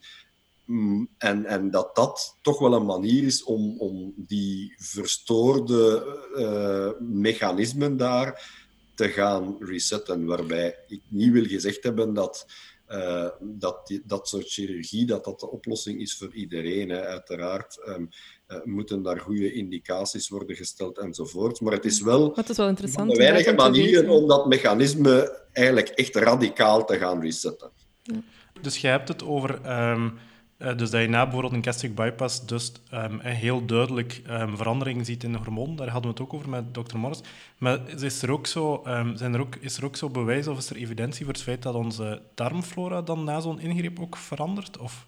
Mm, 0.65 1.09
en, 1.17 1.45
en 1.45 1.71
dat 1.71 1.95
dat 1.95 2.37
toch 2.41 2.59
wel 2.59 2.73
een 2.73 2.85
manier 2.85 3.23
is 3.23 3.43
om, 3.43 3.79
om 3.79 4.13
die 4.15 4.73
verstoorde 4.77 6.05
uh, 6.37 7.07
mechanismen 7.07 7.97
daar 7.97 8.63
te 8.95 9.07
gaan 9.07 9.55
resetten. 9.59 10.25
Waarbij 10.25 10.77
ik 10.87 11.01
niet 11.07 11.31
wil 11.31 11.45
gezegd 11.45 11.83
hebben 11.83 12.13
dat 12.13 12.45
uh, 12.89 13.29
dat 13.39 13.99
dat 14.03 14.27
soort 14.27 14.51
chirurgie 14.51 15.05
dat 15.05 15.25
dat 15.25 15.39
de 15.39 15.49
oplossing 15.49 16.01
is 16.01 16.17
voor 16.17 16.33
iedereen. 16.33 16.89
Hè. 16.89 17.05
Uiteraard 17.05 17.87
um, 17.87 18.09
uh, 18.47 18.57
moeten 18.63 19.03
daar 19.03 19.19
goede 19.19 19.53
indicaties 19.53 20.29
worden 20.29 20.55
gesteld 20.55 20.97
enzovoort. 20.97 21.61
Maar 21.61 21.73
het 21.73 21.85
is 21.85 22.01
wel, 22.01 22.35
Wat 22.35 22.49
is 22.49 22.57
wel 22.57 22.67
interessant, 22.67 23.11
de 23.11 23.17
weinige 23.17 23.53
manieren 23.53 24.09
om 24.09 24.27
dat 24.27 24.47
mechanisme 24.47 25.39
eigenlijk 25.51 25.87
echt 25.87 26.15
radicaal 26.15 26.85
te 26.85 26.97
gaan 26.97 27.21
resetten. 27.21 27.71
Ja. 28.03 28.15
Dus 28.61 28.77
je 28.77 28.87
hebt 28.87 29.07
het 29.07 29.23
over 29.23 29.79
um, 29.91 30.17
uh, 30.59 30.77
dus 30.77 30.89
dat 30.89 31.01
je 31.01 31.07
na 31.07 31.23
bijvoorbeeld 31.23 31.53
een 31.53 31.63
gastric 31.63 31.95
bypass 31.95 32.45
dus 32.45 32.71
um, 32.93 33.19
heel 33.19 33.65
duidelijk 33.65 34.21
um, 34.29 34.57
verandering 34.57 35.05
ziet 35.05 35.23
in 35.23 35.31
de 35.31 35.37
hormoon. 35.37 35.75
Daar 35.75 35.89
hadden 35.89 36.11
we 36.11 36.17
het 36.17 36.25
ook 36.27 36.33
over 36.33 36.49
met 36.49 36.73
dokter 36.73 36.99
Morris. 36.99 37.21
Maar 37.57 37.79
is 38.01 38.21
er, 38.21 38.31
ook 38.31 38.47
zo, 38.47 38.81
zijn 39.15 39.33
er 39.33 39.39
ook, 39.39 39.55
is 39.55 39.77
er 39.77 39.85
ook 39.85 39.95
zo 39.95 40.09
bewijs 40.09 40.47
of 40.47 40.57
is 40.57 40.69
er 40.69 40.75
evidentie 40.75 41.25
voor 41.25 41.33
het 41.33 41.43
feit 41.43 41.61
dat 41.61 41.75
onze 41.75 42.21
darmflora 42.35 43.01
dan 43.01 43.23
na 43.23 43.39
zo'n 43.39 43.59
ingreep 43.59 43.99
ook 43.99 44.17
verandert? 44.17 44.77
Of 44.77 45.05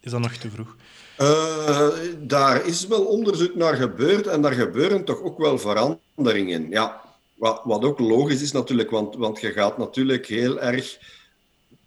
is 0.00 0.10
dat 0.10 0.20
nog 0.20 0.32
te 0.32 0.50
vroeg? 0.50 0.76
Uh, 1.20 1.88
daar 2.18 2.66
is 2.66 2.86
wel 2.86 3.04
onderzoek 3.04 3.54
naar 3.54 3.76
gebeurd 3.76 4.26
en 4.26 4.42
daar 4.42 4.52
gebeuren 4.52 5.04
toch 5.04 5.22
ook 5.22 5.38
wel 5.38 5.58
veranderingen. 5.58 6.70
Ja, 6.70 7.00
wat, 7.34 7.60
wat 7.64 7.84
ook 7.84 7.98
logisch 7.98 8.42
is 8.42 8.52
natuurlijk, 8.52 8.90
want, 8.90 9.16
want 9.16 9.40
je 9.40 9.52
gaat 9.52 9.78
natuurlijk 9.78 10.26
heel 10.26 10.60
erg 10.60 10.98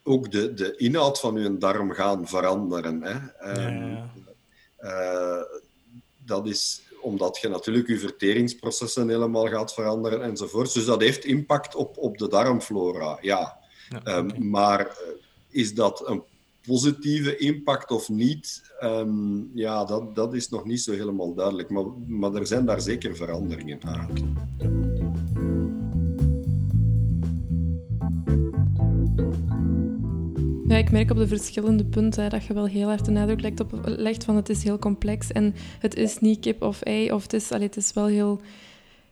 ook 0.03 0.31
de, 0.31 0.53
de 0.53 0.75
inhoud 0.75 1.19
van 1.19 1.35
je 1.41 1.57
darm 1.57 1.91
gaan 1.91 2.27
veranderen. 2.27 3.01
Hè. 3.01 3.13
Um, 3.67 3.87
ja, 3.89 4.09
ja. 4.79 5.37
Uh, 5.37 5.43
dat 6.25 6.47
is 6.47 6.81
omdat 7.01 7.37
je 7.37 7.47
natuurlijk 7.47 7.87
je 7.87 7.99
verteringsprocessen 7.99 9.09
helemaal 9.09 9.47
gaat 9.47 9.73
veranderen 9.73 10.21
enzovoort. 10.21 10.73
Dus 10.73 10.85
dat 10.85 11.01
heeft 11.01 11.25
impact 11.25 11.75
op, 11.75 11.97
op 11.97 12.17
de 12.17 12.27
darmflora, 12.27 13.17
ja. 13.21 13.57
ja 13.89 14.17
um, 14.17 14.29
okay. 14.29 14.39
Maar 14.39 14.79
uh, 14.79 15.13
is 15.49 15.73
dat 15.73 16.07
een 16.07 16.23
positieve 16.67 17.37
impact 17.37 17.91
of 17.91 18.09
niet? 18.09 18.61
Um, 18.83 19.51
ja, 19.53 19.85
dat, 19.85 20.15
dat 20.15 20.33
is 20.33 20.49
nog 20.49 20.65
niet 20.65 20.81
zo 20.81 20.91
helemaal 20.91 21.33
duidelijk. 21.33 21.69
Maar, 21.69 21.85
maar 22.07 22.33
er 22.33 22.47
zijn 22.47 22.65
daar 22.65 22.81
zeker 22.81 23.15
veranderingen 23.15 23.79
aan. 23.83 24.09
Okay. 24.09 24.83
Ja, 30.73 30.79
ik 30.79 30.91
merk 30.91 31.11
op 31.11 31.17
de 31.17 31.27
verschillende 31.27 31.85
punten 31.85 32.29
dat 32.29 32.45
je 32.45 32.53
wel 32.53 32.65
heel 32.65 32.87
hard 32.87 33.05
de 33.05 33.11
nadruk 33.11 33.41
legt, 33.41 33.59
op, 33.59 33.81
legt 33.83 34.23
van 34.23 34.35
het 34.35 34.49
is 34.49 34.63
heel 34.63 34.79
complex 34.79 35.31
en 35.31 35.53
het 35.79 35.95
is 35.95 36.19
niet 36.19 36.39
kip 36.39 36.61
of 36.61 36.81
ei, 36.81 37.11
of 37.11 37.23
het 37.23 37.33
is, 37.33 37.51
allee, 37.51 37.65
het 37.65 37.77
is 37.77 37.93
wel 37.93 38.05
heel, 38.05 38.41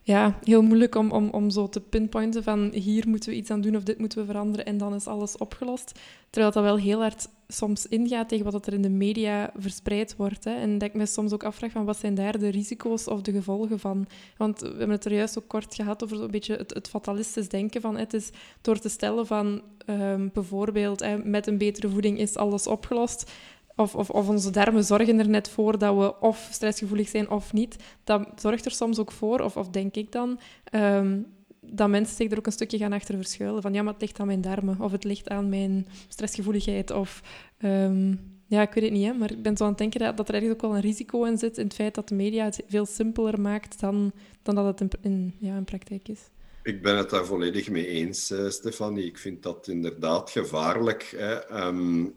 ja, 0.03 0.39
heel 0.43 0.61
moeilijk 0.61 0.95
om, 0.95 1.11
om, 1.11 1.29
om 1.29 1.49
zo 1.49 1.69
te 1.69 1.79
pinpointen 1.79 2.43
van 2.43 2.71
hier 2.73 3.07
moeten 3.07 3.29
we 3.29 3.35
iets 3.35 3.49
aan 3.49 3.61
doen 3.61 3.75
of 3.75 3.83
dit 3.83 3.99
moeten 3.99 4.19
we 4.19 4.25
veranderen 4.25 4.65
en 4.65 4.77
dan 4.77 4.93
is 4.93 5.07
alles 5.07 5.37
opgelost. 5.37 5.99
Terwijl 6.29 6.53
dat 6.53 6.63
wel 6.63 6.77
heel 6.77 6.99
hard 6.99 7.27
soms 7.47 7.87
ingaat 7.87 8.29
tegen 8.29 8.51
wat 8.51 8.67
er 8.67 8.73
in 8.73 8.81
de 8.81 8.89
media 8.89 9.51
verspreid 9.55 10.15
wordt. 10.15 10.43
Hè. 10.43 10.51
En 10.51 10.77
dat 10.77 10.87
ik 10.87 10.95
me 10.95 11.05
soms 11.05 11.33
ook 11.33 11.43
afvraag 11.43 11.71
van 11.71 11.85
wat 11.85 11.97
zijn 11.97 12.15
daar 12.15 12.39
de 12.39 12.49
risico's 12.49 13.07
of 13.07 13.21
de 13.21 13.31
gevolgen 13.31 13.79
van. 13.79 14.07
Want 14.37 14.59
we 14.59 14.67
hebben 14.67 14.89
het 14.89 15.05
er 15.05 15.13
juist 15.13 15.37
ook 15.37 15.47
kort 15.47 15.75
gehad 15.75 16.03
over 16.03 16.21
een 16.21 16.31
beetje 16.31 16.65
het, 16.67 16.89
fatalistisch 16.89 17.49
denken 17.49 17.81
van 17.81 17.97
het 17.97 18.13
is 18.13 18.29
door 18.61 18.79
te 18.79 18.89
stellen 18.89 19.27
van 19.27 19.61
um, 19.85 20.29
bijvoorbeeld 20.33 20.99
hè, 20.99 21.17
met 21.17 21.47
een 21.47 21.57
betere 21.57 21.89
voeding 21.89 22.19
is 22.19 22.35
alles 22.35 22.67
opgelost. 22.67 23.31
Of, 23.75 23.95
of, 23.95 24.09
of, 24.09 24.29
onze 24.29 24.49
darmen 24.49 24.83
zorgen 24.83 25.19
er 25.19 25.29
net 25.29 25.49
voor 25.49 25.77
dat 25.77 25.97
we 25.97 26.19
of 26.19 26.47
stressgevoelig 26.51 27.09
zijn 27.09 27.29
of 27.29 27.53
niet. 27.53 27.75
Dat 28.03 28.27
zorgt 28.35 28.65
er 28.65 28.71
soms 28.71 28.99
ook 28.99 29.11
voor, 29.11 29.39
of, 29.39 29.57
of 29.57 29.69
denk 29.69 29.95
ik 29.95 30.11
dan, 30.11 30.39
um, 30.71 31.25
dat 31.59 31.89
mensen 31.89 32.15
zich 32.15 32.31
er 32.31 32.37
ook 32.37 32.45
een 32.45 32.51
stukje 32.51 32.77
gaan 32.77 32.93
achter 32.93 33.15
verschuilen. 33.15 33.61
Van 33.61 33.73
ja, 33.73 33.81
maar 33.83 33.93
het 33.93 34.01
ligt 34.01 34.19
aan 34.19 34.27
mijn 34.27 34.41
darmen, 34.41 34.81
of 34.81 34.91
het 34.91 35.03
ligt 35.03 35.29
aan 35.29 35.49
mijn 35.49 35.87
stressgevoeligheid, 36.07 36.91
of... 36.91 37.21
Um, 37.59 38.19
ja, 38.51 38.61
ik 38.61 38.73
weet 38.73 38.83
het 38.83 38.93
niet, 38.93 39.05
hè, 39.05 39.13
maar 39.13 39.31
ik 39.31 39.41
ben 39.41 39.57
zo 39.57 39.63
aan 39.63 39.69
het 39.69 39.77
denken 39.77 39.99
dat, 39.99 40.17
dat 40.17 40.29
er 40.29 40.35
ergens 40.35 40.51
ook 40.51 40.61
wel 40.61 40.75
een 40.75 40.81
risico 40.81 41.23
in 41.23 41.37
zit 41.37 41.57
in 41.57 41.63
het 41.63 41.73
feit 41.73 41.95
dat 41.95 42.07
de 42.07 42.15
media 42.15 42.45
het 42.45 42.63
veel 42.67 42.85
simpeler 42.85 43.41
maakt 43.41 43.79
dan, 43.79 44.11
dan 44.41 44.55
dat 44.55 44.79
het 44.79 44.97
in, 45.01 45.33
ja, 45.37 45.55
in 45.55 45.63
praktijk 45.63 46.07
is. 46.07 46.29
Ik 46.63 46.81
ben 46.81 46.97
het 46.97 47.09
daar 47.09 47.25
volledig 47.25 47.69
mee 47.69 47.87
eens, 47.87 48.31
uh, 48.31 48.49
Stefanie. 48.49 49.05
Ik 49.05 49.17
vind 49.17 49.43
dat 49.43 49.67
inderdaad 49.67 50.29
gevaarlijk. 50.29 51.13
Hè. 51.17 51.65
Um, 51.65 52.15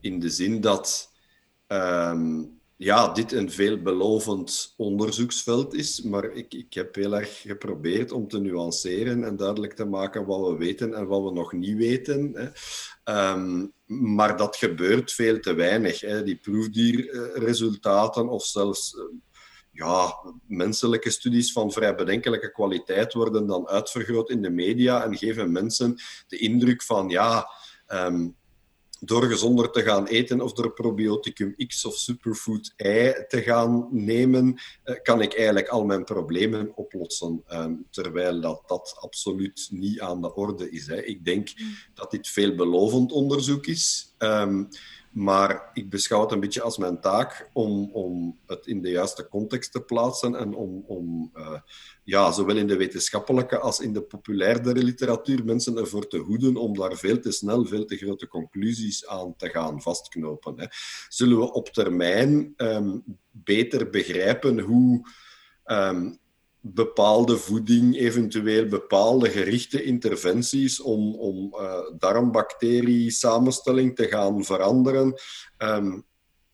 in 0.00 0.20
de 0.20 0.30
zin 0.30 0.60
dat 0.60 1.12
um, 1.68 2.60
ja, 2.76 3.12
dit 3.12 3.32
een 3.32 3.50
veelbelovend 3.50 4.74
onderzoeksveld 4.76 5.74
is, 5.74 6.02
maar 6.02 6.24
ik, 6.24 6.54
ik 6.54 6.74
heb 6.74 6.94
heel 6.94 7.16
erg 7.16 7.40
geprobeerd 7.40 8.12
om 8.12 8.28
te 8.28 8.40
nuanceren 8.40 9.24
en 9.24 9.36
duidelijk 9.36 9.72
te 9.72 9.84
maken 9.84 10.26
wat 10.26 10.50
we 10.50 10.56
weten 10.56 10.94
en 10.94 11.06
wat 11.06 11.22
we 11.22 11.32
nog 11.32 11.52
niet 11.52 11.76
weten. 11.76 12.32
Hè. 12.34 12.48
Um, 13.32 13.72
maar 13.86 14.36
dat 14.36 14.56
gebeurt 14.56 15.12
veel 15.12 15.40
te 15.40 15.54
weinig. 15.54 16.00
Hè. 16.00 16.22
Die 16.22 16.36
proefdierresultaten 16.36 18.28
of 18.28 18.44
zelfs 18.44 18.94
uh, 18.94 19.02
ja, 19.76 20.14
menselijke 20.46 21.10
studies 21.10 21.52
van 21.52 21.72
vrij 21.72 21.94
bedenkelijke 21.94 22.52
kwaliteit 22.52 23.12
worden 23.12 23.46
dan 23.46 23.68
uitvergroot 23.68 24.30
in 24.30 24.42
de 24.42 24.50
media 24.50 25.04
en 25.04 25.16
geven 25.16 25.52
mensen 25.52 25.96
de 26.28 26.38
indruk 26.38 26.82
van 26.82 27.08
ja. 27.08 27.48
Um, 27.88 28.36
door 29.00 29.24
gezonder 29.24 29.70
te 29.70 29.82
gaan 29.82 30.06
eten 30.06 30.40
of 30.40 30.52
door 30.52 30.72
probioticum 30.72 31.54
X 31.66 31.84
of 31.84 31.96
superfood 31.96 32.72
Y 32.76 33.12
te 33.28 33.42
gaan 33.42 33.88
nemen, 33.90 34.58
kan 35.02 35.20
ik 35.20 35.34
eigenlijk 35.34 35.68
al 35.68 35.84
mijn 35.84 36.04
problemen 36.04 36.76
oplossen. 36.76 37.44
Um, 37.52 37.86
terwijl 37.90 38.40
dat, 38.40 38.62
dat 38.66 38.96
absoluut 39.00 39.68
niet 39.70 40.00
aan 40.00 40.20
de 40.22 40.34
orde 40.34 40.70
is. 40.70 40.86
Hè. 40.86 41.02
Ik 41.02 41.24
denk 41.24 41.48
dat 41.94 42.10
dit 42.10 42.28
veelbelovend 42.28 43.12
onderzoek 43.12 43.66
is. 43.66 44.14
Maar 45.16 45.70
ik 45.72 45.90
beschouw 45.90 46.20
het 46.20 46.32
een 46.32 46.40
beetje 46.40 46.62
als 46.62 46.78
mijn 46.78 47.00
taak 47.00 47.50
om, 47.52 47.90
om 47.92 48.38
het 48.46 48.66
in 48.66 48.82
de 48.82 48.90
juiste 48.90 49.28
context 49.28 49.72
te 49.72 49.80
plaatsen 49.80 50.34
en 50.34 50.54
om, 50.54 50.84
om 50.86 51.30
uh, 51.36 51.58
ja, 52.04 52.32
zowel 52.32 52.56
in 52.56 52.66
de 52.66 52.76
wetenschappelijke 52.76 53.58
als 53.58 53.80
in 53.80 53.92
de 53.92 54.02
populairdere 54.02 54.82
literatuur 54.82 55.44
mensen 55.44 55.76
ervoor 55.76 56.08
te 56.08 56.18
hoeden 56.18 56.56
om 56.56 56.74
daar 56.74 56.96
veel 56.96 57.20
te 57.20 57.32
snel 57.32 57.66
veel 57.66 57.84
te 57.84 57.96
grote 57.96 58.28
conclusies 58.28 59.06
aan 59.06 59.36
te 59.36 59.48
gaan 59.48 59.82
vastknopen. 59.82 60.60
Hè. 60.60 60.66
Zullen 61.08 61.38
we 61.38 61.52
op 61.52 61.68
termijn 61.68 62.54
um, 62.56 63.04
beter 63.30 63.90
begrijpen 63.90 64.60
hoe 64.60 65.08
um, 65.64 66.18
bepaalde 66.74 67.36
voeding, 67.36 67.96
eventueel 67.96 68.66
bepaalde 68.66 69.30
gerichte 69.30 69.82
interventies 69.82 70.80
om, 70.80 71.14
om 71.14 71.54
uh, 71.54 71.78
te 73.94 74.06
gaan 74.08 74.44
veranderen. 74.44 75.14
Um, 75.58 76.04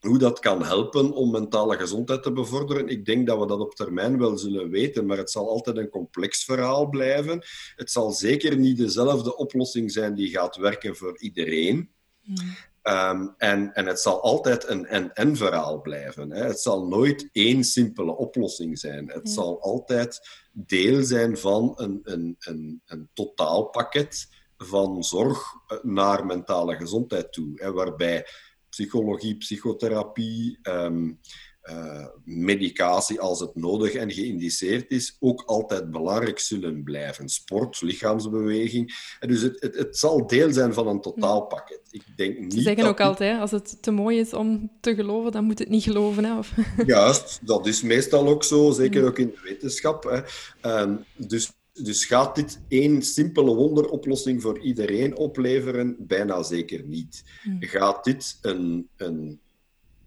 hoe 0.03 0.19
dat 0.19 0.39
kan 0.39 0.65
helpen 0.65 1.13
om 1.13 1.31
mentale 1.31 1.77
gezondheid 1.77 2.23
te 2.23 2.33
bevorderen. 2.33 2.89
Ik 2.89 3.05
denk 3.05 3.27
dat 3.27 3.39
we 3.39 3.47
dat 3.47 3.61
op 3.61 3.75
termijn 3.75 4.19
wel 4.19 4.39
zullen 4.39 4.71
weten, 4.71 5.07
maar 5.07 5.17
het 5.17 5.31
zal 5.31 5.49
altijd 5.49 5.77
een 5.77 5.89
complex 5.89 6.45
verhaal 6.45 6.89
blijven. 6.89 7.43
Het 7.77 7.91
zal 7.91 8.11
zeker 8.11 8.57
niet 8.57 8.77
dezelfde 8.77 9.37
oplossing 9.37 9.93
zijn 9.93 10.15
die 10.15 10.31
gaat 10.31 10.57
werken 10.57 10.97
voor 10.97 11.19
iedereen. 11.19 11.91
Mm. 12.23 12.37
Um, 12.83 13.35
en, 13.37 13.73
en 13.73 13.87
het 13.87 14.01
zal 14.01 14.23
altijd 14.23 14.69
een 14.69 14.87
en-en 14.87 15.37
verhaal 15.37 15.81
blijven. 15.81 16.31
Hè. 16.31 16.45
Het 16.45 16.61
zal 16.61 16.87
nooit 16.87 17.29
één 17.33 17.65
simpele 17.65 18.17
oplossing 18.17 18.79
zijn. 18.79 19.09
Het 19.09 19.29
ja. 19.29 19.33
zal 19.33 19.61
altijd 19.61 20.29
deel 20.53 21.03
zijn 21.03 21.39
van 21.39 21.73
een, 21.77 22.01
een, 22.03 22.37
een, 22.39 22.83
een 22.87 23.11
totaalpakket 23.13 24.29
van 24.57 25.05
zorg 25.05 25.43
naar 25.83 26.27
mentale 26.27 26.77
gezondheid 26.77 27.33
toe. 27.33 27.53
Hè, 27.55 27.73
waarbij 27.73 28.27
psychologie, 28.69 29.37
psychotherapie, 29.37 30.59
um, 30.63 31.21
uh, 31.71 32.07
medicatie 32.25 33.21
als 33.21 33.41
het 33.41 33.55
nodig 33.55 33.93
en 33.93 34.11
geïndiceerd 34.11 34.91
is, 34.91 35.17
ook 35.21 35.43
altijd 35.47 35.91
belangrijk 35.91 36.39
zullen 36.39 36.83
blijven. 36.83 37.29
Sport, 37.29 37.83
lichaamsbeweging. 37.83 39.17
En 39.21 39.29
dus 39.29 39.43
het, 39.43 39.61
het, 39.61 39.75
het 39.75 39.99
zal 39.99 40.27
deel 40.27 40.53
zijn 40.53 40.75
van 40.75 40.87
een 40.87 41.01
totaalpakket. 41.01 41.81
ik 41.91 42.05
denk 42.17 42.39
niet 42.39 42.53
Ze 42.53 42.61
zeggen 42.61 42.87
ook 42.87 43.01
altijd, 43.01 43.41
als 43.41 43.51
het 43.51 43.83
te 43.83 43.91
mooi 43.91 44.19
is 44.19 44.35
om 44.35 44.71
te 44.81 44.95
geloven, 44.95 45.33
dan 45.33 45.45
moet 45.45 45.59
het 45.59 45.69
niet 45.69 45.83
geloven. 45.83 46.25
Hè? 46.25 46.39
Of... 46.39 46.53
Juist, 46.87 47.41
dat 47.43 47.67
is 47.67 47.83
meestal 47.83 48.29
ook 48.29 48.45
zo, 48.45 48.71
zeker 48.71 49.05
ook 49.05 49.19
in 49.19 49.29
de 49.29 49.41
wetenschap. 49.43 50.05
Hè. 50.05 50.21
Ehm, 50.61 50.97
dus, 51.17 51.53
dus 51.73 52.05
gaat 52.05 52.35
dit 52.35 52.61
één 52.69 53.03
simpele 53.03 53.55
wonderoplossing 53.55 54.43
voor 54.43 54.59
iedereen 54.59 55.17
opleveren? 55.17 55.97
Bijna 55.99 56.43
zeker 56.43 56.83
niet. 56.85 57.25
Gaat 57.61 58.05
dit 58.05 58.39
een, 58.41 58.89
een 58.97 59.41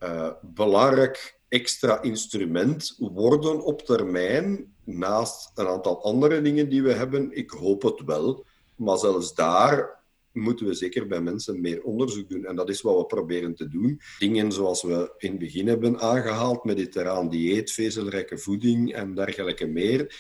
uh, 0.04 0.32
belangrijk 0.42 1.40
extra 1.56 2.02
instrument 2.02 2.96
worden 2.98 3.64
op 3.64 3.82
termijn, 3.82 4.74
naast 4.84 5.52
een 5.56 5.68
aantal 5.68 6.04
andere 6.04 6.42
dingen 6.42 6.70
die 6.70 6.84
we 6.84 6.94
hebben? 6.94 7.32
Ik 7.32 7.50
hoop 7.50 7.82
het 7.82 8.02
wel. 8.06 8.46
Maar 8.76 8.98
zelfs 8.98 9.34
daar 9.34 10.04
moeten 10.32 10.66
we 10.66 10.74
zeker 10.74 11.08
bij 11.08 11.22
mensen 11.22 11.62
meer 11.62 11.84
onderzoek 11.84 12.30
doen. 12.30 12.46
En 12.46 12.56
dat 12.56 12.70
is 12.70 12.82
wat 12.82 12.98
we 12.98 13.06
proberen 13.06 13.56
te 13.56 13.68
doen. 13.68 14.02
Dingen 14.20 14.52
zoals 14.52 14.84
we 14.84 15.14
in 15.18 15.30
het 15.30 15.40
begin 15.40 15.68
hebben 15.68 16.00
aangehaald, 16.00 16.64
mediterraan 16.64 17.30
dieet, 17.30 17.72
vezelrijke 17.72 18.38
voeding 18.38 18.94
en 18.94 19.16
dergelijke 19.16 19.66
meer, 19.66 20.16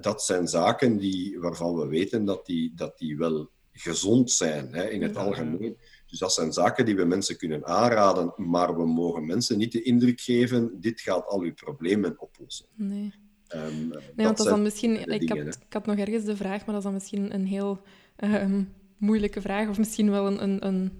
dat 0.00 0.22
zijn 0.22 0.48
zaken 0.48 0.96
die, 0.96 1.38
waarvan 1.40 1.76
we 1.78 1.86
weten 1.86 2.24
dat 2.24 2.46
die, 2.46 2.72
dat 2.74 2.98
die 2.98 3.16
wel 3.16 3.50
gezond 3.76 4.30
zijn 4.30 4.74
hè, 4.74 4.88
in 4.88 5.02
het 5.02 5.16
algemeen. 5.16 5.76
Dus 6.06 6.18
dat 6.18 6.32
zijn 6.32 6.52
zaken 6.52 6.84
die 6.84 6.96
we 6.96 7.04
mensen 7.04 7.36
kunnen 7.36 7.66
aanraden, 7.66 8.32
maar 8.36 8.76
we 8.76 8.86
mogen 8.86 9.26
mensen 9.26 9.58
niet 9.58 9.72
de 9.72 9.82
indruk 9.82 10.20
geven, 10.20 10.80
dit 10.80 11.00
gaat 11.00 11.26
al 11.26 11.40
uw 11.40 11.54
problemen 11.54 12.20
oplossen. 12.20 12.66
Nee. 12.74 13.12
Um, 13.54 13.88
nee, 13.88 14.26
want 14.26 14.36
dat 14.36 14.46
is 14.46 14.52
dan 14.52 14.62
misschien... 14.62 15.12
Ik 15.12 15.28
had, 15.28 15.38
ik 15.38 15.72
had 15.72 15.86
nog 15.86 15.96
ergens 15.96 16.24
de 16.24 16.36
vraag, 16.36 16.58
maar 16.58 16.74
dat 16.74 16.76
is 16.76 16.82
dan 16.82 16.92
misschien 16.92 17.34
een 17.34 17.46
heel 17.46 17.80
um, 18.24 18.72
moeilijke 18.96 19.40
vraag, 19.40 19.68
of 19.68 19.78
misschien 19.78 20.10
wel 20.10 20.26
een, 20.26 20.42
een, 20.42 20.66
een, 20.66 20.92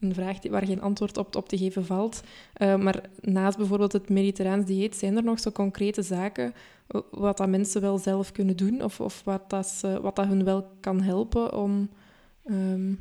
een 0.00 0.14
vraag 0.14 0.38
die, 0.38 0.50
waar 0.50 0.66
geen 0.66 0.80
antwoord 0.80 1.16
op, 1.16 1.36
op 1.36 1.48
te 1.48 1.58
geven 1.58 1.84
valt. 1.84 2.20
Uh, 2.62 2.76
maar 2.76 3.10
naast 3.20 3.56
bijvoorbeeld 3.56 3.92
het 3.92 4.08
mediterraans 4.08 4.66
dieet, 4.66 4.96
zijn 4.96 5.16
er 5.16 5.24
nog 5.24 5.40
zo 5.40 5.50
concrete 5.50 6.02
zaken 6.02 6.54
wat 7.10 7.36
dat 7.36 7.48
mensen 7.48 7.80
wel 7.80 7.98
zelf 7.98 8.32
kunnen 8.32 8.56
doen, 8.56 8.82
of, 8.82 9.00
of 9.00 9.22
wat, 9.24 9.50
dat, 9.50 9.80
wat 10.02 10.16
dat 10.16 10.26
hun 10.26 10.44
wel 10.44 10.70
kan 10.80 11.00
helpen 11.00 11.56
om... 11.56 11.90
Um, 12.44 12.98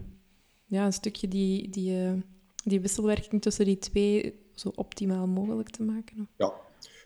ja, 0.65 0.85
een 0.85 0.93
stukje 0.93 1.27
die, 1.27 1.69
die, 1.69 1.91
uh, 1.91 2.13
die 2.63 2.81
wisselwerking 2.81 3.41
tussen 3.41 3.65
die 3.65 3.77
twee 3.77 4.39
zo 4.55 4.71
optimaal 4.75 5.27
mogelijk 5.27 5.69
te 5.69 5.83
maken. 5.83 6.29
Ja, 6.37 6.53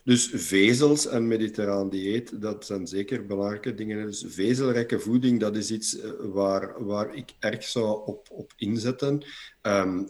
dus 0.03 0.29
vezels 0.33 1.07
en 1.07 1.27
mediterraan 1.27 1.89
dieet, 1.89 2.41
dat 2.41 2.65
zijn 2.65 2.87
zeker 2.87 3.25
belangrijke 3.25 3.73
dingen. 3.73 4.05
Dus 4.05 4.25
vezelrijke 4.27 4.99
voeding, 4.99 5.39
dat 5.39 5.55
is 5.55 5.71
iets 5.71 5.97
waar, 6.19 6.85
waar 6.85 7.15
ik 7.15 7.33
erg 7.39 7.63
zou 7.63 8.07
op, 8.07 8.27
op 8.31 8.53
inzetten. 8.57 9.25
Um, 9.61 10.09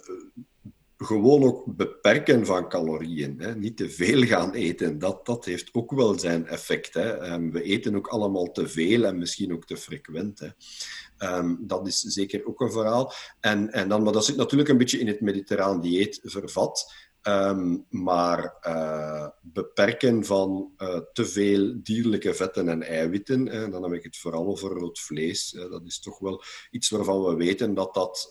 gewoon 0.97 1.43
ook 1.43 1.75
beperken 1.75 2.45
van 2.45 2.69
calorieën. 2.69 3.39
Hè. 3.39 3.55
Niet 3.55 3.77
te 3.77 3.89
veel 3.89 4.23
gaan 4.23 4.53
eten. 4.53 4.99
Dat, 4.99 5.25
dat 5.25 5.45
heeft 5.45 5.73
ook 5.73 5.91
wel 5.91 6.19
zijn 6.19 6.47
effect. 6.47 6.93
Hè. 6.93 7.33
Um, 7.33 7.51
we 7.51 7.61
eten 7.61 7.95
ook 7.95 8.07
allemaal 8.07 8.51
te 8.51 8.67
veel 8.67 9.03
en 9.03 9.17
misschien 9.17 9.53
ook 9.53 9.65
te 9.65 9.77
frequent. 9.77 10.39
Hè. 10.39 10.47
Um, 11.19 11.57
dat 11.61 11.87
is 11.87 11.99
zeker 11.99 12.45
ook 12.45 12.61
een 12.61 12.71
verhaal. 12.71 13.13
En, 13.39 13.71
en 13.71 13.89
dan, 13.89 14.03
maar 14.03 14.13
dat 14.13 14.25
zit 14.25 14.35
natuurlijk 14.35 14.69
een 14.69 14.77
beetje 14.77 14.99
in 14.99 15.07
het 15.07 15.21
mediterraan 15.21 15.81
dieet 15.81 16.19
vervat. 16.23 16.93
Um, 17.27 17.85
maar 17.89 18.57
uh, 18.67 19.27
beperken 19.41 20.25
van 20.25 20.71
uh, 20.77 20.99
te 21.13 21.25
veel 21.25 21.73
dierlijke 21.83 22.33
vetten 22.33 22.69
en 22.69 22.83
eiwitten, 22.83 23.47
en 23.47 23.71
dan 23.71 23.83
heb 23.83 23.93
ik 23.93 24.03
het 24.03 24.17
vooral 24.17 24.45
over 24.45 24.69
rood 24.69 24.99
vlees. 24.99 25.51
dat 25.51 25.81
is 25.85 25.99
toch 25.99 26.19
wel 26.19 26.43
iets 26.71 26.89
waarvan 26.89 27.23
we 27.23 27.35
weten 27.35 27.73
dat 27.73 27.93
dat 27.93 28.29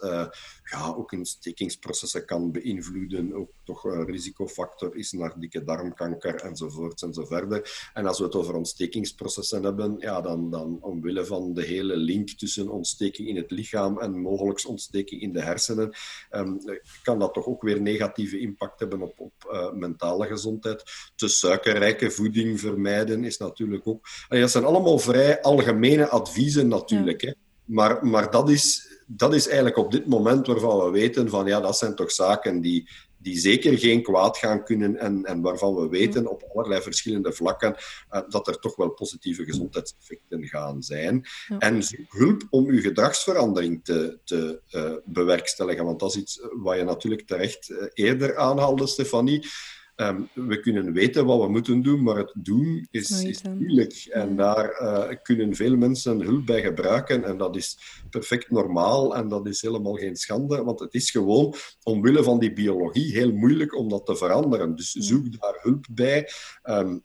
ja, 0.71 0.95
ook 0.97 1.13
ontstekingsprocessen 1.13 2.25
kan 2.27 2.53
beïnvloeden, 2.53 3.35
ook 3.35 3.51
toch 3.65 3.85
een 3.85 4.07
risicofactor 4.07 4.97
is 4.97 5.13
naar 5.13 5.35
dikke 5.39 5.65
darmkanker 5.65 6.35
enzovoort 6.35 7.03
enzoverder. 7.03 7.91
En 7.95 8.07
als 8.07 8.19
we 8.19 8.25
het 8.25 8.35
over 8.35 8.55
ontstekingsprocessen 8.55 9.63
hebben, 9.63 9.97
ja, 9.99 10.21
dan, 10.21 10.51
dan 10.51 10.79
omwille 10.81 11.25
van 11.25 11.55
de 11.55 11.63
hele 11.63 11.97
link 11.97 12.29
tussen 12.29 12.69
ontsteking 12.69 13.29
in 13.29 13.37
het 13.37 13.51
lichaam 13.51 13.99
en 13.99 14.21
mogelijk 14.21 14.69
ontsteking 14.69 15.21
in 15.21 15.33
de 15.33 15.43
hersenen, 15.43 15.93
um, 16.31 16.59
kan 17.03 17.19
dat 17.19 17.35
toch 17.35 17.47
ook 17.47 17.63
weer 17.63 17.81
negatieve 17.81 18.39
impact 18.39 18.81
hebben 18.81 19.03
op, 19.03 19.21
op 19.21 19.33
uh, 19.53 19.73
mentale 19.73 20.27
gezondheid. 20.27 20.83
Te 21.17 21.29
suikerrijke 21.29 22.11
voeding 22.11 22.61
vermijden 22.61 23.25
is 23.25 23.39
natuurlijk 23.39 23.87
ook... 23.87 24.07
En 24.29 24.41
dat 24.41 24.51
zijn 24.51 24.65
allemaal 24.65 24.99
vrij 24.99 25.43
algemene 25.43 26.09
adviezen 26.09 26.69
natuurlijk, 26.69 27.21
ja. 27.21 27.29
hè. 27.29 27.35
Maar, 27.65 28.07
maar 28.07 28.31
dat, 28.31 28.51
is, 28.51 28.94
dat 29.17 29.35
is 29.35 29.47
eigenlijk 29.47 29.77
op 29.77 29.91
dit 29.91 30.07
moment 30.07 30.47
waarvan 30.47 30.85
we 30.85 30.91
weten 30.91 31.29
van 31.29 31.47
ja, 31.47 31.61
dat 31.61 31.79
zijn 31.79 31.95
toch 31.95 32.13
zaken 32.13 32.61
die, 32.61 32.89
die 33.19 33.39
zeker 33.39 33.79
geen 33.79 34.03
kwaad 34.03 34.39
gaan 34.39 34.65
kunnen 34.65 34.97
en, 34.97 35.25
en 35.25 35.41
waarvan 35.41 35.75
we 35.75 35.89
weten 35.89 36.27
op 36.27 36.43
allerlei 36.55 36.83
verschillende 36.83 37.33
vlakken 37.33 37.77
uh, 38.11 38.21
dat 38.29 38.49
er 38.49 38.59
toch 38.59 38.77
wel 38.77 38.91
positieve 38.91 39.45
gezondheidseffecten 39.45 40.45
gaan 40.47 40.83
zijn. 40.83 41.25
Ja. 41.49 41.59
En 41.59 41.83
hulp 42.09 42.43
om 42.51 42.67
uw 42.67 42.81
gedragsverandering 42.81 43.85
te, 43.85 44.19
te 44.25 44.61
uh, 44.71 44.93
bewerkstelligen, 45.05 45.85
want 45.85 46.01
dat 46.01 46.11
is 46.11 46.17
iets 46.17 46.41
wat 46.63 46.77
je 46.77 46.85
natuurlijk 46.85 47.27
terecht 47.27 47.91
eerder 47.93 48.37
aanhaalde, 48.37 48.87
Stefanie. 48.87 49.47
Um, 49.97 50.29
we 50.33 50.61
kunnen 50.61 50.93
weten 50.93 51.27
wat 51.27 51.41
we 51.41 51.49
moeten 51.49 51.83
doen, 51.83 52.03
maar 52.03 52.17
het 52.17 52.35
doen 52.37 52.87
is, 52.91 53.25
is 53.25 53.43
moeilijk. 53.43 54.07
En 54.11 54.37
daar 54.37 54.81
uh, 54.81 55.17
kunnen 55.23 55.55
veel 55.55 55.77
mensen 55.77 56.21
hulp 56.21 56.47
bij 56.47 56.63
gebruiken. 56.63 57.25
En 57.25 57.37
dat 57.39 57.57
is 57.57 57.79
perfect 58.11 58.51
normaal 58.51 59.17
en 59.17 59.29
dat 59.29 59.47
is 59.47 59.63
helemaal 59.63 59.95
geen 59.95 60.17
schande, 60.17 60.65
want 60.65 60.81
het 60.81 60.95
is 60.95 61.11
gewoon 61.11 61.55
omwille 61.83 62.23
van 62.23 62.39
die 62.39 62.53
biologie 62.53 63.13
heel 63.13 63.33
moeilijk 63.33 63.77
om 63.77 63.89
dat 63.89 64.07
te 64.07 64.17
veranderen. 64.17 64.77
Dus 64.77 64.93
zoek 64.93 65.41
daar 65.41 65.59
hulp 65.63 65.87
bij. 65.91 66.29
Um, 66.65 67.03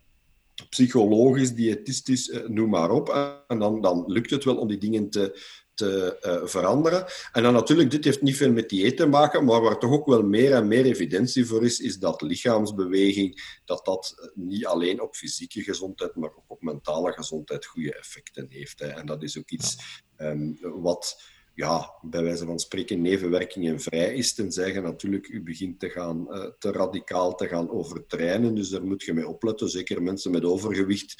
psychologisch, 0.68 1.54
diëtistisch, 1.54 2.40
noem 2.46 2.70
maar 2.70 2.90
op. 2.90 3.08
En 3.46 3.58
dan, 3.58 3.80
dan 3.80 4.04
lukt 4.06 4.30
het 4.30 4.44
wel 4.44 4.56
om 4.56 4.68
die 4.68 4.78
dingen 4.78 5.10
te, 5.10 5.40
te 5.80 6.18
uh, 6.22 6.46
veranderen. 6.46 7.06
En 7.32 7.42
dan 7.42 7.52
natuurlijk, 7.52 7.90
dit 7.90 8.04
heeft 8.04 8.22
niet 8.22 8.36
veel 8.36 8.52
met 8.52 8.68
dieet 8.68 8.96
te 8.96 9.06
maken, 9.06 9.44
maar 9.44 9.60
waar 9.60 9.78
toch 9.78 9.90
ook 9.90 10.06
wel 10.06 10.22
meer 10.22 10.52
en 10.52 10.68
meer 10.68 10.84
evidentie 10.84 11.46
voor 11.46 11.64
is, 11.64 11.80
is 11.80 11.98
dat 11.98 12.22
lichaamsbeweging, 12.22 13.60
dat 13.64 13.84
dat 13.84 14.30
niet 14.34 14.66
alleen 14.66 15.00
op 15.00 15.14
fysieke 15.14 15.62
gezondheid, 15.62 16.14
maar 16.14 16.30
ook 16.30 16.44
op 16.46 16.62
mentale 16.62 17.12
gezondheid 17.12 17.66
goede 17.66 17.94
effecten 17.94 18.46
heeft. 18.48 18.78
Hè. 18.78 18.86
En 18.86 19.06
dat 19.06 19.22
is 19.22 19.38
ook 19.38 19.50
iets 19.50 19.76
ja. 20.18 20.30
um, 20.30 20.58
wat 20.60 21.22
ja, 21.60 21.94
bij 22.02 22.22
wijze 22.22 22.44
van 22.44 22.58
spreken 22.58 23.00
nevenwerkingen 23.00 23.80
vrij 23.80 24.14
is, 24.14 24.34
tenzij 24.34 24.72
je 24.72 24.80
natuurlijk 24.80 25.28
u 25.28 25.42
begint 25.42 25.80
te 25.80 25.88
gaan 25.88 26.26
uh, 26.30 26.44
te 26.58 26.72
radicaal 26.72 27.34
te 27.34 27.48
gaan 27.48 27.70
overtrainen. 27.70 28.54
Dus 28.54 28.68
daar 28.68 28.84
moet 28.84 29.02
je 29.02 29.12
mee 29.12 29.28
opletten. 29.28 29.68
Zeker 29.68 30.02
mensen 30.02 30.30
met 30.30 30.44
overgewicht 30.44 31.14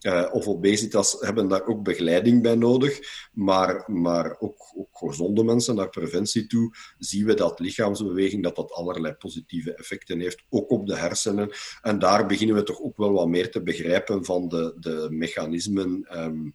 uh, 0.00 0.28
of 0.32 0.46
obesitas 0.46 1.16
hebben 1.20 1.48
daar 1.48 1.66
ook 1.66 1.82
begeleiding 1.82 2.42
bij 2.42 2.54
nodig. 2.54 3.00
Maar, 3.32 3.84
maar 3.86 4.36
ook, 4.40 4.72
ook 4.76 4.98
gezonde 4.98 5.44
mensen 5.44 5.74
naar 5.74 5.88
preventie 5.88 6.46
toe 6.46 6.74
zien 6.98 7.26
we 7.26 7.34
dat 7.34 7.60
lichaamsbeweging 7.60 8.42
dat 8.42 8.56
dat 8.56 8.72
allerlei 8.72 9.14
positieve 9.14 9.74
effecten 9.74 10.20
heeft, 10.20 10.42
ook 10.48 10.70
op 10.70 10.86
de 10.86 10.96
hersenen. 10.96 11.50
En 11.82 11.98
daar 11.98 12.26
beginnen 12.26 12.56
we 12.56 12.62
toch 12.62 12.80
ook 12.80 12.96
wel 12.96 13.12
wat 13.12 13.28
meer 13.28 13.50
te 13.50 13.62
begrijpen 13.62 14.24
van 14.24 14.48
de, 14.48 14.76
de 14.80 15.06
mechanismen 15.10 16.08
uh, 16.12 16.50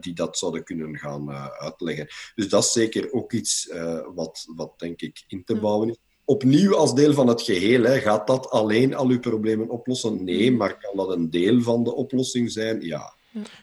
die 0.00 0.14
dat 0.14 0.38
zouden 0.38 0.64
kunnen 0.64 0.98
gaan 0.98 1.30
uh, 1.30 1.46
uitleggen. 1.46 2.06
Dus 2.34 2.48
dat 2.48 2.64
is 2.64 2.72
zeker 2.72 3.12
ook 3.12 3.32
iets 3.32 3.68
uh, 3.72 4.00
wat, 4.14 4.46
wat, 4.56 4.78
denk 4.78 5.00
ik, 5.00 5.24
in 5.28 5.44
te 5.44 5.56
bouwen 5.56 5.88
is. 5.88 5.96
Opnieuw 6.24 6.76
als 6.76 6.94
deel 6.94 7.12
van 7.12 7.26
het 7.26 7.42
geheel, 7.42 7.82
hè, 7.82 8.00
gaat 8.00 8.26
dat 8.26 8.50
alleen 8.50 8.94
al 8.94 9.08
uw 9.08 9.20
problemen 9.20 9.68
oplossen? 9.68 10.24
Nee, 10.24 10.52
maar 10.52 10.78
kan 10.78 10.96
dat 10.96 11.16
een 11.16 11.30
deel 11.30 11.62
van 11.62 11.84
de 11.84 11.94
oplossing 11.94 12.50
zijn? 12.50 12.80
Ja. 12.80 13.14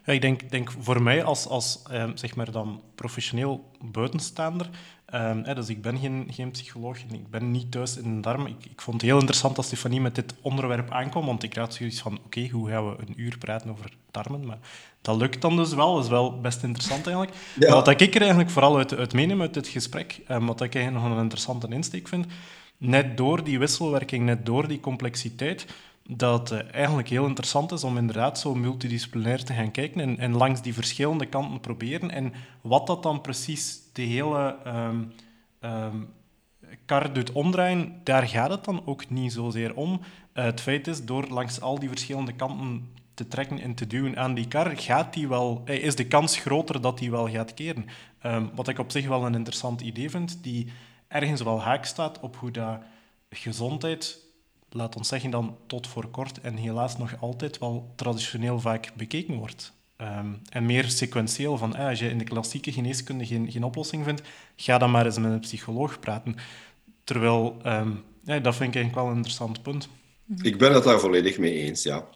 Ja, 0.05 0.13
ik 0.13 0.21
denk, 0.21 0.51
denk 0.51 0.71
voor 0.79 1.01
mij 1.01 1.23
als, 1.23 1.47
als 1.47 1.81
eh, 1.89 2.09
zeg 2.13 2.35
maar 2.35 2.51
dan 2.51 2.81
professioneel 2.95 3.71
buitenstaander, 3.91 4.69
um, 5.13 5.43
hè, 5.43 5.55
dus 5.55 5.69
ik 5.69 5.81
ben 5.81 5.99
geen, 5.99 6.27
geen 6.31 6.51
psycholoog 6.51 6.97
en 7.09 7.15
ik 7.15 7.29
ben 7.29 7.51
niet 7.51 7.71
thuis 7.71 7.97
in 7.97 8.15
de 8.15 8.21
darm. 8.21 8.45
Ik, 8.45 8.65
ik 8.65 8.81
vond 8.81 9.01
het 9.01 9.09
heel 9.09 9.19
interessant 9.19 9.55
dat 9.55 9.65
Stefanie 9.65 10.01
met 10.01 10.15
dit 10.15 10.33
onderwerp 10.41 10.91
aankwam, 10.91 11.25
want 11.25 11.43
ik 11.43 11.55
had 11.55 11.73
zoiets 11.73 12.01
van, 12.01 12.13
oké, 12.13 12.25
okay, 12.25 12.49
hoe 12.49 12.69
gaan 12.69 12.89
we 12.89 12.95
een 13.07 13.13
uur 13.21 13.37
praten 13.37 13.69
over 13.69 13.93
darmen? 14.11 14.45
Maar 14.45 14.59
dat 15.01 15.17
lukt 15.17 15.41
dan 15.41 15.55
dus 15.55 15.73
wel, 15.73 15.95
dat 15.95 16.03
is 16.03 16.09
wel 16.09 16.41
best 16.41 16.63
interessant 16.63 17.05
eigenlijk. 17.05 17.37
Ja. 17.59 17.73
Wat 17.73 17.87
ik 17.87 18.15
er 18.15 18.21
eigenlijk 18.21 18.49
vooral 18.49 18.77
uit, 18.77 18.95
uit 18.95 19.13
meeneem 19.13 19.41
uit 19.41 19.53
dit 19.53 19.67
gesprek, 19.67 20.19
um, 20.29 20.45
wat 20.45 20.61
ik 20.61 20.75
eigenlijk 20.75 21.05
nog 21.05 21.15
een 21.15 21.23
interessante 21.23 21.67
insteek 21.67 22.07
vind, 22.07 22.25
net 22.77 23.17
door 23.17 23.43
die 23.43 23.59
wisselwerking, 23.59 24.25
net 24.25 24.45
door 24.45 24.67
die 24.67 24.79
complexiteit, 24.79 25.65
dat 26.09 26.49
het 26.49 26.71
eigenlijk 26.71 27.09
heel 27.09 27.25
interessant 27.25 27.71
is 27.71 27.83
om 27.83 27.97
inderdaad 27.97 28.39
zo 28.39 28.55
multidisciplinair 28.55 29.43
te 29.43 29.53
gaan 29.53 29.71
kijken 29.71 30.01
en, 30.01 30.17
en 30.17 30.35
langs 30.35 30.61
die 30.61 30.73
verschillende 30.73 31.25
kanten 31.25 31.59
proberen. 31.59 32.11
En 32.11 32.33
wat 32.61 32.87
dat 32.87 33.03
dan 33.03 33.21
precies 33.21 33.79
de 33.97 34.03
hele 34.03 34.55
um, 35.61 36.13
kar 36.85 37.13
doet 37.13 37.31
omdraaien, 37.31 38.01
daar 38.03 38.27
gaat 38.27 38.49
het 38.49 38.63
dan 38.65 38.81
ook 38.85 39.09
niet 39.09 39.33
zozeer 39.33 39.75
om. 39.75 39.91
Uh, 39.91 40.43
het 40.43 40.61
feit 40.61 40.87
is, 40.87 41.05
door 41.05 41.27
langs 41.27 41.61
al 41.61 41.79
die 41.79 41.89
verschillende 41.89 42.33
kanten 42.33 42.95
te 43.13 43.27
trekken 43.27 43.59
en 43.59 43.75
te 43.75 43.87
duwen 43.87 44.17
aan 44.17 44.33
die 44.33 44.47
kar, 44.47 44.77
gaat 44.77 45.13
die 45.13 45.27
wel, 45.27 45.61
is 45.65 45.95
de 45.95 46.07
kans 46.07 46.37
groter 46.37 46.81
dat 46.81 46.97
die 46.97 47.11
wel 47.11 47.29
gaat 47.29 47.53
keren. 47.53 47.85
Um, 48.25 48.49
wat 48.55 48.67
ik 48.67 48.79
op 48.79 48.91
zich 48.91 49.07
wel 49.07 49.25
een 49.25 49.35
interessant 49.35 49.81
idee 49.81 50.09
vind, 50.09 50.43
die 50.43 50.71
ergens 51.07 51.41
wel 51.41 51.61
haak 51.61 51.85
staat 51.85 52.19
op 52.19 52.35
hoe 52.35 52.51
dat 52.51 52.79
gezondheid, 53.29 54.19
laat 54.69 54.95
ons 54.95 55.07
zeggen 55.07 55.29
dan 55.29 55.57
tot 55.67 55.87
voor 55.87 56.07
kort 56.07 56.41
en 56.41 56.55
helaas 56.55 56.97
nog 56.97 57.21
altijd 57.21 57.57
wel 57.57 57.93
traditioneel 57.95 58.59
vaak 58.59 58.91
bekeken 58.95 59.35
wordt. 59.35 59.76
Ehm, 59.97 60.33
en 60.49 60.65
meer 60.65 60.89
sequentieel 60.89 61.57
van, 61.57 61.75
ah, 61.75 61.87
als 61.87 61.99
je 61.99 62.09
in 62.09 62.17
de 62.17 62.23
klassieke 62.23 62.71
geneeskunde 62.71 63.25
geen, 63.25 63.51
geen 63.51 63.63
oplossing 63.63 64.03
vindt, 64.03 64.21
ga 64.55 64.77
dan 64.77 64.91
maar 64.91 65.05
eens 65.05 65.17
met 65.17 65.31
een 65.31 65.39
psycholoog 65.39 65.99
praten. 65.99 66.35
Terwijl, 67.03 67.57
ehm, 67.63 67.91
ja, 68.23 68.39
dat 68.39 68.55
vind 68.55 68.69
ik 68.69 68.75
eigenlijk 68.75 68.95
wel 68.95 69.05
een 69.05 69.15
interessant 69.15 69.61
punt. 69.61 69.89
Ik 70.41 70.57
ben 70.57 70.73
het 70.73 70.83
daar 70.83 70.99
volledig 70.99 71.37
mee 71.37 71.53
eens, 71.53 71.83
ja. 71.83 72.07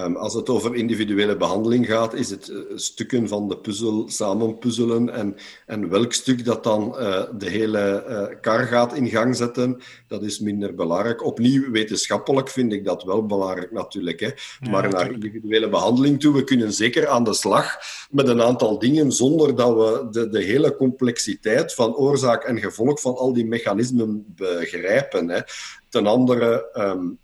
Um, 0.00 0.16
als 0.16 0.34
het 0.34 0.48
over 0.48 0.74
individuele 0.74 1.36
behandeling 1.36 1.86
gaat, 1.86 2.14
is 2.14 2.30
het 2.30 2.48
uh, 2.48 2.58
stukken 2.74 3.28
van 3.28 3.48
de 3.48 3.56
puzzel 3.56 4.08
samenpuzzelen 4.08 5.10
en, 5.10 5.36
en 5.66 5.88
welk 5.88 6.12
stuk 6.12 6.44
dat 6.44 6.64
dan 6.64 6.96
uh, 6.98 7.22
de 7.38 7.50
hele 7.50 8.04
uh, 8.08 8.40
kar 8.40 8.64
gaat 8.66 8.94
in 8.94 9.08
gang 9.08 9.36
zetten, 9.36 9.80
dat 10.08 10.22
is 10.22 10.40
minder 10.40 10.74
belangrijk. 10.74 11.24
Opnieuw, 11.24 11.70
wetenschappelijk 11.70 12.48
vind 12.48 12.72
ik 12.72 12.84
dat 12.84 13.02
wel 13.02 13.26
belangrijk 13.26 13.72
natuurlijk. 13.72 14.20
Hè. 14.20 14.30
Ja, 14.60 14.70
maar 14.70 14.88
naar 14.88 15.12
individuele 15.12 15.68
behandeling 15.68 16.20
toe, 16.20 16.34
we 16.34 16.44
kunnen 16.44 16.72
zeker 16.72 17.08
aan 17.08 17.24
de 17.24 17.34
slag 17.34 17.76
met 18.10 18.28
een 18.28 18.42
aantal 18.42 18.78
dingen 18.78 19.12
zonder 19.12 19.56
dat 19.56 19.74
we 19.74 20.08
de, 20.10 20.28
de 20.28 20.42
hele 20.42 20.76
complexiteit 20.76 21.74
van 21.74 21.94
oorzaak 21.94 22.44
en 22.44 22.58
gevolg 22.58 23.00
van 23.00 23.16
al 23.16 23.32
die 23.32 23.46
mechanismen 23.46 24.24
begrijpen. 24.36 25.28
Hè. 25.28 25.40
Ten 25.88 26.06
andere, 26.06 26.70
um, 26.74 27.18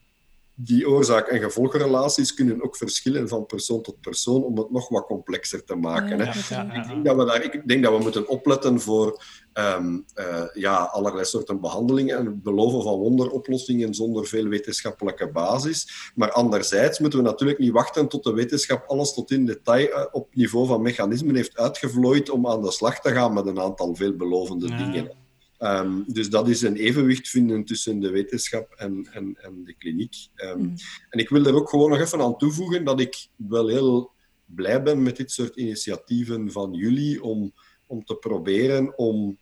die 0.60 0.88
oorzaak- 0.88 1.28
en 1.28 1.40
gevolgrelaties 1.40 2.34
kunnen 2.34 2.62
ook 2.62 2.76
verschillen 2.76 3.28
van 3.28 3.46
persoon 3.46 3.82
tot 3.82 4.00
persoon 4.00 4.44
om 4.44 4.58
het 4.58 4.70
nog 4.70 4.88
wat 4.88 5.06
complexer 5.06 5.64
te 5.64 5.74
maken. 5.74 6.20
hè. 6.20 6.30
Ik, 6.78 6.86
denk 6.86 7.04
dat 7.04 7.16
we 7.16 7.24
daar, 7.24 7.42
ik 7.42 7.68
denk 7.68 7.82
dat 7.82 7.96
we 7.96 8.02
moeten 8.02 8.28
opletten 8.28 8.80
voor 8.80 9.22
um, 9.54 10.04
uh, 10.14 10.44
ja, 10.52 10.76
allerlei 10.76 11.24
soorten 11.24 11.60
behandelingen 11.60 12.16
en 12.16 12.26
het 12.26 12.42
beloven 12.42 12.82
van 12.82 12.98
wonderoplossingen 12.98 13.94
zonder 13.94 14.26
veel 14.26 14.48
wetenschappelijke 14.48 15.30
basis. 15.30 16.10
Maar 16.14 16.32
anderzijds 16.32 16.98
moeten 16.98 17.18
we 17.18 17.24
natuurlijk 17.24 17.58
niet 17.58 17.72
wachten 17.72 18.08
tot 18.08 18.24
de 18.24 18.32
wetenschap 18.32 18.84
alles 18.86 19.14
tot 19.14 19.30
in 19.30 19.46
detail 19.46 19.88
uh, 19.88 20.04
op 20.12 20.34
niveau 20.34 20.66
van 20.66 20.82
mechanismen 20.82 21.34
heeft 21.34 21.58
uitgevlooid 21.58 22.30
om 22.30 22.46
aan 22.46 22.62
de 22.62 22.72
slag 22.72 23.00
te 23.00 23.10
gaan 23.10 23.34
met 23.34 23.46
een 23.46 23.60
aantal 23.60 23.94
veelbelovende 23.94 24.66
dingen. 24.66 25.10
Um, 25.58 26.04
dus 26.06 26.30
dat 26.30 26.48
is 26.48 26.62
een 26.62 26.76
evenwicht 26.76 27.28
vinden 27.28 27.64
tussen 27.64 28.00
de 28.00 28.10
wetenschap 28.10 28.72
en, 28.72 29.08
en, 29.12 29.36
en 29.40 29.64
de 29.64 29.74
kliniek. 29.74 30.14
Um, 30.36 30.58
mm. 30.58 30.74
En 31.10 31.18
ik 31.18 31.28
wil 31.28 31.44
er 31.44 31.54
ook 31.54 31.68
gewoon 31.68 31.90
nog 31.90 32.00
even 32.00 32.20
aan 32.20 32.36
toevoegen 32.36 32.84
dat 32.84 33.00
ik 33.00 33.26
wel 33.36 33.68
heel 33.68 34.10
blij 34.44 34.82
ben 34.82 35.02
met 35.02 35.16
dit 35.16 35.30
soort 35.30 35.56
initiatieven 35.56 36.52
van 36.52 36.72
jullie 36.72 37.22
om, 37.22 37.52
om 37.86 38.04
te 38.04 38.16
proberen 38.16 38.98
om 38.98 39.38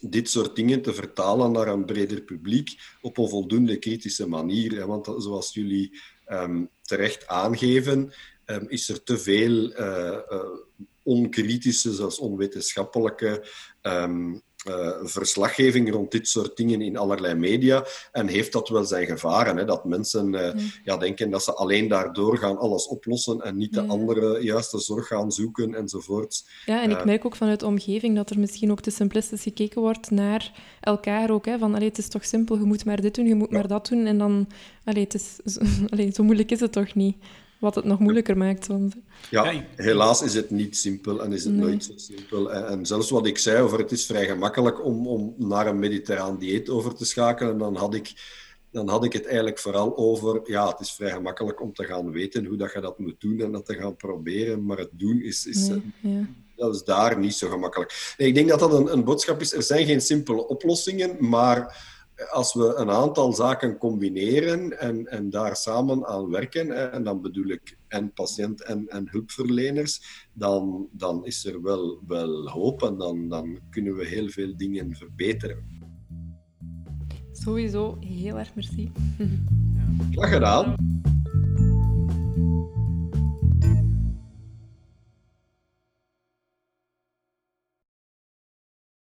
dit 0.00 0.30
soort 0.30 0.56
dingen 0.56 0.82
te 0.82 0.94
vertalen 0.94 1.52
naar 1.52 1.68
een 1.68 1.84
breder 1.84 2.20
publiek 2.20 2.78
op 3.00 3.18
een 3.18 3.28
voldoende 3.28 3.76
kritische 3.76 4.28
manier. 4.28 4.86
Want 4.86 5.06
zoals 5.16 5.54
jullie 5.54 6.00
um, 6.28 6.68
terecht 6.82 7.26
aangeven, 7.26 8.12
is 8.66 8.88
er 8.88 9.02
te 9.02 9.18
veel 9.18 9.80
uh, 9.80 10.18
uh, 10.30 10.44
onkritische, 11.02 11.94
zelfs 11.94 12.18
onwetenschappelijke 12.18 13.46
uh, 14.68 14.90
verslaggeving 15.02 15.92
rond 15.92 16.10
dit 16.10 16.28
soort 16.28 16.56
dingen 16.56 16.80
in 16.80 16.96
allerlei 16.96 17.34
media. 17.34 17.84
En 18.12 18.26
heeft 18.26 18.52
dat 18.52 18.68
wel 18.68 18.84
zijn 18.84 19.06
gevaren. 19.06 19.56
Hè? 19.56 19.64
Dat 19.64 19.84
mensen 19.84 20.32
uh, 20.32 20.52
mm. 20.52 20.72
ja, 20.84 20.96
denken 20.96 21.30
dat 21.30 21.44
ze 21.44 21.54
alleen 21.54 21.88
daardoor 21.88 22.38
gaan 22.38 22.58
alles 22.58 22.86
oplossen 22.86 23.40
en 23.40 23.56
niet 23.56 23.74
de 23.74 23.82
ja. 23.82 23.86
andere 23.86 24.42
juiste 24.42 24.78
zorg 24.78 25.06
gaan 25.06 25.32
zoeken 25.32 25.74
enzovoort. 25.74 26.44
Ja, 26.66 26.82
en 26.82 26.90
ik 26.90 26.98
uh, 26.98 27.04
merk 27.04 27.24
ook 27.24 27.36
vanuit 27.36 27.60
de 27.60 27.66
omgeving 27.66 28.16
dat 28.16 28.30
er 28.30 28.38
misschien 28.38 28.70
ook 28.70 28.80
te 28.80 28.90
simplistisch 28.90 29.42
gekeken 29.42 29.80
wordt 29.80 30.10
naar 30.10 30.52
elkaar 30.80 31.30
ook. 31.30 31.46
Hè? 31.46 31.58
Van, 31.58 31.74
allee, 31.74 31.88
het 31.88 31.98
is 31.98 32.08
toch 32.08 32.24
simpel, 32.24 32.58
je 32.58 32.64
moet 32.64 32.84
maar 32.84 33.00
dit 33.00 33.14
doen, 33.14 33.26
je 33.26 33.34
moet 33.34 33.50
ja. 33.50 33.56
maar 33.56 33.68
dat 33.68 33.88
doen. 33.88 34.06
En 34.06 34.18
dan, 34.18 34.48
allee, 34.84 35.02
het 35.02 35.14
is, 35.14 35.38
allee, 35.92 36.10
zo 36.12 36.22
moeilijk 36.22 36.50
is 36.50 36.60
het 36.60 36.72
toch 36.72 36.94
niet? 36.94 37.16
Wat 37.62 37.74
het 37.74 37.84
nog 37.84 37.98
moeilijker 37.98 38.36
maakt 38.36 38.64
soms. 38.64 38.94
Ja, 39.30 39.64
helaas 39.76 40.22
is 40.22 40.34
het 40.34 40.50
niet 40.50 40.76
simpel 40.76 41.22
en 41.22 41.32
is 41.32 41.44
het 41.44 41.52
nee. 41.52 41.62
nooit 41.62 41.84
zo 41.84 41.92
simpel. 41.96 42.52
En, 42.52 42.66
en, 42.66 42.86
zelfs 42.86 43.10
wat 43.10 43.26
ik 43.26 43.38
zei 43.38 43.62
over 43.62 43.78
het 43.78 43.92
is 43.92 44.06
vrij 44.06 44.26
gemakkelijk 44.26 44.84
om, 44.84 45.06
om 45.06 45.34
naar 45.38 45.66
een 45.66 45.78
mediterraan 45.78 46.38
dieet 46.38 46.68
over 46.68 46.94
te 46.94 47.04
schakelen, 47.04 47.58
dan 47.58 47.76
had 47.76 47.94
ik 47.94 48.12
dan 48.70 48.88
had 48.88 49.04
ik 49.04 49.12
het 49.12 49.26
eigenlijk 49.26 49.58
vooral 49.58 49.96
over, 49.96 50.40
ja, 50.44 50.68
het 50.68 50.80
is 50.80 50.92
vrij 50.92 51.10
gemakkelijk 51.10 51.60
om 51.60 51.72
te 51.72 51.84
gaan 51.84 52.10
weten 52.10 52.44
hoe 52.44 52.56
dat 52.56 52.72
je 52.72 52.80
dat 52.80 52.98
moet 52.98 53.20
doen 53.20 53.40
en 53.40 53.52
dat 53.52 53.66
te 53.66 53.74
gaan 53.74 53.96
proberen, 53.96 54.64
maar 54.64 54.78
het 54.78 54.90
doen 54.92 55.20
is, 55.20 55.46
is, 55.46 55.68
nee, 55.68 55.82
ja. 56.00 56.26
dat 56.56 56.74
is 56.74 56.84
daar 56.84 57.18
niet 57.18 57.34
zo 57.34 57.48
gemakkelijk. 57.48 58.14
Nee, 58.18 58.28
ik 58.28 58.34
denk 58.34 58.48
dat 58.48 58.60
dat 58.60 58.72
een, 58.72 58.92
een 58.92 59.04
boodschap 59.04 59.40
is. 59.40 59.52
Er 59.52 59.62
zijn 59.62 59.86
geen 59.86 60.00
simpele 60.00 60.48
oplossingen, 60.48 61.16
maar 61.28 61.90
als 62.30 62.54
we 62.54 62.74
een 62.76 62.90
aantal 62.90 63.32
zaken 63.32 63.78
combineren 63.78 64.80
en, 64.80 65.06
en 65.06 65.30
daar 65.30 65.56
samen 65.56 66.06
aan 66.06 66.30
werken, 66.30 66.92
en 66.92 67.02
dan 67.04 67.20
bedoel 67.20 67.48
ik 67.48 67.78
en 67.88 68.12
patiënt 68.12 68.62
en, 68.62 68.88
en 68.88 69.08
hulpverleners, 69.10 70.26
dan, 70.32 70.88
dan 70.92 71.24
is 71.24 71.44
er 71.44 71.62
wel, 71.62 72.00
wel 72.06 72.48
hoop 72.48 72.82
en 72.82 72.96
dan, 72.96 73.28
dan 73.28 73.58
kunnen 73.70 73.94
we 73.94 74.06
heel 74.06 74.28
veel 74.28 74.56
dingen 74.56 74.94
verbeteren. 74.94 75.80
Sowieso 77.32 77.96
heel 78.00 78.38
erg 78.38 78.54
merci. 78.54 78.92
Graag 80.10 80.32
gedaan. 80.32 80.74